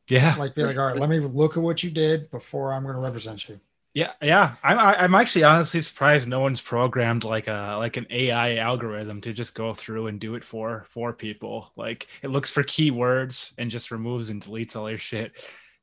Yeah, 0.09 0.35
Like, 0.35 0.55
be 0.55 0.63
like, 0.63 0.77
all 0.77 0.87
right, 0.87 0.97
let 0.97 1.09
me 1.09 1.19
look 1.19 1.55
at 1.57 1.63
what 1.63 1.81
you 1.83 1.89
did 1.91 2.29
before 2.29 2.73
I'm 2.73 2.83
going 2.83 2.95
to 2.95 3.01
represent 3.01 3.47
you. 3.47 3.59
yeah, 3.93 4.11
yeah. 4.21 4.55
I'm 4.63 4.79
I- 4.79 5.01
I'm 5.03 5.15
actually 5.15 5.43
honestly 5.43 5.79
surprised 5.81 6.27
no 6.27 6.39
one's 6.39 6.61
programmed 6.61 7.23
like 7.23 7.47
a 7.47 7.75
like 7.77 7.95
an 7.97 8.07
AI 8.09 8.57
algorithm 8.57 9.21
to 9.21 9.33
just 9.33 9.55
go 9.55 9.73
through 9.73 10.07
and 10.07 10.19
do 10.19 10.35
it 10.35 10.43
for 10.43 10.85
for 10.89 11.13
people. 11.13 11.71
Like 11.75 12.07
it 12.21 12.29
looks 12.29 12.49
for 12.51 12.63
keywords 12.63 13.53
and 13.57 13.71
just 13.71 13.91
removes 13.91 14.29
and 14.29 14.41
deletes 14.41 14.75
all 14.75 14.89
your 14.89 14.97
shit 14.99 15.33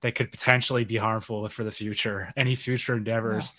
that 0.03 0.15
could 0.17 0.31
potentially 0.33 0.85
be 0.85 0.97
harmful 0.97 1.49
for 1.49 1.63
the 1.65 1.71
future. 1.71 2.33
Any 2.37 2.57
future 2.57 2.97
endeavors. 2.97 3.53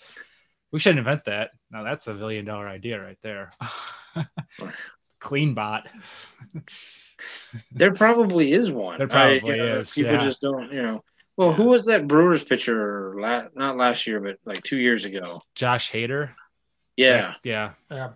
We 0.70 0.80
should 0.80 0.96
invent 0.98 1.24
that. 1.24 1.50
Now 1.70 1.82
that's 1.82 2.06
a 2.06 2.14
billion 2.14 2.44
dollar 2.44 2.68
idea 2.68 3.00
right 3.00 3.18
there. 3.22 3.50
Clean 5.20 5.54
bot. 5.54 5.88
There 7.70 7.92
probably 7.92 8.52
is 8.52 8.70
one. 8.70 8.98
There 8.98 9.08
probably 9.08 9.40
I- 9.42 9.46
you 9.46 9.56
know, 9.56 9.78
is, 9.80 9.92
People 9.94 10.12
yeah. 10.12 10.24
just 10.24 10.40
don't, 10.40 10.72
you 10.72 10.82
know. 10.82 11.04
Well, 11.36 11.52
who 11.52 11.64
was 11.64 11.86
that 11.86 12.06
Brewers 12.06 12.42
pitcher? 12.44 13.14
La- 13.18 13.48
not 13.54 13.76
last 13.76 14.06
year, 14.06 14.20
but 14.20 14.36
like 14.44 14.62
two 14.62 14.76
years 14.76 15.04
ago. 15.06 15.42
Josh 15.54 15.90
Hader. 15.90 16.30
Yeah, 16.96 17.34
Yeah. 17.42 17.72
Yeah. 17.90 18.10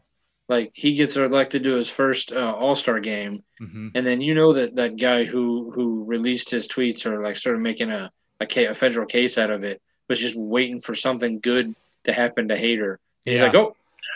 like 0.49 0.71
he 0.75 0.95
gets 0.95 1.17
elected 1.17 1.65
to 1.65 1.75
his 1.77 1.89
first 1.91 2.33
uh, 2.33 2.53
All 2.53 2.75
Star 2.75 3.01
game, 3.01 3.43
hmm 3.59 3.89
and 3.95 4.07
then 4.07 4.21
you 4.21 4.35
know 4.35 4.53
that 4.53 4.77
that 4.77 4.97
guy 4.99 5.25
who 5.25 5.71
who 5.75 6.05
released 6.05 6.51
his 6.51 6.69
tweets 6.69 7.07
or 7.07 7.23
like 7.23 7.37
started 7.37 7.61
making 7.63 7.91
a 7.91 8.11
a, 8.39 8.47
ca- 8.47 8.67
a 8.67 8.75
federal 8.75 9.07
case 9.07 9.39
out 9.39 9.51
of 9.51 9.65
it 9.65 9.81
was 10.09 10.19
just 10.19 10.37
waiting 10.37 10.81
for 10.81 10.95
something 10.95 11.41
good 11.41 11.75
to 12.05 12.13
happen 12.13 12.49
to 12.49 12.57
Hader. 12.57 12.99
He's 13.25 13.39
Yeah. 13.41 13.47
like, 13.47 13.55
oh, 13.55 13.75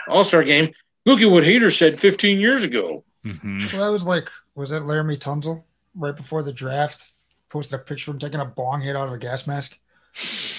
All 0.08 0.24
Star 0.24 0.44
game. 0.44 0.72
Look 1.06 1.22
at 1.22 1.30
what 1.30 1.42
Hader 1.44 1.74
said 1.76 1.98
15 1.98 2.38
years 2.38 2.62
ago. 2.64 3.02
Hmm 3.24 3.58
Well, 3.72 3.82
that 3.84 3.92
was 3.92 4.04
like, 4.04 4.28
was 4.54 4.70
that 4.70 4.82
Laremy 4.82 5.18
Tunsil 5.18 5.62
right 5.94 6.16
before 6.16 6.42
the 6.42 6.52
draft? 6.52 7.12
Posted 7.48 7.80
a 7.80 7.82
picture 7.82 8.10
of 8.10 8.14
him 8.14 8.20
taking 8.20 8.40
a 8.40 8.44
bong 8.44 8.80
hit 8.80 8.96
out 8.96 9.08
of 9.08 9.14
a 9.14 9.18
gas 9.18 9.46
mask. 9.46 9.78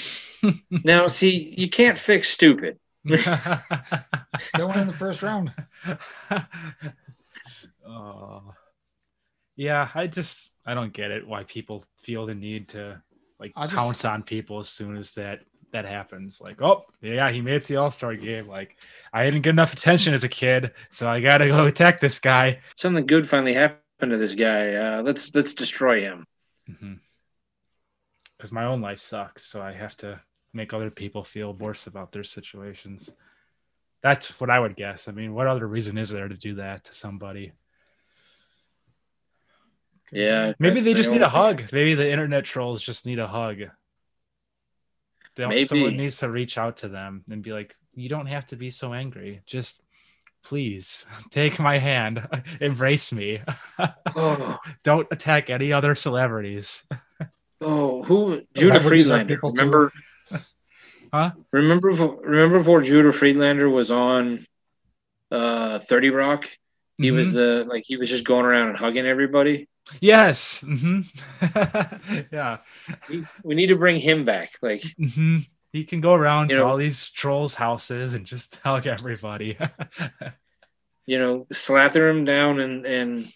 Now, 0.72 1.06
see, 1.08 1.54
you 1.56 1.70
can't 1.70 2.00
fix 2.00 2.28
stupid. 2.30 2.80
Still 4.40 4.68
went 4.70 4.80
in 4.80 4.88
the 4.88 4.96
first 4.98 5.22
round. 5.22 5.54
oh. 7.88 8.54
Yeah, 9.56 9.90
I 9.94 10.08
just 10.08 10.52
I 10.66 10.74
don't 10.74 10.94
get 10.94 11.12
it 11.12 11.28
why 11.28 11.44
people 11.44 11.84
feel 12.02 12.26
the 12.26 12.34
need 12.34 12.70
to 12.70 13.02
like 13.40 13.54
I 13.56 13.66
just- 13.66 13.76
pounce 13.76 14.06
on 14.06 14.24
people 14.24 14.60
as 14.60 14.70
soon 14.70 14.98
as 14.98 15.14
that 15.14 15.42
that 15.72 15.86
happens. 15.86 16.42
Like, 16.42 16.62
oh 16.62 16.86
yeah, 17.02 17.32
he 17.32 17.42
made 17.42 17.56
it 17.56 17.62
to 17.64 17.68
the 17.70 17.76
All 17.78 17.92
Star 17.92 18.16
game. 18.16 18.48
Like, 18.48 18.78
I 19.14 19.26
didn't 19.26 19.42
get 19.42 19.52
enough 19.52 19.74
attention 19.74 20.14
as 20.14 20.24
a 20.24 20.30
kid, 20.30 20.72
so 20.90 21.10
I 21.10 21.20
gotta 21.20 21.48
go 21.48 21.66
attack 21.66 22.00
this 22.00 22.20
guy. 22.20 22.60
Something 22.78 23.06
good 23.06 23.28
finally 23.28 23.54
happened 23.54 24.12
to 24.12 24.18
this 24.18 24.36
guy. 24.36 24.74
Uh, 24.74 25.02
let's 25.02 25.34
let's 25.36 25.54
destroy 25.54 26.02
him. 26.02 26.26
Because 28.38 28.52
my 28.52 28.66
own 28.66 28.82
life 28.82 29.00
sucks, 29.00 29.46
so 29.46 29.62
I 29.62 29.74
have 29.74 29.96
to 29.98 30.20
make 30.54 30.74
other 30.74 30.90
people 30.90 31.24
feel 31.24 31.54
worse 31.54 31.88
about 31.88 32.12
their 32.12 32.24
situations. 32.24 33.10
That's 34.02 34.40
what 34.40 34.50
I 34.50 34.60
would 34.60 34.76
guess. 34.76 35.08
I 35.08 35.12
mean, 35.12 35.34
what 35.34 35.48
other 35.48 35.68
reason 35.68 35.98
is 35.98 36.10
there 36.10 36.28
to 36.28 36.36
do 36.36 36.56
that 36.56 36.86
to 36.86 36.94
somebody? 36.94 37.54
Yeah, 40.12 40.54
Maybe 40.60 40.82
they 40.82 40.92
the 40.94 40.98
just 40.98 41.12
need 41.12 41.22
a 41.22 41.30
hug. 41.30 41.72
Maybe 41.72 41.96
the 41.96 42.10
internet 42.10 42.44
trolls 42.44 42.82
just 42.82 43.06
need 43.06 43.20
a 43.20 43.28
hug. 43.28 43.60
Maybe. 45.50 45.66
Someone 45.66 45.98
needs 45.98 46.18
to 46.20 46.30
reach 46.30 46.58
out 46.58 46.78
to 46.78 46.88
them 46.88 47.24
and 47.30 47.42
be 47.42 47.52
like, 47.52 47.76
"You 47.96 48.10
don't 48.10 48.28
have 48.28 48.48
to 48.48 48.56
be 48.56 48.70
so 48.70 48.94
angry. 48.94 49.42
Just 49.46 49.82
please 50.44 51.06
take 51.32 51.60
my 51.60 51.78
hand, 51.78 52.28
embrace 52.62 53.12
me. 53.14 53.42
Oh, 54.16 54.58
don't 54.84 55.08
attack 55.12 55.50
any 55.50 55.74
other 55.74 55.96
celebrities." 55.96 56.86
oh, 57.62 58.04
who? 58.04 58.42
Judah 58.56 58.80
Friedlander. 58.80 59.40
Remember? 59.44 59.92
Huh? 61.14 61.32
Remember? 61.52 61.90
Remember 61.90 62.60
before 62.60 62.82
Judah 62.82 63.12
Friedlander 63.12 63.70
was 63.70 63.92
on 63.92 64.46
uh, 65.30 65.80
Thirty 65.80 66.10
Rock? 66.10 66.48
He 66.98 67.12
was 67.12 67.30
Mhm. 67.32 67.34
the 67.34 67.66
like 67.68 67.84
he 67.86 67.98
was 67.98 68.10
just 68.10 68.24
going 68.24 68.46
around 68.46 68.70
and 68.70 68.78
hugging 68.78 69.06
everybody. 69.06 69.68
Yes. 70.00 70.62
hmm 70.62 71.02
yeah. 72.32 72.58
We, 73.10 73.26
we 73.44 73.56
need 73.56 73.68
to 73.68 73.76
bring 73.76 73.98
him 74.00 74.26
back. 74.26 74.52
Like 74.62 74.84
hmm 74.98 75.38
He 75.74 75.84
can 75.86 76.02
go 76.02 76.14
around 76.14 76.50
to 76.50 76.58
know- 76.58 76.68
all 76.68 76.78
these 76.78 77.10
trolls' 77.10 77.56
houses 77.56 78.14
and 78.14 78.26
just 78.26 78.56
hug 78.64 78.88
everybody. 78.88 79.58
you 81.06 81.20
know, 81.20 81.48
slather 81.52 82.08
him 82.10 82.26
down 82.26 82.60
and 82.60 82.86
and 82.86 83.34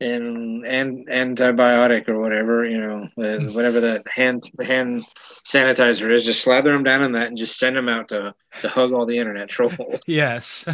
and 0.00 0.66
and 0.66 1.06
antibiotic 1.08 2.08
or 2.08 2.18
whatever, 2.18 2.64
you 2.64 2.78
know, 2.78 3.08
uh, 3.18 3.52
whatever 3.52 3.80
that 3.80 4.02
hand 4.08 4.42
hand 4.60 5.02
sanitizer 5.46 6.10
is. 6.12 6.24
Just 6.24 6.42
slather 6.42 6.74
him 6.74 6.82
down 6.84 7.02
in 7.02 7.12
that 7.12 7.28
and 7.28 7.38
just 7.38 7.58
send 7.58 7.76
him 7.76 7.88
out 7.88 8.08
to 8.08 8.34
to 8.60 8.68
hug 8.68 8.92
all 8.92 9.06
the 9.06 9.18
internet 9.18 9.48
trolls. 9.48 10.00
yes. 10.06 10.66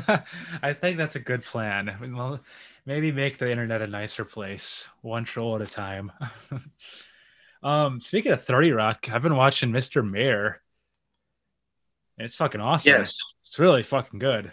I 0.62 0.72
think 0.72 0.98
that's 0.98 1.16
a 1.16 1.20
good 1.20 1.42
plan. 1.42 1.96
Well, 2.14 2.40
maybe 2.86 3.12
make 3.12 3.38
the 3.38 3.50
internet 3.50 3.82
a 3.82 3.86
nicer 3.86 4.24
place, 4.24 4.88
one 5.02 5.24
troll 5.24 5.56
at 5.56 5.62
a 5.62 5.66
time. 5.66 6.12
um, 7.62 8.00
speaking 8.00 8.32
of 8.32 8.42
30 8.42 8.72
Rock, 8.72 9.08
I've 9.10 9.22
been 9.22 9.36
watching 9.36 9.70
Mr. 9.70 10.08
Mayor. 10.08 10.60
It's 12.18 12.36
fucking 12.36 12.60
awesome. 12.60 12.90
yes, 12.92 13.16
It's 13.44 13.58
really 13.58 13.82
fucking 13.82 14.18
good. 14.18 14.50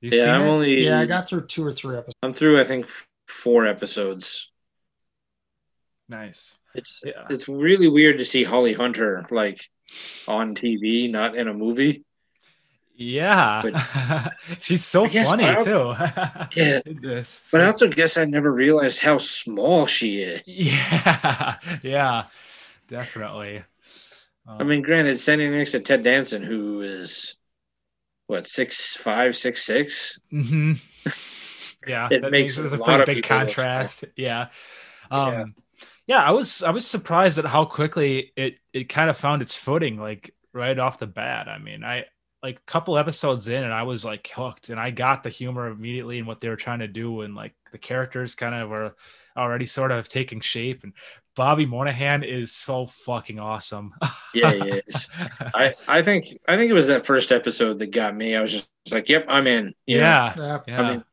You 0.00 0.10
yeah, 0.12 0.24
seen 0.24 0.34
I'm 0.34 0.40
it? 0.42 0.48
only 0.48 0.84
Yeah, 0.84 0.98
I 1.00 1.06
got 1.06 1.28
through 1.28 1.46
two 1.46 1.64
or 1.64 1.72
three 1.72 1.96
episodes. 1.96 2.16
I'm 2.22 2.34
through. 2.34 2.60
I 2.60 2.64
think 2.64 2.88
four 3.28 3.66
episodes. 3.66 4.50
nice. 6.08 6.56
It's 6.74 7.02
Yeah. 7.04 7.26
it's 7.30 7.48
really 7.48 7.88
weird 7.88 8.18
to 8.18 8.24
see 8.24 8.42
Holly 8.44 8.72
Hunter 8.72 9.24
like 9.30 9.68
on 10.26 10.54
TV, 10.54 11.08
not 11.10 11.36
in 11.36 11.46
a 11.48 11.54
movie. 11.54 12.04
Yeah. 12.94 13.62
She's 14.60 14.84
so 14.84 15.08
funny 15.08 15.44
I- 15.44 15.56
too. 15.56 15.94
Yeah. 16.54 16.80
This- 16.84 17.50
But 17.50 17.60
I 17.62 17.66
also 17.66 17.88
guess 17.88 18.16
I 18.16 18.24
never 18.24 18.52
realized 18.52 19.00
how 19.00 19.18
small 19.18 19.86
she 19.86 20.22
is. 20.22 20.42
yeah. 20.46 21.56
Yeah. 21.82 22.26
Definitely. 22.88 23.64
I 24.58 24.64
mean, 24.64 24.82
granted, 24.82 25.20
standing 25.20 25.52
next 25.52 25.72
to 25.72 25.80
Ted 25.80 26.02
Danson, 26.02 26.42
who 26.42 26.82
is 26.82 27.36
what 28.26 28.46
six 28.46 28.96
five, 28.96 29.36
six 29.36 29.64
six. 29.64 30.18
hmm 30.30 30.74
Yeah, 31.86 32.10
It 32.10 32.20
that 32.22 32.30
makes 32.30 32.56
makes 32.56 32.72
a 32.72 32.76
a 32.76 32.76
lot 32.76 33.00
of 33.00 33.06
big 33.06 33.24
contrast. 33.24 34.04
Yeah. 34.16 34.48
Yeah. 35.12 35.44
Um 35.44 35.54
yeah. 36.06 36.22
I 36.22 36.30
was 36.32 36.62
I 36.62 36.70
was 36.70 36.86
surprised 36.86 37.38
at 37.38 37.44
how 37.46 37.64
quickly 37.64 38.32
it 38.36 38.56
it 38.72 38.88
kind 38.88 39.10
of 39.10 39.16
found 39.16 39.42
its 39.42 39.56
footing 39.56 39.98
like 39.98 40.34
right 40.52 40.78
off 40.78 40.98
the 40.98 41.06
bat. 41.06 41.48
I 41.48 41.58
mean, 41.58 41.84
I 41.84 42.04
like 42.42 42.58
a 42.58 42.70
couple 42.70 42.98
episodes 42.98 43.48
in 43.48 43.62
and 43.62 43.72
I 43.72 43.84
was 43.84 44.04
like 44.04 44.28
hooked 44.34 44.68
and 44.68 44.80
I 44.80 44.90
got 44.90 45.22
the 45.22 45.30
humor 45.30 45.68
immediately 45.68 46.18
and 46.18 46.26
what 46.26 46.40
they 46.40 46.48
were 46.48 46.56
trying 46.56 46.80
to 46.80 46.88
do 46.88 47.20
and 47.20 47.34
like 47.34 47.54
the 47.70 47.78
characters 47.78 48.34
kind 48.34 48.54
of 48.54 48.68
were 48.68 48.96
already 49.36 49.64
sort 49.64 49.92
of 49.92 50.08
taking 50.08 50.40
shape 50.40 50.82
and 50.82 50.92
Bobby 51.34 51.64
Moynihan 51.64 52.24
is 52.24 52.52
so 52.52 52.86
fucking 52.86 53.38
awesome. 53.38 53.94
Yeah, 54.34 54.52
he 54.52 54.70
is. 54.70 55.08
I, 55.54 55.74
I 55.88 56.02
think 56.02 56.38
I 56.48 56.56
think 56.56 56.70
it 56.70 56.74
was 56.74 56.88
that 56.88 57.06
first 57.06 57.32
episode 57.32 57.78
that 57.78 57.90
got 57.90 58.14
me. 58.14 58.34
I 58.36 58.40
was 58.40 58.52
just 58.52 58.68
like, 58.90 59.08
"Yep, 59.08 59.26
I'm 59.28 59.46
in." 59.46 59.74
you 59.86 59.98
yeah. 59.98 60.34
Yeah. 60.36 60.58
Yeah. 60.66 60.80
I 60.80 60.90
mean, 60.90 61.04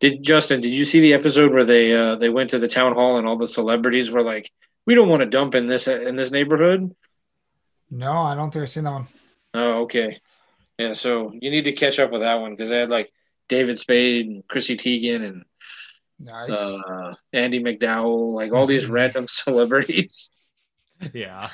did 0.00 0.22
Justin? 0.22 0.60
Did 0.60 0.70
you 0.70 0.84
see 0.84 1.00
the 1.00 1.14
episode 1.14 1.52
where 1.52 1.64
they 1.64 1.92
uh, 1.92 2.16
they 2.16 2.28
went 2.28 2.50
to 2.50 2.58
the 2.58 2.68
town 2.68 2.94
hall 2.94 3.18
and 3.18 3.26
all 3.26 3.36
the 3.36 3.46
celebrities 3.46 4.10
were 4.10 4.22
like, 4.22 4.50
"We 4.86 4.94
don't 4.94 5.08
want 5.08 5.20
to 5.20 5.26
dump 5.26 5.54
in 5.54 5.66
this 5.66 5.86
in 5.86 6.16
this 6.16 6.30
neighborhood." 6.30 6.94
No, 7.90 8.12
I 8.12 8.34
don't 8.34 8.52
think 8.52 8.62
I've 8.62 8.70
seen 8.70 8.84
that 8.84 8.90
one. 8.90 9.06
Oh, 9.54 9.82
okay. 9.82 10.18
Yeah, 10.78 10.94
so 10.94 11.32
you 11.32 11.50
need 11.50 11.64
to 11.64 11.72
catch 11.72 11.98
up 11.98 12.10
with 12.10 12.22
that 12.22 12.40
one 12.40 12.52
because 12.52 12.68
they 12.70 12.80
had 12.80 12.90
like 12.90 13.12
David 13.48 13.78
Spade 13.78 14.26
and 14.26 14.48
Chrissy 14.48 14.76
Teigen 14.76 15.24
and 15.26 15.44
Nice. 16.18 16.50
uh, 16.50 17.14
Andie 17.32 17.60
MacDowell, 17.62 18.34
like 18.34 18.52
all 18.52 18.66
these 18.66 18.86
random 18.88 19.26
celebrities. 19.30 20.30
yeah 21.12 21.48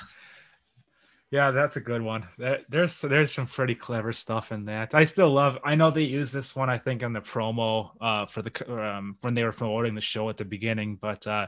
yeah 1.31 1.51
that's 1.51 1.77
a 1.77 1.81
good 1.81 2.03
one. 2.03 2.27
There's 2.69 3.01
there's 3.01 3.33
some 3.33 3.47
pretty 3.47 3.75
clever 3.75 4.13
stuff 4.13 4.53
in 4.53 4.65
that. 4.67 4.95
I 4.95 5.05
still 5.05 5.31
love 5.31 5.59
i 5.65 5.75
know 5.75 5.91
they 5.91 6.03
use 6.03 6.33
this 6.33 6.57
one 6.57 6.69
i 6.71 6.79
think 6.79 7.03
in 7.03 7.13
the 7.13 7.21
promo 7.21 7.91
uh 8.01 8.27
for 8.27 8.43
the 8.43 8.53
um 8.73 9.17
when 9.21 9.35
they 9.35 9.45
were 9.45 9.53
promoting 9.53 9.95
the 9.95 10.01
show 10.01 10.29
at 10.29 10.37
the 10.37 10.45
beginning 10.45 10.97
but 11.01 11.27
uh 11.27 11.47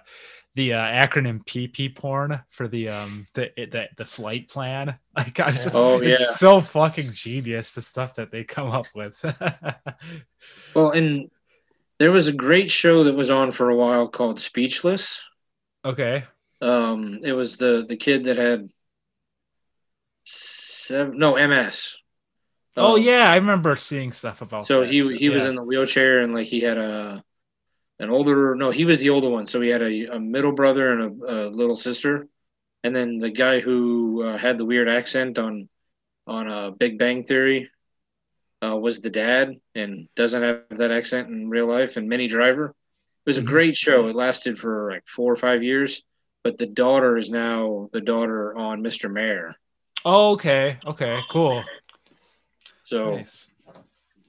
the 0.54 0.74
uh, 0.74 0.78
acronym 0.78 1.44
pp 1.44 1.94
porn 1.94 2.40
for 2.50 2.68
the 2.68 2.88
um 2.88 3.26
the 3.34 3.50
the, 3.56 3.86
the 3.96 4.04
flight 4.04 4.48
plan. 4.48 4.98
Like 5.16 5.40
i 5.40 5.50
just 5.50 5.76
Oh, 5.76 6.00
it's 6.00 6.38
so 6.38 6.60
fucking 6.60 7.12
genius 7.12 7.72
the 7.72 7.82
stuff 7.82 8.14
that 8.14 8.30
they 8.30 8.44
come 8.44 8.70
up 8.70 8.86
with. 8.94 9.22
Well, 10.74 10.90
and 10.90 11.30
there 11.98 12.10
was 12.10 12.28
a 12.28 12.32
great 12.32 12.70
show 12.70 13.04
that 13.04 13.14
was 13.14 13.30
on 13.30 13.50
for 13.52 13.70
a 13.70 13.76
while 13.76 14.08
called 14.08 14.40
Speechless. 14.40 15.20
okay. 15.84 16.24
Um, 16.60 17.20
it 17.24 17.32
was 17.32 17.56
the 17.56 17.84
the 17.88 17.96
kid 17.96 18.24
that 18.24 18.36
had 18.36 18.70
seven, 20.24 21.18
no 21.18 21.36
MS. 21.36 21.96
oh 22.76 22.96
Um, 22.96 23.02
yeah 23.02 23.30
i 23.30 23.36
remember 23.36 23.76
seeing 23.76 24.12
stuff 24.12 24.42
about 24.42 24.66
So 24.66 24.80
that 24.80 24.90
he 24.90 25.16
he 25.16 25.28
was 25.30 25.44
in 25.44 25.54
the 25.54 25.62
wheelchair 25.64 26.20
and 26.20 26.34
like 26.34 26.46
he 26.46 26.60
had 26.60 26.78
a 26.78 27.22
an 27.98 28.10
older. 28.10 28.56
No, 28.56 28.70
he 28.70 28.84
was 28.84 28.98
the 28.98 29.10
older 29.10 29.28
one. 29.28 29.46
So 29.46 29.60
he 29.60 29.68
had 29.68 29.82
a, 29.82 30.06
a 30.16 30.18
middle 30.18 30.50
brother 30.52 30.90
and 30.92 31.22
a, 31.22 31.24
a 31.24 31.38
little 31.50 31.76
sister, 31.76 32.26
and 32.82 32.96
then 32.96 33.18
the 33.18 33.30
guy 33.30 33.60
who 33.60 34.24
uh, 34.24 34.36
had 34.36 34.58
the 34.58 34.64
weird 34.64 34.88
accent 34.88 35.38
on 35.38 35.68
on 36.26 36.50
uh, 36.50 36.70
Big 36.70 36.98
Bang 36.98 37.22
Theory 37.22 37.70
uh, 38.64 38.76
was 38.76 39.00
the 39.00 39.10
dad 39.10 39.54
and 39.76 40.08
doesn't 40.16 40.42
have 40.42 40.62
that 40.70 40.90
accent 40.90 41.28
in 41.28 41.48
real 41.48 41.66
life. 41.66 41.96
And 41.96 42.08
Minnie 42.08 42.26
Driver. 42.28 42.66
It 42.70 43.28
was 43.30 43.38
a 43.38 43.42
Mhm. 43.42 43.46
great 43.46 43.76
show. 43.76 44.08
It 44.08 44.16
lasted 44.16 44.58
for 44.58 44.90
like 44.90 45.06
four 45.06 45.32
or 45.32 45.36
five 45.36 45.62
years. 45.62 46.02
But 46.42 46.58
the 46.58 46.66
daughter 46.66 47.16
is 47.16 47.30
now 47.30 47.88
the 47.92 48.00
daughter 48.00 48.56
on 48.56 48.82
Mr. 48.82 49.08
Mayor. 49.08 49.54
Oh, 50.04 50.32
okay. 50.32 50.78
Okay. 50.86 51.18
Cool. 51.30 51.62
So 52.84 53.16
Nice. 53.16 53.46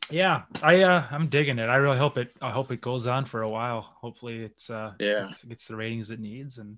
Yeah, 0.10 0.44
I 0.62 0.84
uh, 0.84 1.06
I'm 1.10 1.28
digging 1.28 1.60
it. 1.60 1.70
I 1.70 1.76
really 1.78 1.98
hope 1.98 2.18
it. 2.18 2.32
I 2.42 2.52
hope 2.52 2.72
it 2.72 2.82
goes 2.82 3.08
on 3.08 3.26
for 3.26 3.42
a 3.42 3.50
while. 3.50 3.82
Hopefully, 3.82 4.44
it's 4.44 4.70
uh, 4.70 4.92
Yeah. 5.00 5.28
gets, 5.28 5.44
gets 5.44 5.68
the 5.68 5.76
ratings 5.76 6.12
it 6.12 6.20
needs, 6.20 6.58
and 6.60 6.78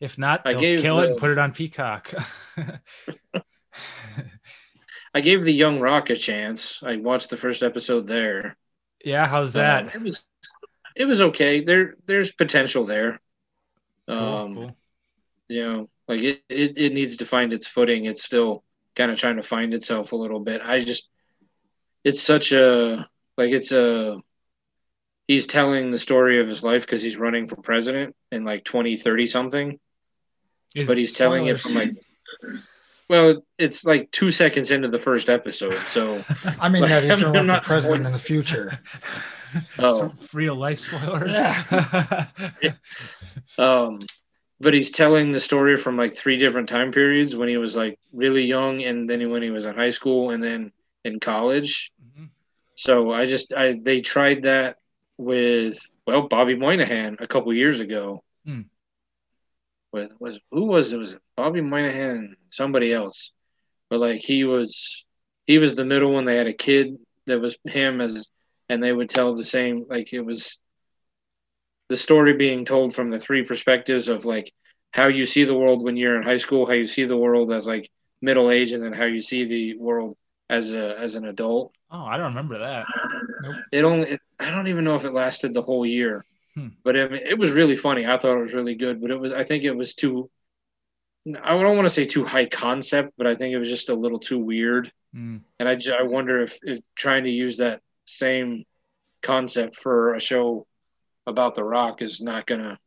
if 0.00 0.18
not, 0.18 0.42
I 0.44 0.54
gave 0.54 0.80
kill 0.80 1.00
it 1.00 1.10
and 1.10 1.18
put 1.18 1.30
it 1.30 1.38
on 1.38 1.52
Peacock. 1.52 2.12
I 5.14 5.20
gave 5.20 5.42
the 5.42 5.52
Young 5.52 5.78
Rock 5.78 6.10
a 6.10 6.16
chance. 6.16 6.80
I 6.82 6.96
watched 6.96 7.30
the 7.30 7.36
first 7.36 7.62
episode 7.62 8.06
there. 8.08 8.56
yeah, 9.04 9.26
how's 9.28 9.52
that? 9.52 9.84
Um, 9.84 9.90
it 9.94 10.02
was 10.02 10.22
it 10.96 11.04
was 11.04 11.20
okay. 11.20 11.60
There 11.60 11.94
there's 12.06 12.32
potential 12.32 12.84
there. 12.84 13.20
Cool, 14.08 14.18
um, 14.18 14.54
cool. 14.54 14.76
you 15.48 15.64
know, 15.64 15.88
like 16.08 16.20
it, 16.20 16.42
it, 16.48 16.78
it 16.78 16.92
needs 16.92 17.16
to 17.16 17.26
find 17.26 17.52
its 17.52 17.66
footing. 17.66 18.04
It's 18.06 18.24
still 18.24 18.62
kind 18.96 19.10
of 19.10 19.18
trying 19.18 19.36
to 19.36 19.42
find 19.42 19.74
itself 19.74 20.12
a 20.12 20.16
little 20.16 20.40
bit. 20.40 20.60
I 20.62 20.80
just 20.80 21.08
it's 22.04 22.22
such 22.22 22.52
a 22.52 23.08
like 23.36 23.50
it's 23.50 23.72
a 23.72 24.18
he's 25.26 25.46
telling 25.46 25.90
the 25.90 25.98
story 25.98 26.40
of 26.40 26.46
his 26.48 26.62
life 26.62 26.82
because 26.82 27.02
he's 27.02 27.16
running 27.16 27.48
for 27.48 27.56
president 27.56 28.14
in 28.30 28.44
like 28.44 28.64
2030 28.64 29.26
something 29.26 29.78
Is- 30.74 30.86
but 30.86 30.98
he's 30.98 31.14
telling 31.14 31.46
it 31.46 31.58
from 31.60 31.74
like 31.74 31.94
well 33.08 33.42
it's 33.58 33.84
like 33.84 34.10
two 34.10 34.30
seconds 34.30 34.70
into 34.70 34.88
the 34.88 34.98
first 34.98 35.28
episode 35.30 35.78
so 35.86 36.22
I 36.60 36.68
mean 36.68 36.82
that 36.82 37.02
he's 37.04 37.12
I'm 37.12 37.20
going 37.20 37.32
to 37.32 37.38
run 37.38 37.46
not 37.46 37.64
for 37.64 37.70
president 37.70 38.04
spoiling- 38.04 38.06
in 38.06 38.12
the 38.12 38.18
future. 38.18 38.78
oh 39.78 39.98
Some 40.00 40.18
real 40.34 40.56
life 40.56 40.78
spoilers. 40.78 41.34
Yeah. 41.34 42.26
Um, 43.56 44.00
but 44.60 44.74
he's 44.74 44.90
telling 44.90 45.32
the 45.32 45.40
story 45.40 45.76
from 45.76 45.96
like 45.96 46.14
three 46.14 46.36
different 46.36 46.68
time 46.68 46.92
periods 46.92 47.36
when 47.36 47.48
he 47.48 47.56
was 47.56 47.74
like 47.76 47.98
really 48.12 48.44
young, 48.44 48.82
and 48.84 49.08
then 49.08 49.30
when 49.30 49.42
he 49.42 49.50
was 49.50 49.66
in 49.66 49.74
high 49.74 49.90
school, 49.90 50.30
and 50.30 50.42
then 50.42 50.72
in 51.04 51.20
college. 51.20 51.92
Mhm. 52.02 52.30
So 52.76 53.12
I 53.12 53.26
just 53.26 53.52
I 53.52 53.78
they 53.80 54.00
tried 54.00 54.44
that 54.44 54.78
with 55.16 55.78
well 56.06 56.28
Bobby 56.28 56.56
Moynihan 56.56 57.16
a 57.20 57.26
couple 57.26 57.52
years 57.52 57.80
ago. 57.80 58.22
Hmm. 58.44 58.62
With 59.92 60.12
was 60.18 60.40
who 60.50 60.66
was 60.66 60.92
it? 60.92 60.98
Was 60.98 61.16
Bobby 61.36 61.60
Moynihan 61.60 62.10
and 62.10 62.36
somebody 62.50 62.92
else? 62.92 63.32
But 63.90 64.00
like 64.00 64.20
he 64.20 64.44
was 64.44 65.04
he 65.46 65.58
was 65.58 65.74
the 65.74 65.84
middle 65.84 66.12
one. 66.12 66.24
They 66.24 66.36
had 66.36 66.46
a 66.46 66.52
kid 66.52 66.98
that 67.26 67.40
was 67.40 67.56
him 67.64 68.00
as, 68.00 68.26
and 68.68 68.82
they 68.82 68.92
would 68.92 69.10
tell 69.10 69.34
the 69.34 69.44
same 69.44 69.86
like 69.88 70.12
it 70.12 70.22
was 70.22 70.58
the 71.88 71.96
story 71.96 72.34
being 72.34 72.64
told 72.64 72.94
from 72.94 73.10
the 73.10 73.18
three 73.20 73.44
perspectives 73.44 74.08
of 74.08 74.24
like 74.24 74.52
how 74.92 75.08
you 75.08 75.26
see 75.26 75.44
the 75.44 75.54
world 75.54 75.82
when 75.82 75.96
you're 75.96 76.16
in 76.16 76.22
high 76.22 76.36
school, 76.38 76.66
how 76.66 76.72
you 76.72 76.84
see 76.86 77.04
the 77.04 77.16
world 77.16 77.52
as 77.52 77.66
like 77.66 77.90
middle 78.20 78.50
age, 78.50 78.72
and 78.72 78.82
then 78.82 78.92
how 78.92 79.04
you 79.04 79.20
see 79.20 79.44
the 79.44 79.76
world 79.76 80.16
as 80.48 80.72
a 80.72 80.98
as 80.98 81.14
an 81.14 81.24
adult. 81.26 81.72
Oh, 81.90 82.04
I 82.04 82.16
don't 82.16 82.34
remember 82.34 82.58
that. 82.58 82.84
It 83.72 83.84
only 83.84 84.10
it, 84.10 84.20
I 84.40 84.50
don't 84.50 84.68
even 84.68 84.84
know 84.84 84.94
if 84.94 85.04
it 85.04 85.12
lasted 85.12 85.52
the 85.54 85.62
whole 85.62 85.84
year, 85.86 86.24
Hmm. 86.54 86.68
but 86.84 86.96
I 86.96 87.08
mean, 87.08 87.22
it 87.24 87.38
was 87.38 87.50
really 87.50 87.76
funny. 87.76 88.06
I 88.06 88.16
thought 88.18 88.36
it 88.38 88.42
was 88.42 88.54
really 88.54 88.74
good, 88.74 89.00
but 89.00 89.10
it 89.10 89.18
was 89.20 89.32
I 89.32 89.44
think 89.44 89.64
it 89.64 89.76
was 89.76 89.94
too. 89.94 90.30
I 91.42 91.58
don't 91.58 91.76
want 91.76 91.86
to 91.88 91.94
say 91.94 92.04
too 92.04 92.24
high 92.24 92.46
concept, 92.46 93.14
but 93.16 93.26
I 93.26 93.34
think 93.34 93.54
it 93.54 93.58
was 93.58 93.70
just 93.70 93.88
a 93.88 93.94
little 93.94 94.18
too 94.18 94.38
weird, 94.38 94.92
Mm. 95.16 95.40
and 95.58 95.68
I, 95.68 95.74
ju- 95.76 95.96
I 95.98 96.02
wonder 96.02 96.40
if, 96.40 96.58
if 96.62 96.80
trying 96.96 97.24
to 97.24 97.30
use 97.30 97.58
that 97.58 97.80
same 98.04 98.64
concept 99.22 99.76
for 99.76 100.14
a 100.14 100.20
show 100.20 100.66
about 101.26 101.54
The 101.54 101.64
Rock 101.64 102.02
is 102.02 102.20
not 102.20 102.46
gonna 102.46 102.78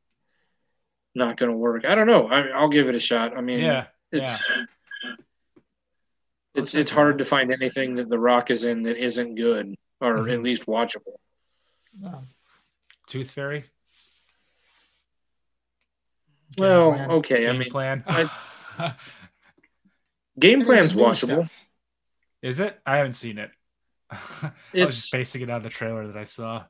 not 1.15 1.37
gonna 1.37 1.55
work. 1.55 1.85
I 1.85 1.95
don't 1.95 2.07
know. 2.07 2.27
I, 2.27 2.47
I'll 2.49 2.69
give 2.69 2.89
it 2.89 2.95
a 2.95 2.99
shot. 2.99 3.35
I 3.37 3.41
mean, 3.41 3.59
Yeah, 3.59 3.87
it's 4.11 4.29
yeah. 4.31 4.65
it's 6.55 6.75
it's 6.75 6.91
hard 6.91 7.17
to 7.19 7.25
find 7.25 7.51
anything 7.51 7.95
that 7.95 8.09
The 8.09 8.19
Rock 8.19 8.51
is 8.51 8.63
in 8.63 8.83
that 8.83 8.97
isn't 8.97 9.35
good 9.35 9.75
or 9.99 10.17
Mhm. 10.17 10.33
at 10.33 10.43
least 10.43 10.65
watchable. 10.67 11.15
No. 11.99 12.23
Tooth 13.07 13.31
Fairy. 13.31 13.63
Well, 16.57 16.91
plan. 16.93 17.11
okay. 17.11 17.47
I 17.47 17.51
Game 17.51 17.59
mean, 17.59 17.69
plan. 17.71 18.03
game 18.07 18.15
I 18.79 18.93
think 20.39 20.65
plan's 20.65 20.93
watchable. 20.93 21.47
stuff. 21.47 21.67
Is 22.41 22.59
it? 22.59 22.79
I 22.85 22.97
haven't 22.97 23.13
seen 23.15 23.37
it. 23.37 23.51
I 24.11 24.51
was 24.73 24.95
just 24.95 25.11
basing 25.11 25.41
it 25.41 25.49
on 25.49 25.61
the 25.63 25.69
trailer 25.69 26.07
that 26.07 26.17
I 26.17 26.23
saw. 26.23 26.63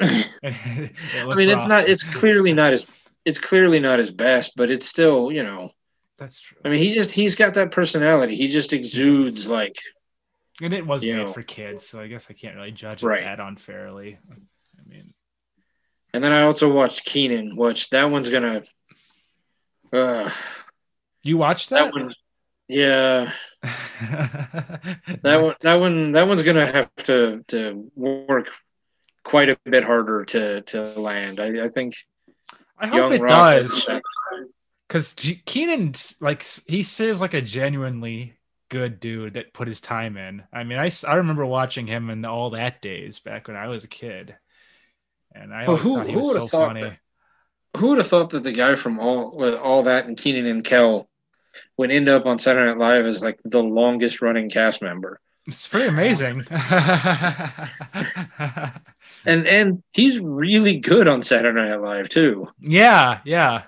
I 0.44 1.34
mean, 1.34 1.50
it's 1.50 1.66
not. 1.66 1.88
It's 1.88 2.02
clearly 2.02 2.52
not 2.52 2.72
his. 2.72 2.86
It's 3.24 3.38
clearly 3.38 3.80
not 3.80 3.98
his 3.98 4.10
best, 4.10 4.52
but 4.56 4.70
it's 4.70 4.86
still, 4.86 5.32
you 5.32 5.42
know. 5.42 5.70
That's 6.18 6.40
true. 6.40 6.58
I 6.64 6.68
mean, 6.68 6.78
he 6.78 6.90
just 6.90 7.10
he's 7.10 7.34
got 7.34 7.54
that 7.54 7.70
personality. 7.70 8.36
He 8.36 8.48
just 8.48 8.72
exudes 8.72 9.46
like 9.46 9.76
and 10.62 10.72
it 10.72 10.86
was 10.86 11.04
made 11.04 11.16
know. 11.16 11.32
for 11.32 11.42
kids, 11.42 11.86
so 11.86 12.00
I 12.00 12.06
guess 12.06 12.30
I 12.30 12.34
can't 12.34 12.56
really 12.56 12.70
judge 12.70 13.02
it 13.02 13.06
Right. 13.06 13.24
that 13.24 13.40
unfairly. 13.40 14.18
I 14.30 14.88
mean, 14.88 15.14
And 16.12 16.22
then 16.22 16.32
I 16.32 16.42
also 16.42 16.72
watched 16.72 17.04
Kenan, 17.04 17.56
which 17.56 17.90
that 17.90 18.04
one's 18.04 18.28
gonna. 18.28 18.62
Uh, 19.92 20.30
you 21.22 21.36
watched 21.36 21.70
that 21.70 21.86
that? 21.86 21.92
one, 21.92 22.14
yeah, 22.68 23.32
that 23.62 25.40
one, 25.42 25.54
that 25.60 25.74
one, 25.74 26.12
that 26.12 26.28
one's 26.28 26.42
gonna 26.42 26.66
have 26.66 26.94
to 27.04 27.44
to 27.48 27.90
work 27.96 28.50
quite 29.24 29.48
a 29.48 29.58
bit 29.64 29.84
harder 29.84 30.24
to 30.26 30.60
to 30.62 30.82
land. 31.00 31.40
I, 31.40 31.64
I 31.64 31.68
think 31.68 31.94
I 32.78 32.86
hope 32.86 32.96
Young 32.96 33.12
it 33.14 33.20
Rock 33.22 33.30
does. 33.62 33.90
because 34.88 35.14
Kenan 35.46 35.94
like 36.20 36.44
he 36.66 36.82
seems 36.82 37.20
like 37.20 37.34
a 37.34 37.40
genuinely 37.42 38.38
good 38.70 38.98
dude 39.00 39.34
that 39.34 39.52
put 39.52 39.68
his 39.68 39.80
time 39.80 40.16
in. 40.16 40.42
I 40.52 40.64
mean, 40.64 40.78
I, 40.78 40.90
I 41.06 41.14
remember 41.16 41.46
watching 41.46 41.86
him 41.86 42.10
in 42.10 42.24
all 42.24 42.50
that 42.50 42.82
days 42.82 43.20
back 43.20 43.46
when 43.46 43.56
I 43.56 43.68
was 43.68 43.84
a 43.84 43.88
kid, 43.88 44.34
and 45.34 45.54
I 45.54 45.66
Well, 45.68 45.76
always 45.76 45.82
who- 45.82 45.94
thought 45.94 46.06
he 46.08 46.16
was 46.16 46.32
so 46.34 46.48
funny. 46.48 46.80
that? 46.82 46.98
Who 47.76 47.88
would 47.88 47.98
have 47.98 48.06
thought 48.06 48.30
that 48.30 48.44
the 48.44 48.52
guy 48.52 48.76
from 48.76 49.00
all 49.00 49.36
with 49.36 49.54
all 49.54 49.84
that 49.84 50.06
and 50.06 50.16
Kenan 50.16 50.46
and 50.46 50.64
Kel 50.64 51.08
would 51.76 51.90
end 51.90 52.08
up 52.08 52.24
on 52.26 52.38
Saturday 52.38 52.68
Night 52.68 52.78
Live 52.78 53.06
as 53.06 53.22
like 53.22 53.40
the 53.44 53.62
longest 53.62 54.22
running 54.22 54.48
cast 54.48 54.80
member? 54.82 55.20
It's 55.46 55.68
pretty 55.68 55.88
amazing. 55.88 56.44
And 59.26 59.46
and 59.46 59.82
he's 59.92 60.20
really 60.20 60.78
good 60.78 61.08
on 61.08 61.22
Saturday 61.22 61.68
Night 61.68 61.80
Live 61.80 62.08
too. 62.08 62.48
yeah, 62.60 63.20
yeah, 63.24 63.62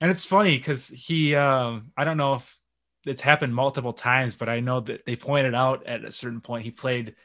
and 0.00 0.10
it's 0.10 0.26
funny 0.26 0.56
because 0.56 0.88
he 0.88 1.34
um, 1.34 1.90
I 1.96 2.04
don't 2.04 2.16
know 2.16 2.34
if 2.34 2.58
it's 3.04 3.22
happened 3.22 3.54
multiple 3.54 3.92
times, 3.92 4.34
but 4.34 4.48
I 4.48 4.60
know 4.60 4.80
that 4.80 5.04
they 5.04 5.16
pointed 5.16 5.54
out 5.54 5.86
at 5.86 6.04
a 6.04 6.12
certain 6.12 6.40
point 6.40 6.64
he 6.64 6.70
played 6.70 7.16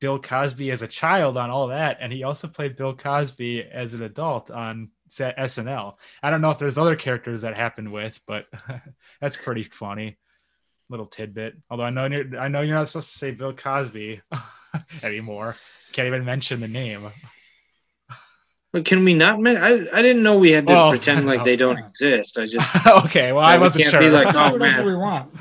Bill 0.00 0.18
Cosby 0.18 0.70
as 0.70 0.82
a 0.82 0.88
child 0.88 1.36
on 1.36 1.50
all 1.50 1.68
that, 1.68 1.98
and 2.00 2.12
he 2.12 2.22
also 2.22 2.48
played 2.48 2.76
Bill 2.76 2.94
Cosby 2.94 3.62
as 3.64 3.92
an 3.94 4.02
adult 4.02 4.50
on 4.50 4.90
SNL. 5.10 5.94
I 6.22 6.30
don't 6.30 6.40
know 6.40 6.50
if 6.50 6.58
there's 6.58 6.78
other 6.78 6.96
characters 6.96 7.42
that 7.42 7.56
happened 7.56 7.92
with, 7.92 8.18
but 8.26 8.46
that's 9.20 9.36
pretty 9.36 9.62
funny 9.64 10.16
little 10.88 11.06
tidbit. 11.06 11.54
Although 11.70 11.84
I 11.84 11.90
know 11.90 12.06
you're, 12.06 12.38
I 12.38 12.48
know 12.48 12.60
you're 12.62 12.76
not 12.76 12.88
supposed 12.88 13.12
to 13.12 13.18
say 13.18 13.30
Bill 13.32 13.52
Cosby 13.52 14.20
anymore. 15.02 15.56
Can't 15.92 16.06
even 16.06 16.24
mention 16.24 16.60
the 16.60 16.68
name. 16.68 17.08
But 18.72 18.84
can 18.84 19.04
we 19.04 19.14
not? 19.14 19.40
Men- 19.40 19.56
I 19.56 19.86
I 19.96 20.02
didn't 20.02 20.22
know 20.22 20.36
we 20.36 20.50
had 20.50 20.66
to 20.66 20.72
Well, 20.74 20.90
pretend 20.90 21.26
like 21.32 21.38
no. 21.38 21.44
they 21.44 21.56
don't 21.56 21.78
exist. 21.86 22.38
I 22.38 22.46
just 22.46 22.74
okay, 22.86 23.32
well 23.32 23.44
I 23.46 23.56
wasn't 23.58 23.84
can't 23.84 23.92
sure. 23.94 24.02
be 24.02 24.10
like, 24.10 24.32
Do 24.32 24.38
oh 24.38 24.58
man, 24.58 24.84
we 24.84 24.94
want. 24.94 25.32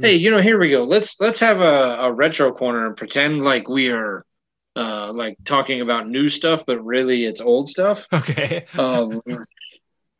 hey, 0.00 0.14
you 0.16 0.30
know, 0.30 0.40
here 0.40 0.58
we 0.58 0.70
go. 0.70 0.84
Let's 0.84 1.20
let's 1.20 1.40
have 1.40 1.60
a, 1.60 1.98
a 2.00 2.12
retro 2.12 2.52
corner 2.52 2.86
and 2.86 2.96
pretend 2.96 3.42
like 3.42 3.68
we 3.68 3.90
are 3.90 4.24
uh 4.76 5.12
like 5.12 5.36
talking 5.44 5.82
about 5.82 6.08
new 6.08 6.28
stuff, 6.28 6.64
but 6.66 6.84
really 6.84 7.24
it's 7.24 7.40
old 7.40 7.68
stuff. 7.68 8.06
okay. 8.12 8.66
Um, 8.76 9.20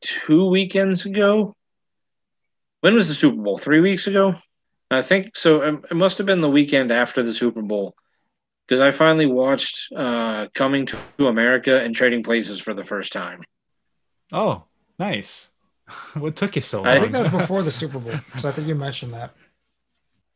two 0.01 0.49
weekends 0.49 1.07
ago. 1.07 1.55
When 2.81 2.95
was 2.95 3.09
the 3.09 3.15
Super 3.15 3.41
Bowl? 3.41 3.59
Three 3.59 3.81
weeks 3.81 4.07
ago, 4.07 4.35
I 4.91 5.03
think. 5.03 5.37
So 5.37 5.63
um, 5.67 5.85
it 5.91 5.95
must 5.95 6.19
have 6.19 6.27
been 6.27 6.41
the 6.41 6.51
weekend 6.51 6.91
after 6.91 7.23
the 7.23 7.35
Super 7.35 7.63
Bowl, 7.63 7.95
because 8.67 8.81
I 8.81 8.91
finally 8.91 9.27
watched 9.27 9.93
uh, 9.95 10.49
Coming 10.55 10.87
to 10.87 11.27
America 11.27 11.83
and 11.83 11.95
Trading 11.95 12.23
Places 12.23 12.61
for 12.61 12.75
the 12.75 12.85
first 12.85 13.13
time. 13.13 13.43
Oh, 14.33 14.65
nice. 14.99 15.53
What 16.15 16.37
took 16.37 16.57
you 16.57 16.63
so 16.63 16.79
long? 16.79 16.89
I 16.89 16.97
I 16.97 17.01
think 17.01 17.13
that 17.13 17.33
was 17.33 17.43
before 17.43 17.63
the 17.63 17.71
Super 17.71 17.99
Bowl 17.99 18.15
because 18.27 18.47
I 18.47 18.53
think 18.53 18.69
you 18.69 18.77
mentioned 18.77 19.13
that. 19.13 19.35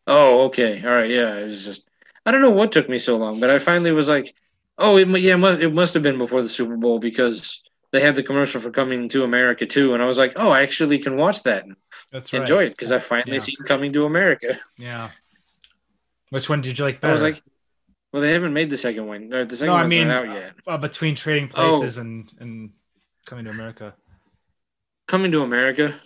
Oh, 0.07 0.47
okay, 0.47 0.82
all 0.84 0.90
right, 0.90 1.09
yeah. 1.09 1.36
It 1.36 1.45
was 1.45 1.64
just 1.64 1.88
I 2.26 2.32
don't 2.32 2.42
know 2.42 2.51
what 2.51 2.72
took 2.72 2.88
me 2.88 2.99
so 2.99 3.16
long, 3.16 3.38
but 3.40 3.51
I 3.51 3.59
finally 3.59 3.92
was 3.92 4.09
like, 4.09 4.34
Oh, 4.76 4.97
it, 4.97 5.09
yeah, 5.20 5.34
it 5.34 5.38
must, 5.38 5.61
it 5.61 5.72
must 5.72 5.95
have 5.95 6.03
been 6.03 6.18
before 6.18 6.42
the 6.42 6.49
Super 6.49 6.76
Bowl 6.76 6.99
because 6.99 7.62
they 7.95 8.01
had 8.01 8.16
the 8.16 8.24
commercial 8.24 8.61
for 8.61 8.70
Coming 8.72 9.09
to 9.11 9.22
America 9.22 9.66
too, 9.66 9.95
and 9.95 10.03
I 10.03 10.07
was 10.07 10.18
like, 10.18 10.32
oh, 10.34 10.51
I 10.51 10.62
actually 10.62 10.99
can 10.99 11.16
watch 11.16 11.45
that 11.45 11.64
and 11.64 11.76
That's 12.11 12.32
right. 12.32 12.40
enjoy 12.40 12.64
it 12.64 12.70
because 12.70 12.90
I 12.90 12.99
finally 12.99 13.34
Yeah. 13.34 13.38
seen 13.38 13.57
Coming 13.64 13.92
to 13.92 14.05
America. 14.05 14.59
Yeah. 14.76 15.11
Which 16.30 16.49
one 16.49 16.61
did 16.61 16.76
you 16.78 16.84
like 16.84 17.01
better? 17.01 17.11
I 17.11 17.12
was 17.12 17.22
like, 17.22 17.40
well, 18.12 18.20
they 18.20 18.32
haven't 18.32 18.53
made 18.53 18.68
the 18.70 18.76
second 18.78 19.07
one. 19.07 19.32
Or 19.32 19.45
the 19.45 19.57
second 19.57 19.72
No, 19.72 19.76
I 19.76 19.86
mean- 19.86 20.09
not 20.09 20.26
out 20.26 20.34
yet. 20.34 20.53
uh, 20.66 20.76
between 20.76 21.14
Trading 21.14 21.51
Oh. 21.55 21.78
Places 21.78 21.99
and 21.99 22.32
and 22.40 22.70
Coming 23.26 23.45
to 23.45 23.51
America. 23.53 23.95
Coming 25.07 25.30
to 25.32 25.42
America, 25.42 26.01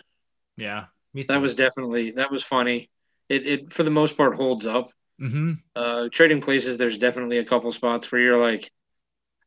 Yeah, 0.57 0.87
me 1.15 1.23
too. 1.23 1.29
that 1.29 1.41
was 1.41 1.55
definitely 1.55 2.11
that 2.13 2.31
was 2.31 2.45
funny. 2.45 2.91
It 3.31 3.47
it 3.47 3.73
for 3.73 3.83
the 3.83 3.91
most 3.91 4.17
part 4.17 4.37
holds 4.37 4.67
up. 4.67 4.91
hmm 5.19 5.55
Uh, 5.75 6.09
Trading 6.13 6.41
Places, 6.43 6.77
there's 6.77 6.99
definitely 6.99 7.39
a 7.39 7.45
couple 7.45 7.73
spots 7.73 8.13
where 8.13 8.21
you're 8.21 8.41
like, 8.51 8.71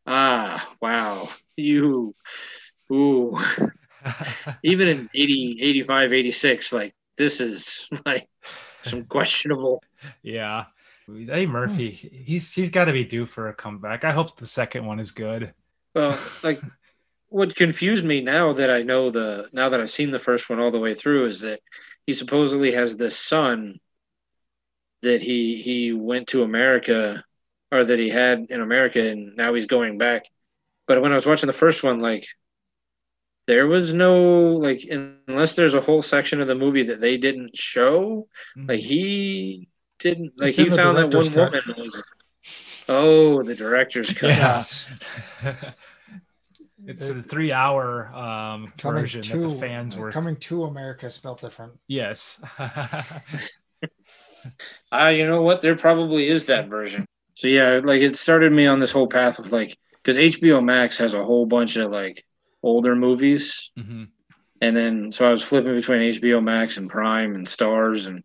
ah, 0.06 0.68
wow, 0.82 1.30
you, 1.56 2.16
ooh. 2.92 3.38
Even 4.64 4.88
in 4.88 5.10
80, 5.14 5.60
85, 5.62 6.14
86, 6.14 6.74
like 6.74 6.94
this 7.18 7.40
is 7.40 7.88
like 8.06 8.28
some 8.84 9.06
questionable. 9.06 9.84
yeah. 10.24 10.66
Eddie 11.10 11.48
Murphy, 11.48 11.92
he's 11.92 12.54
he's 12.54 12.72
got 12.72 12.86
to 12.86 12.94
be 12.94 13.04
due 13.04 13.26
for 13.26 13.50
a 13.50 13.54
comeback. 13.54 14.06
I 14.06 14.12
hope 14.12 14.38
the 14.38 14.48
second 14.48 14.86
one 14.86 15.00
is 15.00 15.12
good. 15.12 15.54
Well, 15.94 16.18
like 16.42 16.62
what 17.28 17.56
confused 17.56 18.06
me 18.06 18.22
now 18.22 18.54
that 18.54 18.70
I 18.70 18.84
know 18.84 19.10
the 19.10 19.50
now 19.52 19.70
that 19.70 19.80
I've 19.80 19.90
seen 19.90 20.12
the 20.12 20.20
first 20.20 20.50
one 20.50 20.60
all 20.60 20.72
the 20.72 20.80
way 20.80 20.94
through 20.94 21.28
is 21.28 21.42
that 21.42 21.62
he 22.06 22.14
supposedly 22.14 22.74
has 22.74 22.96
this 22.96 23.18
son 23.18 23.80
that 25.02 25.22
he 25.22 25.62
he 25.62 25.94
went 25.94 26.28
to 26.30 26.44
America 26.44 27.24
or 27.72 27.84
that 27.84 28.00
he 28.00 28.10
had 28.10 28.48
in 28.50 28.62
America 28.62 29.10
and 29.10 29.36
now 29.36 29.54
he's 29.54 29.68
going 29.68 29.98
back. 29.98 30.24
But 30.88 31.02
when 31.02 31.12
I 31.12 31.16
was 31.16 31.26
watching 31.26 31.48
the 31.48 31.54
first 31.54 31.84
one, 31.84 32.02
like 32.02 32.26
there 33.48 33.68
was 33.68 33.94
no 33.94 34.54
like 34.54 34.84
unless 35.28 35.56
there's 35.56 35.74
a 35.74 35.82
whole 35.82 36.02
section 36.02 36.42
of 36.42 36.48
the 36.48 36.56
movie 36.56 36.84
that 36.84 37.02
they 37.02 37.18
didn't 37.18 37.58
show, 37.58 38.28
like 38.68 38.80
he 38.82 39.68
didn't 40.00 40.34
like 40.38 40.50
It's 40.50 40.58
he 40.58 40.70
found 40.70 40.98
that 40.98 41.14
one 41.14 41.30
cut. 41.32 41.52
woman 41.54 41.76
was 41.78 42.04
oh 42.90 43.44
the 43.44 43.56
director's 43.56 44.12
cut. 44.14 44.30
Yeah. 44.30 44.62
it's 46.86 47.10
a 47.10 47.22
three-hour 47.22 48.08
um, 48.14 48.74
Coming 48.78 49.02
version 49.02 49.22
to 49.24 49.38
that 49.38 49.48
the 49.50 49.56
fans 49.60 49.96
were. 49.96 50.12
coming 50.12 50.36
to 50.38 50.64
America 50.66 51.10
spelled 51.10 51.42
different. 51.42 51.74
Yes. 51.88 52.42
Ah, 54.92 55.10
you 55.10 55.26
know 55.28 55.44
what? 55.44 55.62
There 55.62 55.76
probably 55.76 56.28
is 56.28 56.46
that 56.46 56.68
version. 56.68 57.06
So 57.42 57.48
yeah, 57.48 57.82
like 57.84 58.04
it 58.04 58.16
started 58.18 58.54
me 58.54 58.68
on 58.68 58.80
this 58.80 58.92
whole 58.92 59.08
path 59.08 59.40
of 59.40 59.52
like 59.52 59.76
because 59.94 60.16
HBO 60.16 60.64
Max 60.64 61.00
has 61.00 61.16
a 61.16 61.24
whole 61.24 61.48
bunch 61.48 61.76
of 61.76 61.90
like 61.90 62.24
older 62.62 62.96
movies, 62.96 63.72
hmm 63.76 64.04
and 64.62 64.78
then 64.78 65.12
so 65.12 65.28
I 65.28 65.32
was 65.32 65.42
flipping 65.42 65.74
between 65.74 66.02
HBO 66.02 66.40
Max 66.40 66.78
and 66.78 66.88
Prime 66.88 67.34
and 67.34 67.48
Starz 67.48 68.06
and 68.06 68.24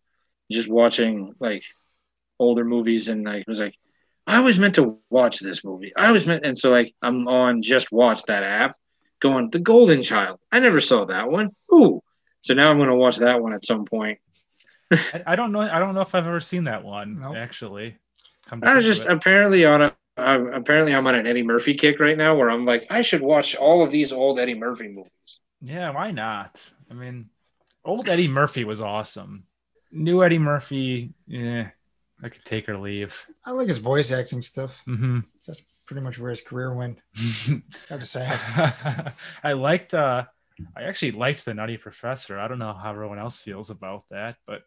just 0.52 0.70
watching 0.70 1.32
like 1.40 1.64
older 2.38 2.62
movies, 2.62 3.08
and 3.08 3.24
like 3.24 3.48
was 3.48 3.58
like, 3.58 3.74
I 4.26 4.40
was 4.40 4.58
meant 4.58 4.74
to 4.74 4.98
watch 5.08 5.40
this 5.40 5.64
movie. 5.64 5.96
I 5.96 6.12
was 6.12 6.26
meant, 6.26 6.44
and 6.44 6.58
so 6.58 6.68
like 6.68 6.94
I'm 7.00 7.26
on 7.26 7.62
just 7.62 7.90
watch 7.90 8.22
that 8.24 8.42
app, 8.42 8.76
going 9.20 9.48
The 9.48 9.60
Golden 9.60 10.02
Child. 10.02 10.40
I 10.52 10.60
never 10.60 10.82
saw 10.82 11.06
that 11.06 11.30
one. 11.30 11.52
Ooh, 11.72 12.02
so 12.42 12.52
now 12.52 12.70
I'm 12.70 12.76
gonna 12.76 12.94
watch 12.94 13.16
that 13.16 13.40
one 13.40 13.54
at 13.54 13.64
some 13.64 13.86
point. 13.86 14.18
I, 14.92 15.22
I 15.28 15.36
don't 15.36 15.52
know. 15.52 15.62
I 15.62 15.78
don't 15.78 15.94
know 15.94 16.02
if 16.02 16.14
I've 16.14 16.26
ever 16.26 16.40
seen 16.40 16.64
that 16.64 16.84
one 16.84 17.20
Nope. 17.20 17.34
actually. 17.34 17.96
Come 18.46 18.60
to 18.62 18.68
I 18.68 18.76
was 18.76 18.84
just 18.84 19.02
it. 19.02 19.08
apparently 19.10 19.64
on 19.64 19.82
a 19.82 19.96
I'm, 20.16 20.46
apparently 20.52 20.94
I'm 20.94 21.06
on 21.06 21.14
an 21.14 21.26
Eddie 21.26 21.42
Murphy 21.42 21.74
kick 21.74 22.00
right 22.00 22.16
now 22.16 22.36
where 22.36 22.50
I'm 22.50 22.64
like 22.64 22.86
I 22.90 23.02
should 23.02 23.20
watch 23.20 23.54
all 23.54 23.82
of 23.82 23.90
these 23.90 24.12
old 24.12 24.38
Eddie 24.40 24.54
Murphy 24.54 24.88
movies. 24.88 25.40
yeah. 25.60 25.90
Why 25.90 26.10
not? 26.10 26.62
I 26.90 26.94
mean, 26.94 27.28
old 27.84 28.08
Eddie 28.08 28.28
Murphy 28.28 28.64
was 28.64 28.80
awesome. 28.80 29.44
New 29.92 30.22
Eddie 30.24 30.38
Murphy, 30.38 31.12
yeah, 31.26 31.68
I 32.22 32.28
could 32.28 32.44
take 32.44 32.68
or 32.68 32.78
leave. 32.78 33.14
I 33.44 33.50
like 33.52 33.68
his 33.68 33.78
voice 33.78 34.10
acting 34.12 34.42
stuff. 34.42 34.82
hmm 34.84 35.20
That's 35.46 35.62
pretty 35.86 36.02
much 36.02 36.18
where 36.18 36.30
his 36.30 36.42
career 36.42 36.72
went. 36.74 37.00
Got 37.88 38.00
to 38.00 38.06
say. 38.06 38.26
I 39.44 39.52
liked. 39.52 39.94
uh 39.94 40.24
I 40.74 40.84
actually 40.84 41.12
liked 41.12 41.44
the 41.44 41.52
Nutty 41.54 41.76
Professor. 41.76 42.38
I 42.38 42.48
don't 42.48 42.58
know 42.58 42.72
how 42.72 42.90
everyone 42.90 43.18
else 43.18 43.40
feels 43.40 43.68
about 43.70 44.04
that, 44.10 44.36
but 44.46 44.62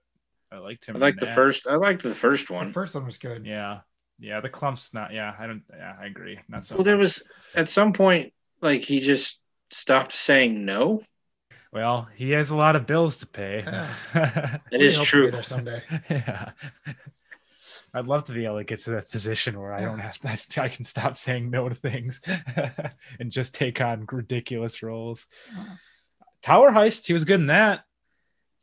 I 0.52 0.58
liked 0.58 0.86
him. 0.86 0.96
I 0.96 0.98
in 0.98 1.02
like 1.02 1.18
the 1.20 1.26
that. 1.26 1.36
first 1.36 1.68
I 1.68 1.76
liked 1.76 2.04
the 2.04 2.14
first 2.14 2.50
one. 2.50 2.62
The 2.62 2.66
one. 2.68 2.74
first 2.74 2.96
one 2.96 3.06
was 3.06 3.18
good. 3.18 3.46
Yeah, 3.46 3.82
yeah. 4.20 4.42
The 4.42 4.50
Klumps, 4.50 4.94
not. 4.94 5.14
Yeah, 5.14 5.34
I 5.38 5.48
don't. 5.48 5.64
Yeah, 5.76 5.96
I 6.00 6.06
agree. 6.06 6.40
Not 6.48 6.66
so. 6.66 6.76
Well, 6.76 6.84
there 6.84 6.98
was 6.98 7.24
at 7.56 7.70
some 7.70 7.94
point 7.94 8.34
like 8.62 8.82
he 8.82 9.00
just 9.00 9.40
stopped 9.70 10.14
saying 10.14 10.66
no. 10.66 11.02
Well, 11.72 12.08
he 12.16 12.32
has 12.32 12.50
a 12.50 12.56
lot 12.56 12.76
of 12.76 12.88
bills 12.88 13.18
to 13.18 13.28
pay. 13.28 13.64
That 14.14 14.62
We 14.72 14.80
is 14.80 14.98
hope 14.98 15.06
to 15.06 15.10
true. 15.10 15.26
be 15.26 15.32
there 15.32 15.44
someday. 15.44 15.84
yeah. 16.10 16.52
I'd 17.94 18.06
love 18.08 18.26
to 18.26 18.34
be 18.34 18.46
able 18.46 18.58
to 18.58 18.64
get 18.64 18.80
to 18.82 18.92
that 18.92 19.10
position 19.12 19.60
where 19.60 19.74
I 19.74 19.82
don't 19.82 20.00
have 20.00 20.18
to, 20.20 20.30
I 20.64 20.70
can 20.70 20.84
stop 20.84 21.16
saying 21.16 21.50
no 21.50 21.70
to 21.70 21.76
things 21.76 22.22
and 23.20 23.32
just 23.32 23.54
take 23.56 23.82
on 23.82 24.06
ridiculous 24.12 24.82
roles. 24.84 25.28
Tower 26.42 26.72
Heist, 26.72 27.06
he 27.08 27.14
was 27.14 27.26
good 27.26 27.40
in 27.40 27.48
that. 27.48 27.82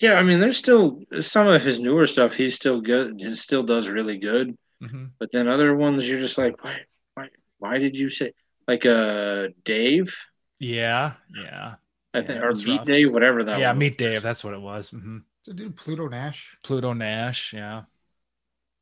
Yeah, 0.01 0.15
I 0.15 0.23
mean 0.23 0.41
there's 0.41 0.59
still 0.59 1.01
some 1.21 1.49
of 1.49 1.63
his 1.63 1.81
newer 1.81 2.07
stuff 2.07 2.35
he's 2.35 2.55
still 2.55 2.81
good 2.81 3.21
he 3.21 3.35
still 3.35 3.63
does 3.63 3.89
really 3.89 4.19
good. 4.19 4.57
Mhm. 4.83 5.11
But 5.19 5.33
then 5.33 5.49
other 5.49 5.75
ones 5.75 6.09
you're 6.09 6.21
just 6.21 6.39
like 6.39 6.63
why 6.63 6.81
why 7.15 7.29
why 7.59 7.79
did 7.79 7.97
you 7.99 8.11
say 8.11 8.33
like 8.69 8.85
uh 8.85 9.49
Dave? 9.65 10.15
Yeah, 10.59 11.15
yeah. 11.35 11.75
I 12.15 12.23
think 12.23 12.41
that 12.41 12.45
or 12.45 12.49
was 12.49 12.67
Meet 12.67 12.79
rough. 12.79 12.87
Dave, 12.87 13.13
whatever 13.13 13.45
that 13.45 13.59
yeah, 13.59 13.69
one 13.69 13.79
Meet 13.79 14.01
was. 14.01 14.13
Dave, 14.13 14.23
that's 14.23 14.45
what 14.45 14.55
it 14.55 14.61
was. 14.61 14.91
hmm 14.91 15.19
So 15.43 15.53
dude, 15.53 15.77
Pluto 15.77 16.09
Nash. 16.09 16.57
Pluto 16.63 16.93
Nash, 16.93 17.53
yeah. 17.53 17.83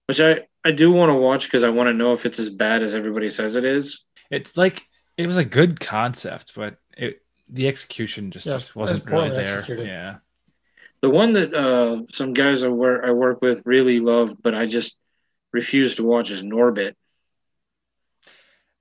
Which 0.07 0.21
I, 0.21 0.41
I 0.65 0.71
do 0.73 0.93
want 0.93 1.11
to 1.11 1.15
watch 1.15 1.47
because 1.47 1.65
I 1.65 1.71
want 1.71 1.89
to 1.89 1.95
know 1.95 2.13
if 2.13 2.27
it's 2.27 2.39
as 2.39 2.51
bad 2.51 2.83
as 2.83 2.95
everybody 2.95 3.31
says 3.31 3.57
it 3.57 3.65
is. 3.65 4.05
It's 4.31 4.57
like 4.57 4.87
it 5.17 5.27
was 5.27 5.37
a 5.37 5.45
good 5.45 5.81
concept, 5.81 6.53
but 6.55 6.77
it 6.97 7.23
the 7.49 7.69
execution 7.69 8.31
just 8.31 8.47
Yes, 8.47 8.69
it 8.71 8.77
was 8.77 8.91
wasn't 8.91 9.11
really 9.11 9.31
there. 9.31 9.43
executed. 9.43 9.87
Yeah. 9.87 10.17
The 11.05 11.11
one 11.11 11.35
that 11.35 11.53
uh, 11.53 12.05
some 12.11 12.33
guys 12.33 12.63
I 12.65 12.69
work 12.69 13.05
I 13.05 13.11
work 13.11 13.43
with 13.43 13.61
really 13.67 14.01
loved, 14.01 14.43
but 14.43 14.55
I 14.55 14.65
just 14.65 14.97
refuse 15.53 15.97
to 15.97 16.03
watch 16.03 16.31
is 16.31 16.43
Norbit. 16.43 16.95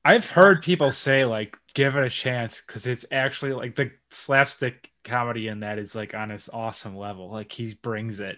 I've 0.06 0.30
heard 0.30 0.64
people 0.64 0.92
say 0.92 1.26
like 1.26 1.58
give 1.74 1.98
it 1.98 2.06
a 2.06 2.10
chance 2.10 2.64
because 2.66 2.88
it's 2.88 3.04
actually 3.12 3.52
like 3.52 3.76
the 3.76 3.92
slapstick 4.10 4.90
comedy 5.04 5.50
in 5.50 5.60
that 5.60 5.80
is 5.80 5.96
like 5.96 6.14
on 6.14 6.30
this 6.30 6.48
awesome 6.48 6.96
level. 6.96 7.30
Like 7.30 7.52
he 7.52 7.78
brings 7.82 8.22
it, 8.22 8.38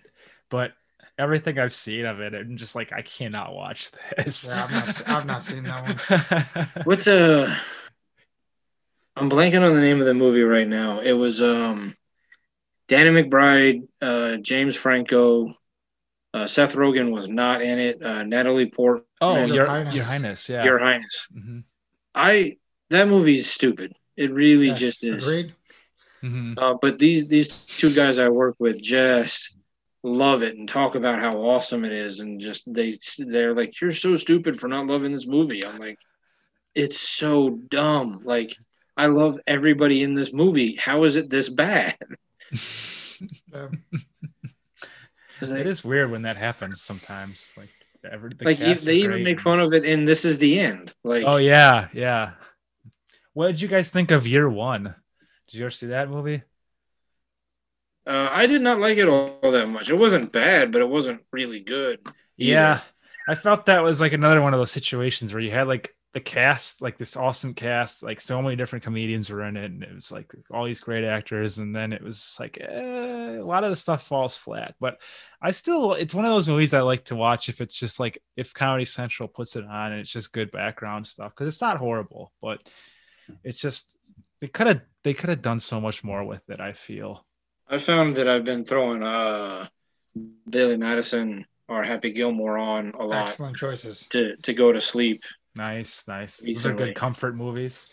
but 0.50 0.72
everything 1.20 1.60
I've 1.60 1.72
seen 1.72 2.08
of 2.08 2.22
it, 2.22 2.34
I'm 2.34 2.58
just 2.58 2.74
like 2.74 2.92
I 2.92 3.04
cannot 3.04 3.54
watch 3.54 3.92
this. 4.18 4.48
Yeah, 4.48 4.64
I've 4.64 4.72
not- 4.72 5.10
I've 5.10 5.26
not 5.28 5.44
seen 5.44 5.64
that 5.66 6.10
one. 6.10 6.70
What's 6.86 7.08
uh 7.08 7.56
I'm 9.16 9.30
blanking 9.30 9.62
on 9.62 9.76
the 9.76 9.82
name 9.82 10.00
of 10.00 10.08
the 10.08 10.16
movie 10.16 10.42
right 10.42 10.68
now. 10.68 11.02
It 11.02 11.14
was 11.14 11.40
um 11.40 11.96
Danny 12.88 13.24
McBride, 13.24 13.88
uh, 14.02 14.38
James 14.38 14.76
Franco, 14.76 15.56
uh, 16.34 16.48
Seth 16.48 16.76
Rogen 16.76 17.12
was 17.12 17.28
not 17.28 17.62
in 17.62 17.80
it. 17.80 18.04
Uh, 18.04 18.24
Natalie 18.24 18.70
Port, 18.70 19.06
oh, 19.22 19.38
Your 19.38 19.56
your, 19.56 19.66
Highness. 19.68 19.96
your 19.96 20.04
highness, 20.06 20.50
yeah. 20.50 20.64
Your 20.64 20.80
Highness. 20.80 21.28
Mhm. 21.34 21.64
I 22.14 22.58
that 22.90 23.08
movie's 23.08 23.50
stupid. 23.50 23.94
It 24.16 24.32
really 24.32 24.68
Yes, 24.68 24.80
just 24.80 25.04
is. 25.04 25.28
Agreed. 25.28 25.54
Mhm. 26.24 26.58
Uh, 26.58 26.78
but 26.82 27.00
these 27.00 27.28
these 27.28 27.48
two 27.48 27.94
guys 27.94 28.20
I 28.20 28.30
work 28.30 28.56
with 28.60 28.82
just 28.82 29.56
love 30.04 30.44
it 30.44 30.56
and 30.56 30.70
talk 30.70 30.96
about 30.96 31.20
how 31.20 31.38
awesome 31.38 31.84
it 31.84 31.92
is, 31.92 32.20
and 32.20 32.40
just 32.40 32.72
they 32.72 32.98
they're 33.18 33.56
like, 33.56 33.80
"You're 33.82 33.92
so 33.92 34.16
stupid 34.18 34.60
for 34.60 34.68
not 34.68 34.88
loving 34.88 35.12
this 35.12 35.26
movie." 35.28 35.66
I'm 35.66 35.80
like, 35.80 35.98
"It's 36.76 37.00
so 37.00 37.52
dumb." 37.70 38.22
Like, 38.24 38.56
I 38.96 39.08
love 39.08 39.40
everybody 39.48 40.04
in 40.04 40.14
this 40.14 40.32
movie. 40.32 40.76
How 40.76 41.04
is 41.06 41.16
it 41.16 41.30
this 41.30 41.50
bad? 41.50 41.98
Um, 43.54 43.84
'Cause 45.40 45.50
it 45.58 45.66
they, 45.66 45.70
is 45.70 45.84
weird 45.84 46.12
when 46.12 46.24
that 46.24 46.38
happens 46.38 46.82
sometimes. 46.82 47.54
Like 47.58 47.70
every 48.10 48.30
the 48.34 48.46
like 48.46 48.58
cast 48.58 48.86
they 48.86 48.98
even 48.98 49.24
make 49.24 49.40
fun 49.42 49.60
of 49.60 49.74
it, 49.74 49.86
and 49.86 50.08
this 50.08 50.26
is 50.26 50.38
the 50.38 50.60
end. 50.60 50.94
Like, 51.04 51.24
Oh 51.26 51.38
yeah, 51.38 51.88
yeah. 51.94 52.34
What 53.34 53.48
did 53.48 53.62
you 53.62 53.68
guys 53.68 53.90
think 53.90 54.12
of 54.12 54.28
Year 54.28 54.50
One? 54.50 54.96
Did 55.48 55.58
you 55.58 55.64
ever 55.66 55.72
see 55.72 55.88
that 55.88 56.10
movie? 56.10 56.42
uh, 58.08 58.30
I 58.32 58.46
did 58.46 58.62
not 58.62 58.80
like 58.80 58.98
it 58.98 59.08
all, 59.08 59.40
that 59.52 59.68
much. 59.68 59.90
It 59.90 59.96
wasn't 59.96 60.32
bad, 60.32 60.72
but 60.72 60.82
it 60.82 60.90
wasn't 60.90 61.22
really 61.32 61.60
good. 61.60 62.00
either. 62.06 62.14
Yeah, 62.38 62.82
I 63.28 63.36
felt 63.36 63.66
that 63.66 63.84
was 63.84 64.00
like 64.02 64.14
another 64.14 64.42
one 64.42 64.54
of 64.54 64.60
those 64.60 64.72
situations 64.72 65.34
where 65.34 65.42
you 65.42 65.52
had 65.52 65.68
like 65.68 65.96
the 66.16 66.22
cast, 66.22 66.82
like 66.82 66.98
this 66.98 67.18
awesome 67.18 67.54
cast, 67.54 68.02
like 68.02 68.22
so 68.22 68.42
many 68.42 68.56
different 68.56 68.86
comedians 68.86 69.30
were 69.30 69.44
in 69.44 69.58
it, 69.58 69.66
and 69.66 69.84
it 69.84 69.94
was 69.94 70.14
like 70.14 70.34
all 70.50 70.64
these 70.64 70.80
great 70.80 71.04
actors, 71.04 71.58
and 71.58 71.76
then 71.76 71.92
it 71.92 72.02
was 72.02 72.38
like 72.40 72.58
eh, 72.62 73.36
a 73.36 73.44
lot 73.44 73.66
of 73.66 73.70
the 73.70 73.76
stuff 73.76 74.08
falls 74.08 74.34
flat. 74.34 74.76
But 74.80 74.98
I 75.42 75.52
still, 75.52 75.92
it's 75.92 76.16
one 76.16 76.24
of 76.24 76.32
those 76.32 76.48
movies 76.48 76.74
I 76.74 76.80
like 76.80 77.04
to 77.06 77.18
watch 77.18 77.50
if 77.50 77.60
it's 77.60 77.74
just 77.74 78.00
like 78.00 78.24
if 78.38 78.54
Comedy 78.54 78.86
Central 78.86 79.28
puts 79.28 79.58
it 79.58 79.66
on 79.66 79.92
and 79.92 80.00
it's 80.00 80.10
just 80.10 80.32
good 80.32 80.52
background 80.52 81.06
stuff 81.06 81.34
because 81.36 81.54
it's 81.54 81.62
not 81.62 81.80
horrible, 81.80 82.32
but 82.42 82.62
it's 83.44 83.60
just 83.60 83.98
they 84.40 84.48
could 84.48 84.68
have 84.68 84.82
they 85.04 85.14
could 85.14 85.28
have 85.28 85.42
done 85.42 85.60
so 85.60 85.82
much 85.82 86.02
more 86.02 86.24
with 86.24 86.50
it. 86.50 86.62
I 86.62 86.72
feel. 86.72 87.26
I 87.68 87.78
found 87.78 88.16
that 88.16 88.30
I've 88.30 88.46
been 88.46 88.64
throwing 88.64 89.04
uh 89.04 89.68
Billy 90.50 90.78
Madison 90.78 91.46
or 91.68 91.84
Happy 91.84 92.12
Gilmore 92.12 92.58
on 92.58 92.92
a 92.92 93.04
lot 93.04 93.24
Excellent 93.24 93.58
choices. 93.58 94.06
to 94.12 94.38
to 94.38 94.54
go 94.54 94.72
to 94.72 94.80
sleep. 94.80 95.22
Nice, 95.56 96.08
nice. 96.08 96.38
Those 96.38 96.66
are 96.66 96.74
good 96.74 96.96
comfort 96.96 97.36
movies. 97.36 97.88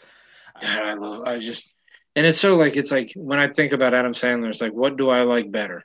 God, 0.60 0.64
I 0.82 0.94
love. 0.94 1.22
I 1.26 1.38
just 1.38 1.72
and 2.16 2.26
it's 2.26 2.38
so 2.40 2.56
like 2.56 2.76
it's 2.76 2.90
like 2.90 3.12
when 3.16 3.38
I 3.38 3.48
think 3.48 3.72
about 3.72 3.94
Adam 3.94 4.12
Sandler, 4.12 4.48
it's 4.50 4.60
like 4.60 4.72
what 4.72 4.96
do 4.96 5.10
I 5.10 5.22
like 5.22 5.50
better, 5.50 5.84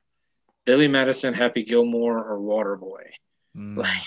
Billy 0.65 0.87
Madison, 0.87 1.33
Happy 1.33 1.63
Gilmore, 1.63 2.17
or 2.17 2.39
Waterboy? 2.39 3.03
Mm, 3.55 3.77
Like 3.77 4.01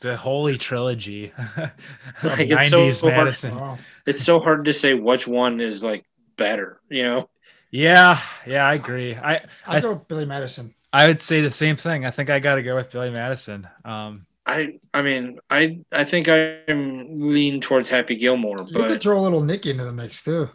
the 0.00 0.16
holy 0.16 0.58
trilogy. 0.58 1.32
Like, 2.22 2.50
it's 2.50 2.70
so 2.70 2.86
90s 2.88 3.10
hard- 3.12 3.54
Wow. 3.54 3.78
it's 4.06 4.22
so 4.22 4.38
hard 4.38 4.66
to 4.66 4.72
say 4.74 4.94
which 4.94 5.26
one 5.26 5.60
is 5.60 5.82
like 5.82 6.04
better. 6.36 6.80
You 6.90 7.02
know, 7.04 7.30
Yeah, 7.70 8.20
yeah, 8.46 8.64
I 8.66 8.74
agree. 8.74 9.14
I 9.16 9.36
I 9.36 9.42
I- 9.66 9.80
go 9.80 9.94
with 9.94 10.08
Billy 10.08 10.26
Madison. 10.26 10.74
I 10.92 11.08
would 11.08 11.20
say 11.20 11.40
the 11.40 11.50
same 11.50 11.74
thing. 11.76 12.06
I 12.06 12.12
think 12.12 12.30
I 12.30 12.38
got 12.38 12.54
to 12.54 12.62
go 12.62 12.76
with 12.76 12.90
Billy 12.92 13.10
Madison. 13.10 13.66
Um, 13.84 14.26
I 14.46 14.78
I 14.92 15.02
mean 15.02 15.38
I 15.48 15.80
I 15.90 16.04
think 16.04 16.28
I'm 16.28 17.16
lean 17.16 17.60
towards 17.60 17.88
Happy 17.88 18.16
Gilmore, 18.16 18.66
You 18.68 18.74
could 18.74 19.00
throw 19.02 19.18
a 19.18 19.22
little 19.22 19.42
Nicky 19.42 19.70
into 19.70 19.84
the 19.84 19.92
mix 19.92 20.22
too. 20.22 20.50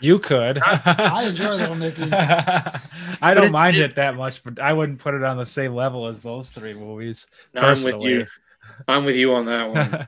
you 0.00 0.18
could. 0.18 0.58
I 0.62 1.24
enjoy 1.28 1.54
Little 1.56 1.74
Nicky. 1.74 2.04
I 2.12 3.34
don't 3.34 3.52
mind 3.52 3.76
it- 3.76 3.82
it 3.90 3.96
that 3.96 4.14
much, 4.16 4.42
but 4.42 4.58
I 4.58 4.72
wouldn't 4.72 4.98
put 4.98 5.14
it 5.14 5.22
on 5.24 5.36
the 5.36 5.44
same 5.46 5.74
level 5.74 6.06
as 6.06 6.22
those 6.22 6.50
three 6.50 6.74
movies. 6.74 7.26
no, 7.54 7.60
I'm 7.62 7.84
with 7.84 8.00
you. 8.00 8.26
I'm 8.88 9.04
with 9.04 9.16
you 9.16 9.34
on 9.34 9.46
that 9.46 9.70
one. 9.70 10.06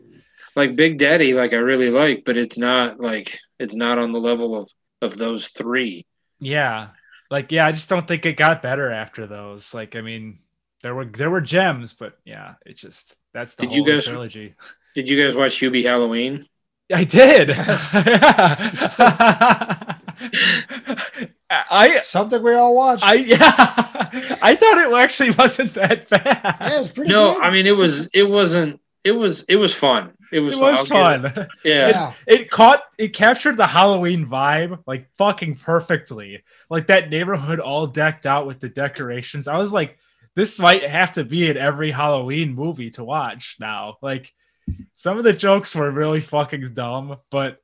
like 0.56 0.76
Big 0.76 0.98
Daddy, 0.98 1.34
like 1.34 1.52
I 1.52 1.56
really 1.56 1.90
like, 1.90 2.22
but 2.24 2.36
it's 2.38 2.56
not 2.56 3.00
like 3.00 3.38
it's 3.58 3.74
not 3.74 3.98
on 3.98 4.12
the 4.12 4.20
level 4.20 4.56
of 4.56 4.70
of 5.02 5.18
those 5.18 5.48
three. 5.48 6.06
yeah, 6.40 6.88
like 7.30 7.52
yeah, 7.52 7.66
I 7.66 7.72
just 7.72 7.90
don't 7.90 8.08
think 8.08 8.24
it 8.24 8.38
got 8.38 8.62
better 8.62 8.90
after 8.90 9.26
those. 9.26 9.74
Like, 9.74 9.94
I 9.96 10.00
mean, 10.00 10.38
there 10.84 10.94
were 10.94 11.06
there 11.06 11.30
were 11.30 11.40
gems, 11.40 11.94
but 11.94 12.18
yeah, 12.26 12.54
it 12.66 12.76
just 12.76 13.16
that's 13.32 13.54
the 13.54 13.62
Did 13.62 13.72
you 13.74 13.82
whole 13.84 13.92
guys- 13.94 14.04
trilogy. 14.04 14.54
Did 14.94 15.08
you 15.08 15.20
guys 15.24 15.34
watch 15.34 15.58
Hubie 15.58 15.82
Halloween? 15.82 16.46
I 16.94 17.02
did. 17.04 17.48
Yes. 17.56 17.94
I 21.50 21.98
Something 22.02 22.42
we 22.42 22.54
all 22.54 22.74
watched. 22.74 23.04
I 23.04 23.14
yeah. 23.14 23.38
I 24.42 24.54
thought 24.54 24.78
it 24.78 24.92
actually 24.94 25.30
wasn't 25.32 25.74
that 25.74 26.08
bad. 26.08 26.40
yeah, 26.60 26.80
it's 26.80 26.88
pretty 26.88 27.10
No, 27.12 27.34
good. 27.34 27.42
I 27.42 27.50
mean 27.50 27.66
it 27.66 27.76
was 27.76 28.08
it 28.12 28.22
wasn't 28.28 28.80
it 29.02 29.12
was 29.12 29.44
it 29.48 29.56
was 29.56 29.74
fun. 29.74 30.12
It 30.32 30.40
was 30.40 30.54
it 30.54 30.60
was 30.60 30.86
fun. 30.88 31.26
it- 31.26 31.48
Yeah. 31.64 31.88
yeah. 31.88 32.12
It 32.26 32.50
caught 32.50 32.82
it 32.98 33.08
captured 33.08 33.56
the 33.56 33.66
Halloween 33.66 34.26
vibe 34.26 34.78
like 34.86 35.08
fucking 35.16 35.56
perfectly. 35.56 36.42
Like 36.70 36.86
that 36.88 37.10
neighborhood 37.10 37.60
all 37.60 37.86
decked 37.86 38.26
out 38.26 38.46
with 38.46 38.60
the 38.60 38.68
decorations. 38.68 39.48
I 39.48 39.58
was 39.58 39.72
like, 39.72 39.98
this 40.36 40.58
might 40.58 40.82
have 40.88 41.12
to 41.14 41.24
be 41.24 41.48
in 41.48 41.56
every 41.56 41.90
Halloween 41.90 42.54
movie 42.54 42.90
to 42.90 43.04
watch 43.04 43.56
now. 43.60 43.96
Like 44.02 44.32
some 44.94 45.18
of 45.18 45.24
the 45.24 45.32
jokes 45.32 45.74
were 45.76 45.90
really 45.90 46.20
fucking 46.20 46.74
dumb, 46.74 47.16
but 47.30 47.58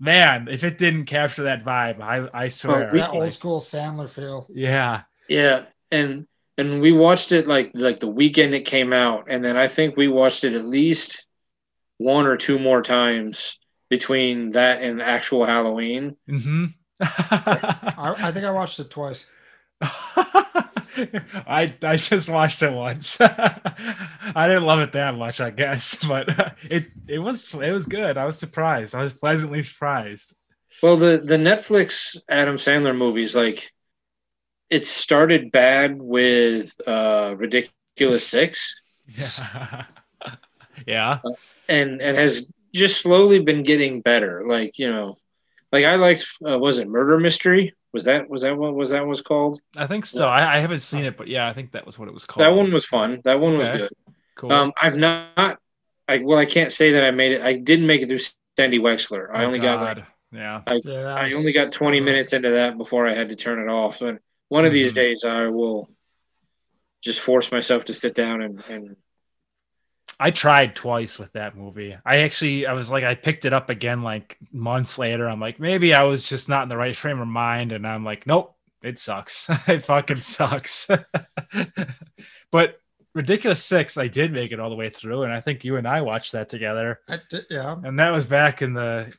man, 0.00 0.48
if 0.50 0.64
it 0.64 0.78
didn't 0.78 1.06
capture 1.06 1.44
that 1.44 1.64
vibe, 1.64 2.00
I 2.00 2.28
I 2.44 2.48
swear. 2.48 2.90
we- 2.92 2.98
that 2.98 3.10
like, 3.12 3.22
old 3.22 3.32
school 3.32 3.60
Sandler 3.60 4.08
feel. 4.08 4.46
yeah. 4.50 5.02
Yeah. 5.28 5.64
And 5.90 6.26
and 6.58 6.80
we 6.80 6.92
watched 6.92 7.32
it 7.32 7.46
like 7.46 7.70
like 7.74 8.00
the 8.00 8.06
weekend 8.08 8.54
it 8.54 8.64
came 8.64 8.92
out, 8.92 9.26
and 9.28 9.44
then 9.44 9.56
I 9.56 9.68
think 9.68 9.96
we 9.96 10.08
watched 10.08 10.44
it 10.44 10.54
at 10.54 10.64
least 10.64 11.24
one 11.98 12.26
or 12.26 12.36
two 12.36 12.58
more 12.58 12.82
times 12.82 13.58
between 13.88 14.50
that 14.50 14.82
and 14.82 15.00
actual 15.00 15.44
Halloween. 15.44 16.16
Mm-hmm. 16.28 16.64
I, 17.00 18.14
I 18.18 18.32
think 18.32 18.44
I 18.46 18.50
watched 18.50 18.80
it 18.80 18.90
twice. 18.90 19.26
I 21.46 21.74
I 21.82 21.96
just 21.96 22.28
watched 22.28 22.62
it 22.62 22.72
once. 22.72 23.18
I 23.20 24.48
didn't 24.48 24.64
love 24.64 24.80
it 24.80 24.92
that 24.92 25.14
much, 25.14 25.40
I 25.40 25.50
guess, 25.50 25.94
but 26.08 26.56
it 26.70 26.86
it 27.08 27.18
was 27.18 27.52
it 27.54 27.72
was 27.72 27.86
good. 27.86 28.16
I 28.16 28.24
was 28.24 28.38
surprised. 28.38 28.94
I 28.94 29.02
was 29.02 29.12
pleasantly 29.12 29.62
surprised. 29.62 30.32
Well, 30.82 30.96
the 30.96 31.18
the 31.24 31.36
Netflix 31.36 32.16
Adam 32.28 32.56
Sandler 32.56 32.96
movies, 32.96 33.34
like 33.34 33.72
it 34.70 34.86
started 34.86 35.52
bad 35.52 36.00
with 36.00 36.72
uh 36.86 37.34
Ridiculous 37.38 38.26
Six 38.26 38.80
Yeah. 39.06 39.84
yeah. 40.86 41.18
and 41.68 42.00
and 42.00 42.16
has 42.16 42.46
just 42.74 43.00
slowly 43.02 43.40
been 43.40 43.62
getting 43.62 44.00
better. 44.00 44.46
Like, 44.46 44.78
you 44.78 44.90
know, 44.90 45.16
like 45.70 45.84
I 45.84 45.96
liked 45.96 46.26
uh, 46.46 46.58
was 46.58 46.78
it 46.78 46.88
Murder 46.88 47.18
Mystery? 47.18 47.74
Was 47.92 48.04
that 48.04 48.28
was 48.28 48.42
that 48.42 48.56
what 48.56 48.74
was 48.74 48.90
that 48.90 49.06
was 49.06 49.20
called? 49.20 49.60
I 49.76 49.86
think 49.86 50.06
so. 50.06 50.26
I, 50.26 50.56
I 50.56 50.58
haven't 50.60 50.80
seen 50.80 51.04
it, 51.04 51.16
but 51.16 51.28
yeah, 51.28 51.48
I 51.48 51.52
think 51.52 51.72
that 51.72 51.84
was 51.84 51.98
what 51.98 52.08
it 52.08 52.14
was 52.14 52.24
called. 52.24 52.46
That 52.46 52.54
one 52.54 52.72
was 52.72 52.86
fun. 52.86 53.20
That 53.24 53.38
one 53.38 53.58
was 53.58 53.68
Okay. 53.68 53.78
good. 53.78 53.90
cool. 54.34 54.52
Um 54.52 54.72
I've 54.80 54.96
not 54.96 55.60
I 56.08 56.18
well 56.18 56.38
I 56.38 56.46
can't 56.46 56.72
say 56.72 56.92
that 56.92 57.04
I 57.04 57.10
made 57.10 57.32
it 57.32 57.42
I 57.42 57.54
didn't 57.54 57.86
make 57.86 58.00
it 58.00 58.08
through 58.08 58.20
Sandy 58.56 58.78
Wexler. 58.78 59.28
I 59.32 59.42
Oh, 59.42 59.46
only 59.46 59.58
got 59.58 59.80
like 59.80 59.96
God. 59.96 60.06
yeah. 60.32 60.62
Yeah, 60.84 61.14
I 61.14 61.32
only 61.34 61.52
got 61.52 61.72
20 61.72 62.00
minutes 62.00 62.32
into 62.32 62.50
that 62.50 62.78
before 62.78 63.06
I 63.06 63.14
had 63.14 63.28
to 63.28 63.36
turn 63.36 63.60
it 63.60 63.68
off. 63.70 64.00
And 64.00 64.18
one 64.48 64.64
of 64.64 64.72
these 64.72 64.92
Mhm. 64.92 64.96
days 64.96 65.24
I 65.24 65.46
will 65.48 65.90
just 67.02 67.20
force 67.20 67.50
myself 67.52 67.86
to 67.86 67.94
sit 67.94 68.14
down 68.14 68.42
and, 68.42 68.62
and 68.70 68.96
I 70.22 70.30
tried 70.30 70.76
twice 70.76 71.18
with 71.18 71.32
that 71.32 71.56
movie. 71.56 71.96
I 72.06 72.18
actually, 72.18 72.66
I 72.66 72.72
was 72.74 72.90
like, 72.90 73.02
I 73.04 73.14
picked 73.14 73.44
it 73.44 73.52
up 73.52 73.70
again 73.70 74.02
like 74.02 74.38
months 74.52 74.98
later. 74.98 75.28
I'm 75.28 75.40
like, 75.40 75.58
maybe 75.58 75.92
I 75.94 76.04
was 76.04 76.28
just 76.28 76.48
not 76.48 76.62
in 76.62 76.68
the 76.68 76.76
right 76.76 76.94
frame 76.96 77.20
of 77.20 77.26
mind. 77.28 77.72
And 77.72 77.86
I'm 77.86 78.04
like, 78.04 78.26
nope, 78.26 78.54
it 78.82 78.98
sucks. 78.98 79.48
it 79.66 79.80
fucking 79.84 80.16
sucks. 80.36 80.88
but 82.52 82.78
Ridiculous 83.14 83.62
Six, 83.64 83.98
I 83.98 84.06
did 84.08 84.32
make 84.32 84.52
it 84.52 84.60
all 84.60 84.70
the 84.70 84.76
way 84.76 84.88
through. 84.90 85.24
And 85.24 85.32
I 85.32 85.40
think 85.40 85.64
you 85.64 85.76
and 85.76 85.86
I 85.86 86.00
watched 86.02 86.32
that 86.32 86.48
together. 86.48 87.00
I 87.08 87.18
did- 87.28 87.46
yeah. 87.50 87.76
And 87.84 87.98
that 87.98 88.10
was 88.10 88.24
back 88.26 88.62
in 88.62 88.74
the 88.74 89.12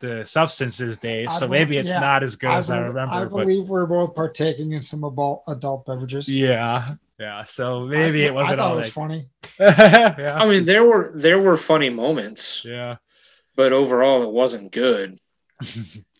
the 0.00 0.24
substances 0.24 0.96
days. 0.98 1.26
I 1.28 1.32
So 1.40 1.46
believe- 1.48 1.60
maybe 1.68 1.78
it's 1.78 1.90
yeah, 1.90 1.98
not 1.98 2.22
as 2.22 2.36
good 2.36 2.50
as 2.50 2.70
I 2.70 2.78
remember. 2.78 3.12
I 3.12 3.24
but 3.24 3.30
believe 3.30 3.68
we're 3.68 3.84
both 3.86 4.14
partaking 4.14 4.70
in 4.72 4.80
some 4.80 5.02
adult, 5.02 5.42
adult 5.48 5.84
beverages. 5.86 6.28
yeah. 6.28 6.94
Yeah. 7.18 7.42
So 7.44 7.86
maybe 7.86 8.24
I, 8.24 8.26
it 8.26 8.34
wasn't 8.34 8.60
I 8.60 8.62
thought 8.62 8.70
all 8.72 8.78
it 8.78 8.82
was 8.82 8.92
funny. 8.92 9.28
yeah. 9.60 10.34
I 10.36 10.46
mean 10.46 10.64
there 10.66 10.84
were 10.84 11.12
there 11.14 11.40
were 11.40 11.56
funny 11.56 11.90
moments, 11.90 12.62
Yeah. 12.64 12.96
but 13.56 13.72
overall 13.72 14.22
it 14.22 14.30
wasn't 14.30 14.72
good. 14.72 15.18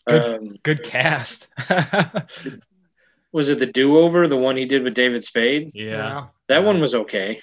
Good. 0.08 0.24
Um, 0.40 0.56
Good 0.62 0.82
cast. 0.84 1.48
was 3.32 3.50
it 3.50 3.58
the 3.58 3.66
do 3.66 3.98
over, 3.98 4.26
the 4.26 4.38
one 4.38 4.56
he 4.56 4.64
did 4.64 4.82
with 4.82 4.94
David 4.94 5.22
Spade? 5.24 5.72
yeah. 5.74 6.28
That 6.48 6.60
Yeah. 6.60 6.66
one 6.66 6.80
was 6.80 6.94
okay. 6.94 7.42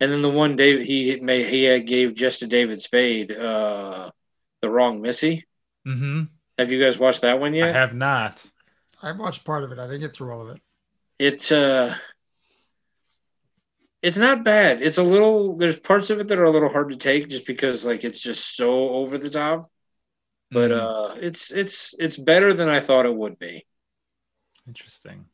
And 0.00 0.12
then 0.12 0.20
the 0.22 0.28
one 0.28 0.54
David 0.54 0.86
he 0.86 1.18
may 1.20 1.42
he 1.44 1.64
had 1.64 1.86
gave 1.86 2.14
just 2.14 2.40
to 2.40 2.46
David 2.46 2.80
Spade, 2.82 3.32
uh, 3.32 4.10
the 4.60 4.68
wrong 4.70 5.00
Missy. 5.00 5.46
Mm-hmm. 5.86 6.24
Have 6.58 6.70
you 6.70 6.82
guys 6.82 6.98
watched 6.98 7.22
that 7.22 7.40
one 7.40 7.54
I 7.54 7.58
yet? 7.58 7.74
have 7.74 7.94
not. 7.94 8.44
I 9.02 9.12
watched 9.12 9.44
part 9.44 9.64
of 9.64 9.72
it. 9.72 9.78
I 9.78 9.86
didn't 9.86 10.00
get 10.02 10.14
through 10.14 10.32
all 10.32 10.42
of 10.42 10.54
it. 10.56 10.62
It's 11.18 11.50
uh 11.50 11.96
it's 14.02 14.18
not 14.18 14.44
bad. 14.44 14.82
It's 14.82 14.98
a 14.98 15.02
little 15.02 15.56
there's 15.56 15.78
parts 15.78 16.10
of 16.10 16.20
it 16.20 16.28
that 16.28 16.38
are 16.38 16.44
a 16.44 16.50
little 16.50 16.68
hard 16.68 16.90
to 16.90 16.96
take 16.96 17.28
just 17.28 17.46
because 17.46 17.84
like 17.84 18.04
it's 18.04 18.20
just 18.20 18.56
so 18.56 18.90
over 18.90 19.18
the 19.18 19.30
top. 19.30 19.70
But 20.52 20.72
Mhm. 20.72 20.80
uh 20.80 21.16
it's 21.20 21.50
it's 21.52 21.94
it's 21.98 22.16
better 22.16 22.54
than 22.54 22.68
I 22.68 22.80
thought 22.80 23.06
it 23.06 23.14
would 23.14 23.38
be. 23.38 23.66
interesting. 24.66 25.24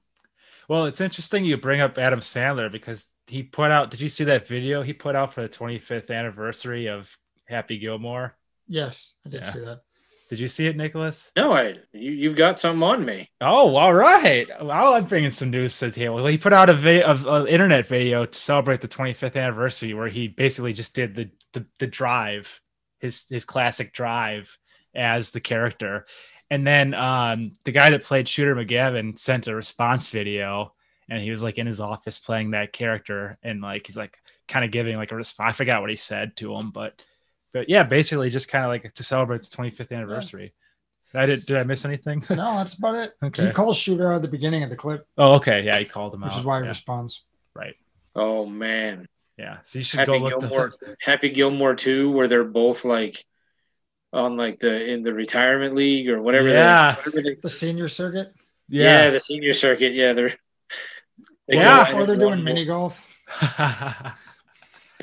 Well, 0.69 0.87
it's 0.87 1.01
interesting 1.01 1.45
you 1.45 1.57
bring 1.57 1.81
up 1.81 1.99
Adam 1.99 2.21
Sandler 2.21 2.71
because 2.73 3.07
he 3.27 3.43
put 3.43 3.71
out. 3.71 3.91
Did 3.91 4.01
you 4.01 4.09
see 4.09 4.25
that 4.25 4.47
video 4.49 4.83
he 4.83 4.93
put 4.93 5.17
out 5.17 5.35
for 5.35 5.43
the 5.43 5.49
25th 5.49 6.11
anniversary 6.11 6.89
of 6.89 7.17
Happy 7.47 7.79
Gilmore? 7.79 8.37
Yes, 8.67 9.15
I 9.27 9.31
did 9.31 9.45
Yeah. 9.45 9.53
see 9.53 9.61
that. 9.61 9.83
Did 10.29 10.41
you 10.41 10.49
see 10.49 10.67
it, 10.67 10.77
Nicholas? 10.77 11.31
No, 11.37 11.53
I 11.53 11.77
you, 11.93 12.13
you've 12.13 12.37
got 12.37 12.59
something 12.59 12.83
on 12.83 13.05
me. 13.05 13.29
Oh, 13.41 13.77
all 13.77 13.93
right. 13.93 14.49
Well, 14.61 14.95
I'm 14.95 15.05
bringing 15.05 15.31
some 15.31 15.51
news 15.51 15.79
to 15.79 15.87
the 15.87 15.93
table. 15.93 16.17
Well, 16.17 16.27
he 16.27 16.39
put 16.39 16.53
out 16.53 16.71
a 16.71 16.75
video 16.75 17.07
of 17.07 17.27
an 17.27 17.47
internet 17.47 17.87
video 17.87 18.25
to 18.25 18.39
celebrate 18.39 18.81
the 18.81 18.89
25th 18.89 19.37
anniversary, 19.37 19.93
where 19.93 20.09
he 20.09 20.29
basically 20.29 20.73
just 20.73 20.95
did 20.95 21.15
the 21.15 21.31
the, 21.53 21.67
the 21.79 21.87
drive, 21.87 22.61
his 23.01 23.27
his 23.29 23.45
classic 23.45 23.93
drive 23.93 24.57
as 24.95 25.31
the 25.31 25.41
character, 25.41 26.07
and 26.51 26.67
then 26.67 26.95
um, 26.95 27.53
the 27.65 27.73
guy 27.73 27.91
that 27.91 28.03
played 28.03 28.29
Shooter 28.29 28.55
McGavin 28.55 29.19
sent 29.19 29.47
a 29.47 29.55
response 29.55 30.09
video, 30.09 30.75
and 31.09 31.23
he 31.23 31.31
was 31.31 31.43
like 31.43 31.59
in 31.59 31.67
his 31.67 31.81
office 31.81 32.19
playing 32.19 32.53
that 32.53 32.73
character, 32.73 33.39
and 33.43 33.61
like 33.61 33.87
he's 33.87 33.97
like 33.97 34.17
kind 34.49 34.65
of 34.65 34.71
giving 34.71 34.97
like 34.97 35.13
a 35.13 35.17
response. 35.17 35.51
I 35.51 35.53
forgot 35.53 35.83
what 35.83 35.91
he 35.91 35.97
said 35.97 36.37
to 36.37 36.55
him, 36.55 36.71
but 36.71 37.01
but 37.55 37.71
yeah, 37.71 37.85
basically 37.85 38.29
just 38.29 38.49
kind 38.51 38.65
of 38.65 38.69
like 38.69 38.93
to 38.93 39.03
celebrate 39.03 39.43
the 39.43 39.57
25th 39.57 39.91
anniversary. 39.93 40.53
I 41.17 41.27
did. 41.27 41.47
Did 41.47 41.57
I 41.59 41.63
miss 41.63 41.85
anything? 41.85 42.25
No, 42.31 42.57
that's 42.59 42.75
about 42.75 42.97
it. 42.97 43.13
Okay. 43.23 43.47
He 43.47 43.53
calls 43.53 43.77
Shooter 43.79 44.13
at 44.13 44.21
the 44.23 44.29
beginning 44.29 44.65
of 44.65 44.71
the 44.71 44.75
clip, 44.77 45.07
Oh, 45.17 45.35
okay. 45.37 45.63
Yeah, 45.63 45.79
he 45.79 45.85
called 45.85 46.13
him 46.13 46.21
which 46.23 46.33
out. 46.33 46.35
Which 46.35 46.41
is 46.41 46.45
why 46.45 46.59
he 46.59 46.65
yeah, 46.65 46.69
responds. 46.71 47.23
right. 47.55 47.77
Oh 48.17 48.47
man, 48.47 49.07
Yeah. 49.39 49.59
So 49.65 49.79
you 49.79 49.85
should 49.85 50.01
Happy 50.01 50.11
go 50.13 50.19
look 50.19 50.41
Gilmore, 50.41 50.67
up. 50.67 50.97
Happy 51.01 51.29
Gilmore 51.31 51.75
too, 51.77 52.11
where 52.11 52.27
they're 52.29 52.43
both 52.45 52.85
like 52.85 53.25
on 54.13 54.37
like 54.37 54.59
the 54.59 54.91
in 54.93 55.03
the 55.03 55.13
retirement 55.15 55.75
league 55.77 56.09
or 56.09 56.21
whatever. 56.21 56.49
they- 56.49 56.55
Yeah. 56.55 56.97
whatever 56.97 57.23
they, 57.23 57.37
The 57.41 57.49
senior 57.49 57.89
circuit, 57.89 58.33
yeah. 58.69 59.05
Yeah. 59.05 59.11
the 59.11 59.21
senior 59.21 59.55
circuit. 59.55 59.93
Yeah, 59.95 60.13
they're 60.15 60.35
they 61.47 61.59
Yeah. 61.59 61.93
go 61.93 61.99
or 62.01 62.07
they're 62.07 62.17
doing 62.17 62.43
mini 62.43 62.65
golf. 62.65 62.99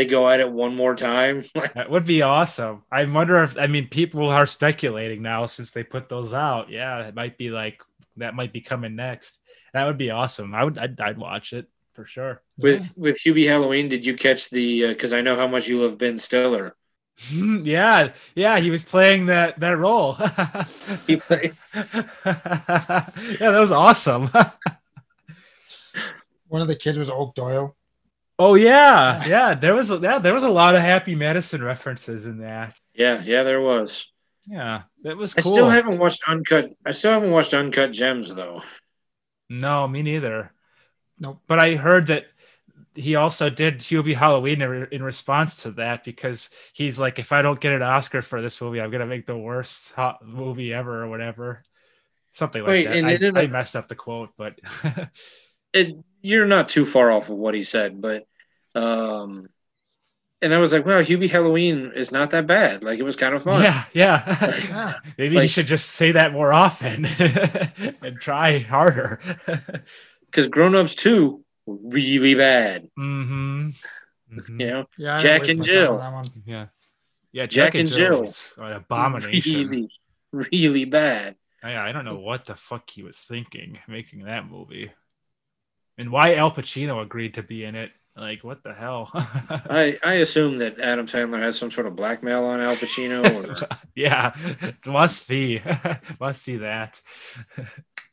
They 0.01 0.05
go 0.07 0.27
at 0.27 0.39
it 0.39 0.51
one 0.51 0.75
more 0.75 0.95
time. 0.95 1.45
that 1.53 1.91
would 1.91 2.05
be 2.05 2.23
awesome. 2.23 2.81
I 2.91 3.05
wonder 3.05 3.43
if 3.43 3.55
I 3.55 3.67
mean 3.67 3.87
people 3.87 4.29
are 4.29 4.47
speculating 4.47 5.21
now 5.21 5.45
since 5.45 5.69
they 5.69 5.83
put 5.83 6.09
those 6.09 6.33
out. 6.33 6.71
Yeah, 6.71 7.07
it 7.07 7.13
might 7.13 7.37
be 7.37 7.51
like 7.51 7.83
that 8.17 8.33
might 8.33 8.51
be 8.51 8.61
coming 8.61 8.95
next. 8.95 9.37
That 9.75 9.85
would 9.85 9.99
be 9.99 10.09
awesome. 10.09 10.55
I 10.55 10.63
would 10.63 10.79
I'd, 10.79 10.99
I'd 10.99 11.19
watch 11.19 11.53
it 11.53 11.69
for 11.93 12.07
sure. 12.07 12.41
with 12.57 12.91
with 12.97 13.19
Hubie 13.19 13.47
Halloween, 13.47 13.89
did 13.89 14.03
you 14.03 14.15
catch 14.15 14.49
the? 14.49 14.85
Uh, 14.85 14.87
because 14.87 15.13
I 15.13 15.21
know 15.21 15.35
how 15.35 15.45
much 15.45 15.67
you 15.67 15.79
love 15.79 15.99
Ben 15.99 16.17
Stiller. 16.17 16.75
Hmm, 17.19 17.63
yeah, 17.63 18.13
yeah, 18.33 18.57
he 18.57 18.71
was 18.71 18.83
playing 18.83 19.27
that 19.27 19.59
that 19.59 19.77
role. 19.77 20.17
He 21.05 21.17
played, 21.17 21.53
yeah, 21.75 21.91
that 22.25 23.59
was 23.59 23.71
awesome. 23.71 24.31
One 26.47 26.63
of 26.63 26.67
the 26.67 26.75
kids 26.75 26.97
was 26.97 27.11
Oak 27.11 27.35
Doyle. 27.35 27.75
Oh 28.41 28.55
yeah, 28.55 29.25
yeah. 29.25 29.53
There 29.53 29.73
was 29.73 29.89
yeah, 29.89 30.19
there 30.19 30.33
was 30.33 30.43
a 30.43 30.49
lot 30.49 30.75
of 30.75 30.81
Happy 30.81 31.15
Madison 31.15 31.63
references 31.63 32.25
in 32.25 32.39
that. 32.39 32.75
yeah, 32.93 33.21
yeah, 33.23 33.43
there 33.43 33.61
was. 33.61 34.07
Yeah, 34.47 34.83
that 35.03 35.15
was 35.15 35.35
I 35.37 35.41
still 35.41 35.69
haven't 35.69 35.99
watched 35.99 36.23
Uncut. 36.27 36.71
I 36.85 36.91
still 36.91 37.11
haven't 37.11 37.31
watched 37.31 37.53
Uncut 37.53 37.91
Gems 37.91 38.33
though. 38.33 38.63
No, 39.49 39.87
me 39.87 40.01
neither. 40.01 40.51
Nope. 41.19 41.41
But 41.47 41.59
I 41.59 41.75
heard 41.75 42.07
that 42.07 42.25
he 42.95 43.15
also 43.15 43.49
did 43.49 43.79
Hubie 43.79 44.15
Halloween 44.15 44.61
in, 44.61 44.87
in 44.91 45.03
response 45.03 45.63
to 45.63 45.71
that 45.71 46.03
because 46.03 46.49
he's 46.73 46.97
like, 46.97 47.19
if 47.19 47.31
I 47.31 47.41
don't 47.41 47.59
get 47.59 47.73
an 47.73 47.83
Oscar 47.83 48.21
for 48.21 48.41
this 48.41 48.59
movie, 48.59 48.81
I'm 48.81 48.91
gonna 48.91 49.05
make 49.05 49.27
the 49.27 49.37
worst 49.37 49.91
hot 49.91 50.25
movie 50.25 50.73
ever 50.73 51.03
or 51.03 51.07
whatever. 51.07 51.61
Something 52.31 52.63
like 52.63 52.69
Wait, 52.69 52.87
that. 52.87 52.95
and 52.97 53.07
I, 53.07 53.11
it 53.11 53.37
I 53.37 53.47
messed 53.47 53.75
up 53.75 53.87
the 53.87 53.95
quote, 53.95 54.29
but 54.37 54.59
It, 55.73 55.95
you're 56.21 56.47
not 56.47 56.69
too 56.69 56.85
far 56.85 57.11
off 57.11 57.29
of 57.29 57.37
what 57.37 57.53
he 57.53 57.63
said, 57.63 58.01
but 58.01 58.25
um, 58.75 59.47
and 60.41 60.53
I 60.53 60.57
was 60.57 60.73
like, 60.73 60.85
wow, 60.85 61.01
Hubie 61.03 61.29
Halloween 61.29 61.91
is 61.95 62.11
not 62.11 62.31
that 62.31 62.47
bad. 62.47 62.83
Like 62.83 62.97
it 62.99 63.03
was 63.03 63.15
kind 63.15 63.35
of 63.35 63.43
fun. 63.43 63.61
yeah, 63.63 63.83
yeah. 63.93 64.55
Yeah. 64.69 64.93
Maybe 65.17 65.35
he 65.35 65.41
Like- 65.41 65.49
should 65.51 65.67
just 65.67 65.91
say 65.91 66.13
that 66.13 66.33
more 66.33 66.51
often 66.53 67.05
and 68.01 68.17
try 68.19 68.59
harder. 68.59 69.19
Because 70.25 70.47
Grown 70.47 70.75
Ups 70.75 70.95
Two 70.95 71.43
really 71.67 72.35
bad. 72.35 72.87
hmm 72.95 73.71
hmm 74.33 74.61
You 74.61 74.67
know, 74.67 74.85
Yeah, 74.97 75.17
Jack 75.17 75.49
and 75.49 75.59
waste 75.59 75.69
my 75.69 75.75
time 75.75 75.83
Jill. 75.83 75.99
on. 75.99 76.25
Yeah. 76.45 76.65
Yeah, 77.33 77.45
Jack 77.47 77.75
and 77.75 77.89
Jill. 77.89 78.23
is 78.23 78.53
An 78.57 78.71
abomination. 78.71 79.67
really, 79.69 79.89
really 80.31 80.85
bad. 80.85 81.35
I, 81.61 81.75
I 81.77 81.91
don't 81.91 82.05
know 82.05 82.15
what 82.19 82.45
the 82.45 82.55
fuck 82.55 82.89
he 82.89 83.03
was 83.03 83.17
thinking 83.17 83.79
making 83.89 84.23
that 84.23 84.49
movie. 84.49 84.91
And 85.97 86.09
why 86.11 86.35
Al 86.35 86.51
Pacino 86.51 87.01
agreed 87.03 87.33
to 87.35 87.43
be 87.43 87.65
in 87.65 87.75
it. 87.75 87.91
Like, 88.21 88.43
what 88.43 88.61
the 88.61 88.71
hell? 88.71 89.09
I 89.15 89.97
I 90.03 90.13
assume 90.21 90.59
that 90.59 90.79
Adam 90.79 91.07
Sandler 91.07 91.41
has 91.41 91.57
some 91.57 91.71
sort 91.71 91.87
of 91.87 91.95
blackmail 91.95 92.43
on 92.45 92.59
Al 92.59 92.75
Pacino. 92.75 93.25
Or, 93.25 93.77
yeah, 93.95 94.35
must 94.85 95.27
be. 95.27 95.59
must 96.19 96.45
be 96.45 96.57
that. 96.57 97.01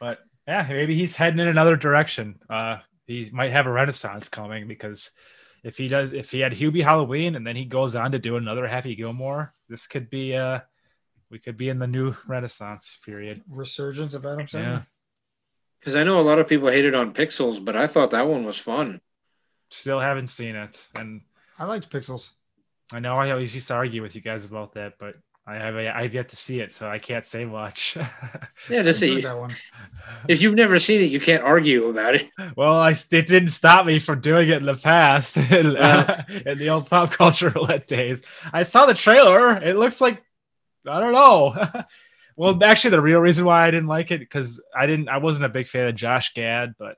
but 0.00 0.20
yeah, 0.46 0.66
maybe 0.66 0.94
he's 0.94 1.14
heading 1.14 1.40
in 1.40 1.48
another 1.48 1.76
direction. 1.76 2.38
Uh, 2.48 2.78
he 3.06 3.28
might 3.34 3.52
have 3.52 3.66
a 3.66 3.70
renaissance 3.70 4.30
coming 4.30 4.66
because 4.66 5.10
if 5.62 5.76
he 5.76 5.88
does, 5.88 6.14
if 6.14 6.30
he 6.30 6.40
had 6.40 6.52
Hubie 6.52 6.82
Halloween 6.82 7.34
and 7.34 7.46
then 7.46 7.54
he 7.54 7.66
goes 7.66 7.94
on 7.94 8.12
to 8.12 8.18
do 8.18 8.36
another 8.36 8.66
Happy 8.66 8.94
Gilmore, 8.94 9.52
this 9.68 9.86
could 9.86 10.08
be, 10.08 10.34
uh, 10.34 10.60
we 11.30 11.38
could 11.38 11.58
be 11.58 11.68
in 11.68 11.78
the 11.78 11.86
new 11.86 12.14
renaissance 12.26 12.96
period. 13.04 13.42
Resurgence 13.50 14.14
of 14.14 14.24
Adam 14.24 14.40
Yeah. 14.40 14.46
Sandler. 14.46 14.86
Because 15.80 15.96
I 15.96 16.04
know 16.04 16.18
a 16.18 16.22
lot 16.22 16.38
of 16.38 16.48
people 16.48 16.68
hated 16.70 16.94
on 16.94 17.12
Pixels, 17.12 17.62
but 17.62 17.76
I 17.76 17.86
thought 17.86 18.12
that 18.12 18.26
one 18.26 18.44
was 18.44 18.56
fun. 18.58 19.02
Still 19.70 20.00
haven't 20.00 20.28
seen 20.28 20.56
it. 20.56 20.86
And 20.94 21.22
I 21.58 21.64
liked 21.64 21.90
Pixels. 21.90 22.30
I 22.92 23.00
know 23.00 23.16
I 23.16 23.30
always 23.30 23.54
used 23.54 23.68
to 23.68 23.74
argue 23.74 24.00
with 24.02 24.14
you 24.14 24.20
guys 24.22 24.44
about 24.44 24.72
that, 24.74 24.94
but 24.98 25.14
I 25.48 25.54
have 25.56 25.76
I've 25.76 26.12
yet 26.12 26.28
to 26.28 26.36
see 26.36 26.60
it, 26.60 26.72
so 26.72 26.90
I 26.90 26.98
can't 26.98 27.24
say 27.24 27.46
much. 27.46 27.96
Yeah, 28.68 28.82
just 28.82 29.00
to 29.00 29.14
see. 29.14 29.20
that 29.22 29.38
one. 29.38 29.54
If 30.28 30.42
you've 30.42 30.54
never 30.54 30.78
seen 30.78 31.00
it, 31.00 31.10
you 31.10 31.20
can't 31.20 31.42
argue 31.42 31.86
about 31.86 32.16
it. 32.16 32.28
well, 32.56 32.74
I 32.74 32.90
it 32.90 33.26
didn't 33.26 33.48
stop 33.48 33.86
me 33.86 33.98
from 33.98 34.20
doing 34.20 34.48
it 34.48 34.58
in 34.58 34.66
the 34.66 34.74
past 34.74 35.36
in, 35.50 35.76
uh, 35.76 36.22
in 36.44 36.58
the 36.58 36.68
old 36.68 36.90
pop 36.90 37.10
culture 37.12 37.48
roulette 37.54 37.86
days. 37.86 38.20
I 38.52 38.64
saw 38.64 38.84
the 38.84 38.92
trailer. 38.94 39.56
It 39.56 39.76
looks 39.76 40.02
like 40.02 40.22
I 40.86 41.00
don't 41.00 41.12
know. 41.12 41.56
well, 42.36 42.62
actually, 42.62 42.90
the 42.90 43.00
real 43.00 43.20
reason 43.20 43.46
why 43.46 43.66
I 43.66 43.70
didn't 43.70 43.88
like 43.88 44.10
it 44.10 44.18
because 44.20 44.60
I 44.76 44.84
didn't 44.86 45.08
I 45.08 45.16
wasn't 45.16 45.46
a 45.46 45.50
big 45.50 45.66
fan 45.66 45.88
of 45.88 45.94
Josh 45.94 46.34
Gad, 46.34 46.74
but 46.78 46.96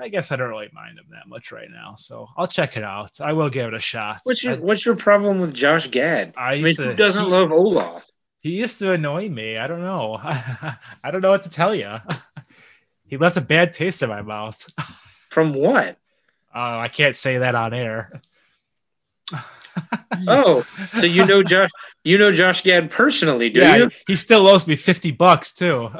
I 0.00 0.08
guess 0.08 0.32
I 0.32 0.36
don't 0.36 0.48
really 0.48 0.68
mind 0.72 0.98
him 0.98 1.06
that 1.10 1.28
much 1.28 1.52
right 1.52 1.68
now. 1.70 1.94
So 1.96 2.26
I'll 2.36 2.46
check 2.46 2.76
it 2.76 2.84
out. 2.84 3.20
I 3.20 3.32
will 3.32 3.50
give 3.50 3.66
it 3.68 3.74
a 3.74 3.80
shot. 3.80 4.20
What's 4.24 4.42
your 4.42 4.54
I- 4.54 4.58
What's 4.58 4.84
your 4.86 4.96
problem 4.96 5.40
with 5.40 5.54
Josh 5.54 5.90
Gad? 5.90 6.34
I 6.36 6.52
I 6.52 6.54
mean, 6.56 6.66
used 6.66 6.80
who 6.80 6.94
doesn't 6.94 7.24
he- 7.24 7.30
love 7.30 7.52
Olaf? 7.52 8.08
He 8.40 8.50
used 8.52 8.78
to 8.78 8.92
annoy 8.92 9.28
me. 9.28 9.58
I 9.58 9.66
don't 9.66 9.82
know. 9.82 10.18
I 10.22 11.10
don't 11.10 11.20
know 11.20 11.30
what 11.30 11.42
to 11.42 11.50
tell 11.50 11.74
you. 11.74 11.96
he 13.06 13.18
left 13.18 13.36
a 13.36 13.42
bad 13.42 13.74
taste 13.74 14.02
in 14.02 14.08
my 14.08 14.22
mouth. 14.22 14.66
From 15.30 15.52
what? 15.52 15.98
Uh, 16.54 16.78
I 16.78 16.88
can't 16.88 17.14
say 17.14 17.38
that 17.38 17.54
on 17.54 17.74
air. 17.74 18.20
Oh, 20.26 20.64
so 20.98 21.06
you 21.06 21.24
know 21.24 21.42
Josh? 21.42 21.70
You 22.02 22.18
know 22.18 22.32
Josh 22.32 22.62
Gad 22.62 22.90
personally, 22.90 23.50
do 23.50 23.60
yeah, 23.60 23.76
you? 23.76 23.90
he 24.06 24.16
still 24.16 24.48
owes 24.48 24.66
me 24.66 24.74
50 24.74 25.12
bucks 25.12 25.52
too. 25.52 25.90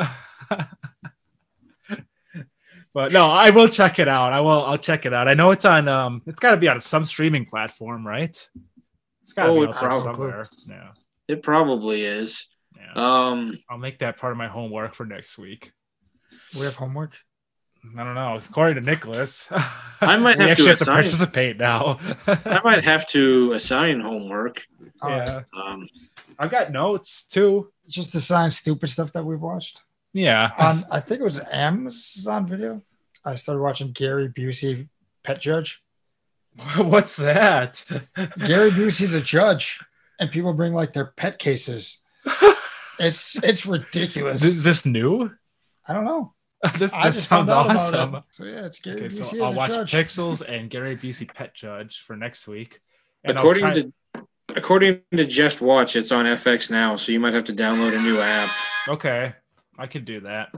But 2.95 3.13
no, 3.13 3.27
I 3.29 3.51
will 3.51 3.69
check 3.69 3.99
it 3.99 4.09
out. 4.09 4.33
I 4.33 4.41
will 4.41 4.65
I'll 4.65 4.79
check 4.79 5.07
it 5.07 5.13
out. 5.15 5.29
I 5.29 5.35
know 5.35 5.51
it's 5.51 5.65
on 5.65 5.89
um 5.89 6.23
it's 6.27 6.41
gotta 6.41 6.57
be 6.57 6.69
on 6.69 6.81
some 6.81 7.05
streaming 7.05 7.47
platform, 7.47 8.07
right? 8.07 8.37
It's 9.23 9.33
gotta 9.33 9.51
Oh, 9.53 9.65
be 9.65 9.71
it 9.71 9.75
probably- 9.77 10.03
somewhere. 10.03 10.49
Yeah. 10.69 10.93
It 11.29 11.43
probably 11.43 12.05
is. 12.05 12.47
Yeah. 12.77 12.93
Um, 13.29 13.59
I'll 13.69 13.79
make 13.79 13.99
that 14.01 14.17
part 14.19 14.33
of 14.33 14.37
my 14.39 14.49
homework 14.49 14.95
for 14.95 15.07
next 15.07 15.39
week. 15.39 15.73
We 16.55 16.61
have 16.63 16.75
homework. 16.75 17.17
I 17.97 18.03
don't 18.05 18.15
know. 18.15 18.37
According 18.37 18.83
to 18.83 18.91
Nicholas, 18.91 19.49
I 20.01 20.17
might 20.19 20.37
we 20.39 20.45
have 20.45 20.49
to 20.49 20.51
actually 20.51 20.69
have 20.71 20.79
to 20.81 20.85
participate 20.87 21.57
now. 21.59 21.99
I 22.27 22.61
might 22.65 22.85
have 22.85 23.07
to 23.09 23.53
assign 23.55 24.01
homework. 24.01 24.63
Yeah, 25.03 25.43
Um, 25.55 25.89
I've 26.39 26.51
got 26.51 26.73
notes 26.73 27.25
too. 27.25 27.71
Just 27.89 28.13
to 28.13 28.21
sign 28.21 28.51
stupid 28.51 28.89
stuff 28.91 29.13
that 29.13 29.25
we've 29.25 29.41
watched. 29.41 29.81
Yeah, 30.13 30.51
On 30.59 30.75
I 30.91 31.01
think 31.01 31.21
it 31.21 31.25
was 31.25 31.41
Amazon 31.53 32.47
Video. 32.47 32.83
I 33.25 33.35
started 33.37 33.61
watching 33.61 33.93
Gary 33.93 34.29
Busey, 34.29 34.89
Pet 35.23 35.41
Judge. 35.41 35.83
what's 36.77 37.17
that? 37.17 37.85
Gary 38.45 38.71
Busey's 38.73 39.15
a 39.15 39.21
judge, 39.21 39.81
and 40.19 40.31
people 40.31 40.53
bring 40.53 40.73
like 40.75 40.93
their 40.93 41.07
pet 41.07 41.39
cases. 41.39 41.99
It's 43.03 43.35
it's 43.43 43.65
ridiculous. 43.65 44.43
Is 44.43 44.63
this 44.63 44.85
new? 44.85 45.31
I 45.89 45.95
don't 45.95 46.05
know. 46.05 46.35
This, 46.77 46.93
this 46.93 47.25
sounds 47.27 47.49
awesome. 47.49 48.23
So 48.31 48.45
yeah, 48.45 48.67
it's 48.67 48.79
Gary 48.79 49.07
Okay, 49.07 49.07
Busey 49.07 49.25
so 49.39 49.43
I'll 49.43 49.53
a 49.55 49.57
watch 49.57 49.69
judge. 49.71 49.93
Pixels 49.93 50.43
and 50.47 50.69
Gary 50.69 50.99
Busey 50.99 51.33
Pet 51.33 51.55
Judge 51.55 52.05
for 52.07 52.15
next 52.15 52.47
week. 52.47 52.83
And 53.25 53.39
according 53.39 53.63
try- 53.63 53.73
to 53.73 53.93
according 54.55 55.01
to 55.17 55.25
Just 55.25 55.63
Watch, 55.63 55.97
it's 55.97 56.13
on 56.13 56.27
FX 56.27 56.69
now, 56.71 56.95
so 56.97 57.11
you 57.11 57.19
might 57.21 57.33
have 57.33 57.45
to 57.45 57.55
download 57.55 57.97
a 57.97 58.03
new 58.03 58.21
app. 58.21 58.51
okay, 58.87 59.33
I 59.81 59.87
could 59.87 60.05
do 60.05 60.21
that. 60.21 60.55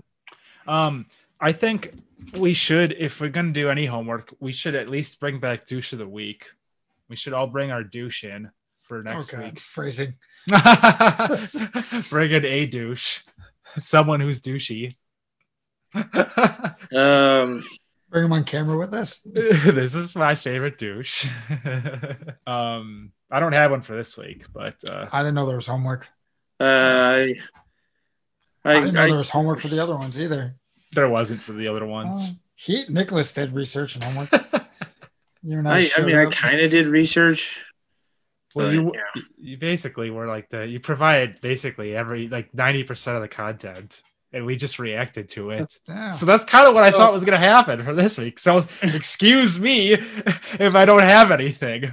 Um, 0.67 1.07
I 1.41 1.53
think 1.53 1.93
we 2.37 2.53
should, 2.55 2.95
if 2.99 3.21
we're 3.21 3.29
gonna 3.29 3.53
do 3.53 3.69
any 3.71 3.87
homework, 3.87 4.35
we 4.41 4.53
should 4.53 4.75
at 4.75 4.91
least 4.91 5.21
bring 5.21 5.41
back 5.41 5.65
douche 5.67 5.93
of 5.93 5.99
the 5.99 6.09
week. 6.09 6.51
We 7.09 7.17
should 7.17 7.33
all 7.33 7.47
bring 7.47 7.71
our 7.71 7.85
douche 7.85 8.25
in 8.25 8.51
for 8.83 9.03
next 9.03 9.33
okay, 9.33 9.45
week. 9.47 9.61
phrasing. 9.61 10.15
bring 12.11 12.33
in 12.33 12.45
a 12.45 12.67
douche, 12.67 13.21
someone 13.81 14.21
who's 14.21 14.41
douchey. 14.41 14.95
Um, 16.95 17.63
Bring 18.13 18.27
him 18.27 18.33
on 18.35 18.45
camera 18.45 18.77
with 18.77 18.93
us. 18.93 19.21
this 19.25 19.95
is 19.95 20.15
my 20.15 20.35
favorite 20.35 20.77
douche. 20.77 21.27
um, 22.47 23.11
I 23.31 23.41
don't 23.41 23.55
have 23.55 23.71
one 23.71 23.81
for 23.81 23.97
this 23.97 24.19
week, 24.19 24.45
but 24.53 24.77
uh, 24.87 25.07
I 25.11 25.21
didn't 25.21 25.35
know 25.35 25.47
there 25.47 25.57
was 25.57 25.67
homework. 25.67 26.09
uh, 26.61 26.65
I, 26.65 27.35
I, 28.65 28.75
didn't 28.75 28.95
know 28.95 29.03
I, 29.03 29.07
there 29.09 29.17
was 29.19 29.31
homework 29.31 29.61
for 29.61 29.69
the 29.69 29.81
other 29.83 29.97
ones 29.97 30.21
either. 30.21 30.55
there 30.93 31.09
wasn't 31.09 31.43
for 31.43 31.53
the 31.53 31.69
other 31.69 31.85
ones. 31.87 32.31
Oh, 32.31 32.37
He 32.55 32.85
Nicholas 32.89 33.33
did 33.33 33.53
research 33.53 33.95
and 33.97 34.05
homework. 34.05 34.31
You're 35.43 35.63
not. 35.63 35.75
I, 35.75 35.91
I 35.99 36.03
mean, 36.03 36.17
I 36.17 36.27
kind 36.27 36.61
of 36.61 36.71
did 36.71 36.87
research. 36.87 37.59
Well, 38.55 38.67
but, 38.69 38.75
you 38.75 38.93
yeah. 38.95 39.23
you 39.39 39.57
basically 39.57 40.11
were 40.11 40.27
like 40.27 40.49
the 40.51 40.67
you 40.67 40.79
provided 40.79 41.41
basically 41.41 41.97
every 41.97 42.29
like 42.29 42.55
ninety 42.55 42.85
percent 42.85 43.17
of 43.17 43.23
the 43.23 43.29
content, 43.29 44.01
and 44.33 44.47
we 44.47 44.55
just 44.57 44.79
reacted 44.79 45.29
to 45.31 45.51
it. 45.51 45.77
Yeah. 45.89 46.11
So 46.11 46.27
that's 46.27 46.45
kind 46.45 46.69
of 46.69 46.75
what 46.75 46.85
I 46.85 46.91
Well- 46.91 47.01
thought 47.01 47.13
was 47.13 47.25
going 47.25 47.41
to 47.41 47.45
happen 47.47 47.83
for 47.83 47.95
this 47.95 48.19
week. 48.19 48.39
So 48.39 48.59
excuse 48.83 49.59
me 49.59 49.93
if 49.95 50.77
I 50.77 50.85
don't 50.85 51.03
have 51.03 51.31
anything. 51.33 51.91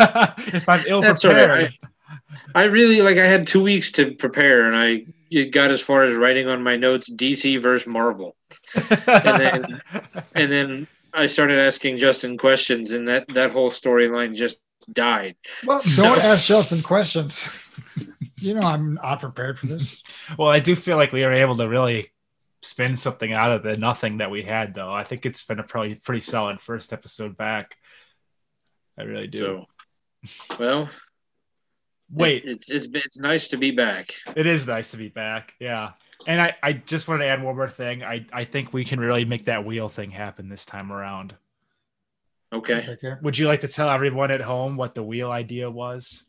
if 0.00 0.68
I'm 0.68 0.82
ill 0.88 1.02
That's 1.02 1.24
all 1.24 1.32
right. 1.32 1.38
prepared. 1.70 1.74
I 2.54 2.64
really 2.64 3.02
like. 3.02 3.18
I 3.18 3.26
had 3.26 3.46
two 3.46 3.62
weeks 3.62 3.92
to 3.92 4.12
prepare, 4.12 4.66
and 4.66 4.76
I 4.76 5.44
got 5.50 5.70
as 5.70 5.80
far 5.80 6.04
as 6.04 6.14
writing 6.14 6.48
on 6.48 6.62
my 6.62 6.76
notes 6.76 7.10
DC 7.10 7.60
versus 7.60 7.86
Marvel, 7.86 8.36
then- 8.74 9.80
and 10.34 10.52
then 10.52 10.86
I 11.12 11.26
started 11.26 11.58
asking 11.58 11.98
Justin 11.98 12.38
questions, 12.38 12.92
and 12.92 13.08
that 13.08 13.28
that 13.28 13.52
whole 13.52 13.70
storyline 13.70 14.34
just 14.34 14.58
died. 14.92 15.36
Well, 15.64 15.80
don't 15.96 16.22
ask 16.24 16.46
Justin 16.46 16.82
questions. 16.82 17.48
you 18.40 18.54
know 18.54 18.60
I'm 18.62 18.94
not 18.94 19.20
prepared 19.20 19.58
for 19.58 19.66
this. 19.66 20.00
well, 20.38 20.48
I 20.48 20.60
do 20.60 20.76
feel 20.76 20.96
like 20.96 21.12
we 21.12 21.22
were 21.22 21.32
able 21.32 21.56
to 21.56 21.68
really 21.68 22.10
spin 22.62 22.96
something 22.96 23.32
out 23.32 23.52
of 23.52 23.62
the 23.62 23.76
nothing 23.76 24.18
that 24.18 24.30
we 24.30 24.42
had, 24.42 24.74
though. 24.74 24.92
I 24.92 25.04
think 25.04 25.26
it's 25.26 25.44
been 25.44 25.58
a 25.58 25.62
probably 25.62 25.94
pretty 25.94 26.20
solid 26.20 26.60
first 26.60 26.92
episode 26.92 27.36
back. 27.36 27.76
I 28.98 29.02
really 29.04 29.28
do. 29.28 29.64
So, 30.26 30.56
well, 30.58 30.88
Wait, 32.10 32.44
it- 32.44 32.50
it's 32.50 32.70
it's 32.70 32.86
it's 32.92 33.18
nice 33.18 33.48
to 33.48 33.56
be 33.56 33.70
back. 33.70 34.14
It 34.34 34.46
is 34.46 34.66
nice 34.66 34.90
to 34.92 34.96
be 34.96 35.08
back. 35.08 35.54
Yeah. 35.60 35.92
And 36.26 36.40
I, 36.40 36.56
I 36.62 36.72
just 36.72 37.06
wanted 37.06 37.24
to 37.24 37.30
add 37.30 37.42
one 37.42 37.54
more 37.54 37.70
thing. 37.70 38.02
I, 38.02 38.26
I 38.32 38.44
think 38.44 38.72
we 38.72 38.84
can 38.84 38.98
really 38.98 39.24
make 39.24 39.44
that 39.44 39.64
wheel 39.64 39.88
thing 39.88 40.10
happen 40.10 40.48
this 40.48 40.64
time 40.66 40.90
around. 40.90 41.34
Okay. 42.52 42.96
Would 43.22 43.38
you 43.38 43.46
like 43.46 43.60
to 43.60 43.68
tell 43.68 43.88
everyone 43.88 44.30
at 44.32 44.40
home 44.40 44.76
what 44.76 44.94
the 44.94 45.02
wheel 45.02 45.30
idea 45.30 45.70
was? 45.70 46.24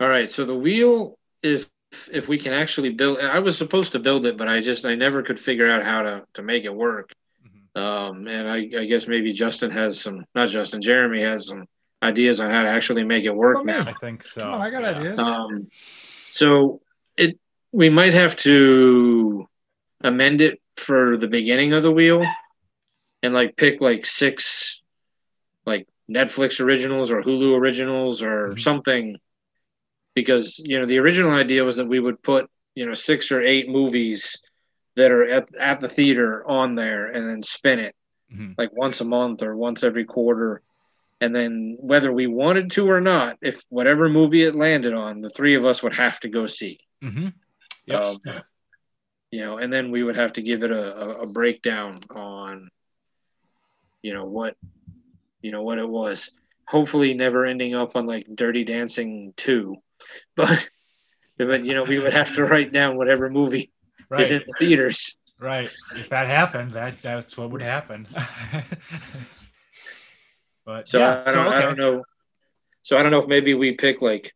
All 0.00 0.08
right. 0.08 0.30
So 0.30 0.44
the 0.44 0.56
wheel, 0.56 1.18
if 1.42 1.68
if 2.10 2.26
we 2.26 2.38
can 2.38 2.52
actually 2.52 2.90
build, 2.90 3.20
I 3.20 3.38
was 3.38 3.56
supposed 3.56 3.92
to 3.92 4.00
build 4.00 4.26
it, 4.26 4.36
but 4.36 4.48
I 4.48 4.60
just 4.60 4.84
I 4.84 4.96
never 4.96 5.22
could 5.22 5.38
figure 5.38 5.70
out 5.70 5.84
how 5.84 6.02
to 6.02 6.24
to 6.34 6.42
make 6.42 6.64
it 6.64 6.74
work. 6.74 7.12
Um, 7.76 8.26
and 8.28 8.48
I, 8.48 8.56
I 8.80 8.84
guess 8.86 9.06
maybe 9.06 9.32
Justin 9.32 9.70
has 9.72 10.00
some, 10.00 10.24
not 10.34 10.48
Justin, 10.48 10.80
Jeremy 10.80 11.22
has 11.22 11.48
some 11.48 11.64
ideas 12.04 12.38
on 12.40 12.50
how 12.50 12.62
to 12.62 12.68
actually 12.68 13.04
make 13.04 13.24
it 13.24 13.34
work 13.34 13.56
Well, 13.56 13.64
me. 13.64 13.72
now. 13.72 13.84
I 13.86 13.94
think 13.94 14.22
so. 14.22 14.42
Come 14.42 14.54
on, 14.54 14.60
I 14.62 14.70
got 14.70 14.82
yeah. 14.82 14.90
ideas. 14.90 15.20
Um, 15.20 15.68
so 16.30 16.80
it 17.16 17.38
we 17.72 17.90
might 17.90 18.12
have 18.14 18.36
to 18.36 19.48
amend 20.02 20.40
it 20.40 20.60
for 20.76 21.16
the 21.16 21.26
beginning 21.28 21.72
of 21.72 21.82
the 21.82 21.90
wheel, 21.90 22.24
and 23.22 23.34
like 23.34 23.56
pick 23.56 23.80
like 23.80 24.04
six, 24.06 24.80
like 25.66 25.88
Netflix 26.10 26.60
originals 26.60 27.10
or 27.10 27.22
Hulu 27.22 27.58
originals 27.58 28.22
or 28.22 28.50
Mhm. 28.50 28.60
something, 28.60 29.16
because 30.14 30.58
you 30.58 30.78
know 30.78 30.86
the 30.86 30.98
original 30.98 31.32
idea 31.32 31.64
was 31.64 31.76
that 31.76 31.88
we 31.88 32.00
would 32.00 32.22
put 32.22 32.50
you 32.74 32.86
know 32.86 32.94
six 32.94 33.32
or 33.32 33.40
eight 33.40 33.68
movies 33.68 34.40
that 34.96 35.10
are 35.10 35.24
at 35.24 35.54
at 35.56 35.80
the 35.80 35.88
theater 35.88 36.46
on 36.46 36.74
there 36.74 37.06
and 37.06 37.28
then 37.28 37.42
spin 37.42 37.78
it 37.80 37.94
Mhm. 38.32 38.54
like 38.58 38.70
once 38.72 39.00
a 39.00 39.04
month 39.04 39.42
or 39.42 39.56
once 39.56 39.82
every 39.82 40.04
quarter. 40.04 40.62
And 41.24 41.34
then 41.34 41.78
whether 41.80 42.12
we 42.12 42.26
wanted 42.26 42.70
to 42.72 42.90
or 42.90 43.00
not, 43.00 43.38
if 43.40 43.64
whatever 43.70 44.10
movie 44.10 44.42
it 44.42 44.54
landed 44.54 44.92
on, 44.92 45.22
the 45.22 45.30
three 45.30 45.54
of 45.54 45.64
us 45.64 45.82
would 45.82 45.94
have 45.94 46.20
to 46.20 46.28
go 46.28 46.46
see. 46.46 46.80
Mhm. 47.02 47.32
Yep. 47.86 48.00
Um, 48.00 48.20
You 49.30 49.40
know, 49.40 49.56
and 49.56 49.72
then 49.72 49.90
we 49.90 50.02
would 50.02 50.16
have 50.16 50.34
to 50.34 50.42
give 50.42 50.62
it 50.64 50.70
a, 50.70 50.94
a, 50.94 51.08
a 51.22 51.26
breakdown 51.26 52.00
on, 52.14 52.68
you 54.02 54.12
know, 54.12 54.26
what, 54.26 54.54
you 55.40 55.50
know, 55.50 55.62
what 55.62 55.78
it 55.78 55.88
was. 55.88 56.30
Hopefully, 56.68 57.14
never 57.14 57.46
ending 57.46 57.74
up 57.74 57.96
on 57.96 58.06
like 58.06 58.26
Dirty 58.34 58.64
Dancing 58.64 59.32
two, 59.34 59.76
but, 60.36 60.68
but 61.38 61.64
you 61.64 61.72
know, 61.72 61.84
we 61.84 61.98
would 61.98 62.12
have 62.12 62.34
to 62.34 62.44
write 62.50 62.70
down 62.70 62.98
whatever 62.98 63.30
movie 63.30 63.72
is 64.18 64.30
in 64.30 64.42
the 64.46 64.54
theaters. 64.58 65.16
Right. 65.40 65.70
If 65.96 66.10
that 66.10 66.26
happened, 66.26 66.72
that 66.72 67.00
that's 67.00 67.38
what 67.38 67.50
would 67.50 67.62
happen. 67.62 68.06
but 70.64 70.88
So, 70.88 70.98
yeah, 70.98 71.22
I, 71.26 71.32
don't, 71.32 71.34
so 71.34 71.50
I 71.50 71.60
don't 71.60 71.78
know. 71.78 72.04
So 72.82 72.96
I 72.96 73.02
don't 73.02 73.12
know 73.12 73.18
if 73.18 73.28
maybe 73.28 73.54
we 73.54 73.72
pick 73.72 74.02
like 74.02 74.32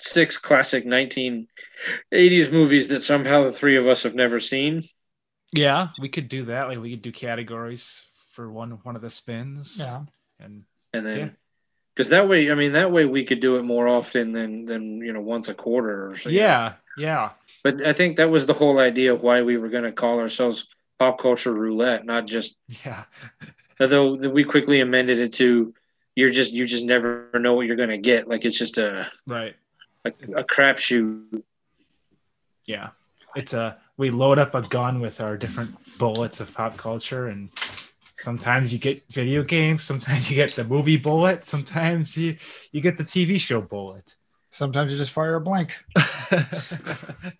six 0.00 0.36
classic 0.36 0.84
1980s 0.84 2.52
movies 2.52 2.88
that 2.88 3.02
somehow 3.02 3.44
the 3.44 3.52
three 3.52 3.76
of 3.76 3.86
us 3.86 4.02
have 4.02 4.14
never 4.14 4.40
seen. 4.40 4.82
Yeah, 5.52 5.88
we 6.00 6.08
could 6.08 6.28
do 6.28 6.46
that. 6.46 6.68
Like 6.68 6.78
we 6.78 6.90
could 6.90 7.02
do 7.02 7.12
categories 7.12 8.04
for 8.32 8.50
one 8.50 8.72
one 8.82 8.96
of 8.96 9.02
the 9.02 9.10
spins. 9.10 9.76
yeah. 9.78 10.02
And 10.40 10.64
and 10.92 11.06
then 11.06 11.36
because 11.94 12.10
that 12.10 12.28
way 12.28 12.50
i 12.50 12.54
mean 12.54 12.72
that 12.72 12.92
way 12.92 13.04
we 13.04 13.24
could 13.24 13.40
do 13.40 13.56
it 13.56 13.62
more 13.64 13.88
often 13.88 14.32
than 14.32 14.64
than 14.64 14.98
you 14.98 15.12
know 15.12 15.20
once 15.20 15.48
a 15.48 15.54
quarter 15.54 16.10
or 16.10 16.16
so 16.16 16.28
yeah, 16.28 16.74
yeah. 16.96 17.30
but 17.64 17.84
i 17.84 17.92
think 17.92 18.16
that 18.16 18.30
was 18.30 18.46
the 18.46 18.54
whole 18.54 18.78
idea 18.78 19.12
of 19.12 19.22
why 19.22 19.42
we 19.42 19.56
were 19.56 19.68
going 19.68 19.82
to 19.82 19.92
call 19.92 20.20
ourselves 20.20 20.68
pop 20.98 21.18
culture 21.18 21.52
roulette 21.52 22.06
not 22.06 22.26
just 22.26 22.56
Yeah. 22.84 23.04
although 23.80 24.14
we 24.14 24.44
quickly 24.44 24.80
amended 24.80 25.18
it 25.18 25.32
to 25.34 25.74
you're 26.16 26.30
just 26.30 26.52
you 26.52 26.66
just 26.66 26.84
never 26.84 27.28
know 27.34 27.54
what 27.54 27.66
you're 27.66 27.76
going 27.76 27.88
to 27.88 27.98
get 27.98 28.28
like 28.28 28.44
it's 28.44 28.58
just 28.58 28.78
a 28.78 29.10
Right. 29.26 29.54
a, 30.04 30.08
a 30.36 30.44
crapshoot 30.44 31.42
Yeah. 32.66 32.90
It's 33.36 33.54
a 33.54 33.78
we 33.96 34.10
load 34.10 34.38
up 34.38 34.54
a 34.54 34.62
gun 34.62 35.00
with 35.00 35.20
our 35.20 35.36
different 35.36 35.70
bullets 35.98 36.40
of 36.40 36.52
pop 36.54 36.76
culture 36.76 37.28
and 37.28 37.50
sometimes 38.16 38.72
you 38.72 38.78
get 38.78 39.02
video 39.12 39.42
games, 39.44 39.84
sometimes 39.84 40.28
you 40.30 40.36
get 40.36 40.54
the 40.54 40.64
movie 40.64 40.96
bullet, 40.96 41.44
sometimes 41.46 42.16
you 42.16 42.36
you 42.72 42.80
get 42.80 42.96
the 42.96 43.04
TV 43.04 43.38
show 43.40 43.60
bullet. 43.60 44.16
Sometimes 44.50 44.90
you 44.90 44.98
just 44.98 45.12
fire 45.12 45.34
a 45.36 45.40
blank. 45.40 45.76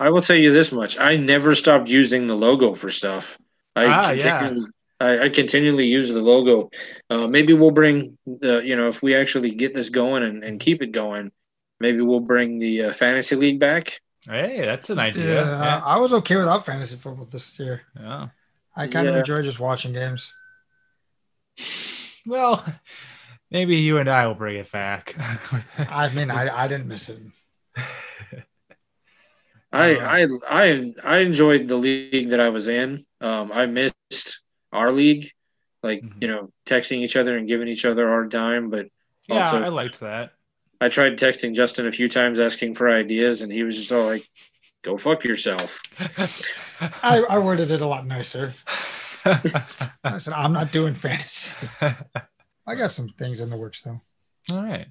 i 0.01 0.09
will 0.11 0.22
tell 0.22 0.36
you 0.36 0.53
this 0.53 0.72
much 0.72 0.99
i 0.99 1.16
never 1.16 1.55
stopped 1.55 1.89
using 1.89 2.26
the 2.26 2.34
logo 2.36 2.74
for 2.74 2.91
stuff 2.91 3.39
i 3.76 3.84
Ah, 3.86 4.11
yeah. 4.12 4.55
Continually 5.01 5.22
I, 5.22 5.24
I 5.26 5.28
continually 5.28 5.86
use 5.86 6.11
the 6.11 6.20
logo. 6.22 6.70
Uh, 7.11 7.26
maybe 7.26 7.53
we'll 7.53 7.70
bring 7.70 8.18
the, 8.26 8.62
you 8.64 8.76
know, 8.76 8.88
if 8.88 9.03
we 9.03 9.14
actually 9.14 9.51
get 9.53 9.74
this 9.74 9.90
going 9.90 10.22
and, 10.22 10.44
and 10.44 10.61
keep 10.61 10.82
it 10.82 10.92
going, 10.92 11.32
maybe 11.80 12.01
we'll 12.01 12.20
bring 12.20 12.59
the 12.59 12.84
uh, 12.84 12.92
fantasy 12.92 13.36
league 13.36 13.61
back. 13.61 14.01
hey, 14.26 14.64
that's 14.64 14.90
an 14.90 14.99
Yeah, 14.99 15.05
idea. 15.05 15.44
Yeah. 15.44 15.82
I 15.84 15.99
was 15.99 16.12
okay 16.14 16.36
without 16.36 16.66
fantasy 16.66 16.96
football 16.96 17.26
this 17.26 17.59
year. 17.59 17.82
yeah. 17.99 18.28
I 18.76 18.86
kind 18.86 19.09
of 19.09 19.16
enjoy 19.16 19.42
just 19.42 19.61
watching 19.61 19.92
games. 19.92 20.32
Well, 22.26 22.62
maybe 23.51 23.76
you 23.76 23.99
and 23.99 24.09
I 24.09 24.26
will 24.26 24.34
bring 24.34 24.57
it 24.57 24.70
back. 24.70 25.14
I 25.78 26.11
mean, 26.14 26.30
I, 26.30 26.64
I 26.64 26.68
didn't 26.68 26.88
miss 26.88 27.09
it. 27.09 27.18
I, 29.72 29.96
Um, 29.96 30.01
I 30.03 30.26
I 30.49 30.94
I 31.05 31.18
enjoyed 31.18 31.68
the 31.68 31.76
league 31.76 32.30
that 32.30 32.40
I 32.40 32.49
was 32.49 32.68
in. 32.68 33.05
Um, 33.20 33.53
I 33.53 33.66
missed 33.66 34.40
our 34.73 34.93
league, 34.93 35.33
like 35.83 36.03
Mhm. 36.03 36.23
you 36.23 36.29
know, 36.29 36.53
texting 36.66 36.99
each 36.99 37.16
other 37.16 37.37
and 37.37 37.49
giving 37.49 37.69
each 37.69 37.85
other 37.85 38.09
our 38.09 38.27
time. 38.29 38.71
But 38.71 38.89
yeah, 39.29 39.45
Also- 39.45 39.62
I 39.62 39.69
liked 39.69 40.01
that. 40.01 40.33
I 40.81 40.89
tried 40.89 41.19
texting 41.19 41.55
Justin 41.57 41.87
a 41.89 41.93
few 41.93 42.09
times 42.09 42.39
asking 42.39 42.75
for 42.77 42.89
ideas, 42.89 43.43
and 43.43 43.51
he 43.53 43.64
was 43.64 43.77
just 43.77 43.91
all 43.91 44.05
like, 44.07 44.29
"Go 44.83 44.97
fuck 44.97 45.25
yourself." 45.25 45.81
I, 47.03 47.21
I 47.29 47.39
worded 47.39 47.71
it 47.73 47.81
a 47.81 47.87
lot 47.87 48.07
nicer. 48.07 48.55
I 49.25 50.19
said, 50.19 50.35
I'm 50.35 50.53
not 50.53 50.71
doing 50.73 50.95
fantasy. 50.95 51.53
I 51.81 52.75
got 52.77 52.93
some 52.93 53.09
things 53.09 53.41
in 53.41 53.51
the 53.51 53.57
works 53.57 53.83
though. 53.83 54.01
All 54.53 54.62
right. 54.64 54.87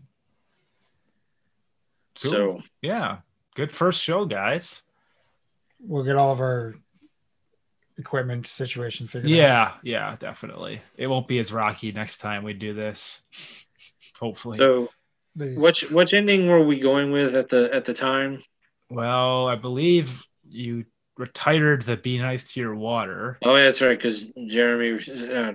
Cool. 2.21 2.31
So 2.31 2.61
yeah, 2.81 3.19
good 3.55 3.71
first 3.71 4.01
show, 4.03 4.25
guys. 4.25 4.81
We'll 5.79 6.03
get 6.03 6.15
all 6.17 6.31
of 6.33 6.39
our 6.39 6.75
equipment 7.97 8.47
situation 8.47 9.07
figured 9.07 9.31
out. 9.31 9.35
Yeah, 9.35 9.73
yeah, 9.83 10.15
definitely. 10.19 10.81
It 10.97 11.07
won't 11.07 11.27
be 11.27 11.39
as 11.39 11.51
rocky 11.51 11.91
next 11.91 12.19
time 12.19 12.43
we 12.43 12.53
do 12.53 12.73
this. 12.73 13.21
Hopefully. 14.19 14.57
so 14.57 14.89
The- 15.35 15.55
which 15.55 15.89
which 15.91 16.13
ending 16.13 16.47
were 16.47 16.63
we 16.63 16.79
going 16.79 17.11
with 17.11 17.35
at 17.35 17.49
the 17.49 17.69
at 17.73 17.85
the 17.85 17.93
time? 17.93 18.41
well, 18.89 19.47
I 19.47 19.55
believe 19.55 20.25
you 20.47 20.85
retired 21.17 21.81
the 21.81 21.97
"Be 21.97 22.17
Nice 22.19 22.53
to 22.53 22.59
Your 22.59 22.75
Water." 22.75 23.37
Oh, 23.43 23.55
yeah, 23.55 23.65
that's 23.65 23.81
right, 23.81 23.97
because 23.97 24.23
Jeremy 24.47 24.99
uh, 25.33 25.53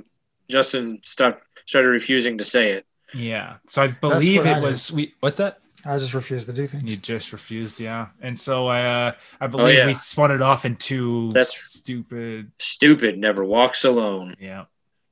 Justin 0.51 1.01
stopped 1.03 1.43
started 1.67 1.89
refusing 1.89 2.39
to 2.39 2.45
say 2.45 2.73
it. 2.73 2.87
Yeah. 3.15 3.57
So 3.69 3.83
I 3.83 3.89
believe 3.89 4.45
what 4.45 4.55
I 4.55 4.59
it 4.59 4.63
was. 4.63 4.93
We 4.93 5.15
what's 5.21 5.39
that? 5.39 5.62
I 5.85 5.99
just 5.99 6.15
refuse 6.15 6.45
to 6.45 6.53
do 6.53 6.67
things. 6.67 6.91
You 6.91 6.97
just 6.97 7.33
refused, 7.33 7.81
yeah. 7.81 8.09
And 8.21 8.39
so 8.39 8.69
uh, 8.69 9.13
I 9.41 9.47
believe 9.47 9.79
yeah. 9.79 9.87
we 9.87 9.95
spun 9.95 10.31
it 10.31 10.41
off 10.41 10.65
into 10.65 11.33
That's- 11.33 11.53
stupid. 11.53 12.53
Stupid 12.59 13.19
never 13.19 13.45
walks 13.45 13.85
alone. 13.85 14.37
Yeah. 14.39 14.65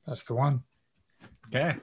That's 0.07 0.23
the 0.23 0.33
one. 0.33 0.63
Okay. 1.47 1.75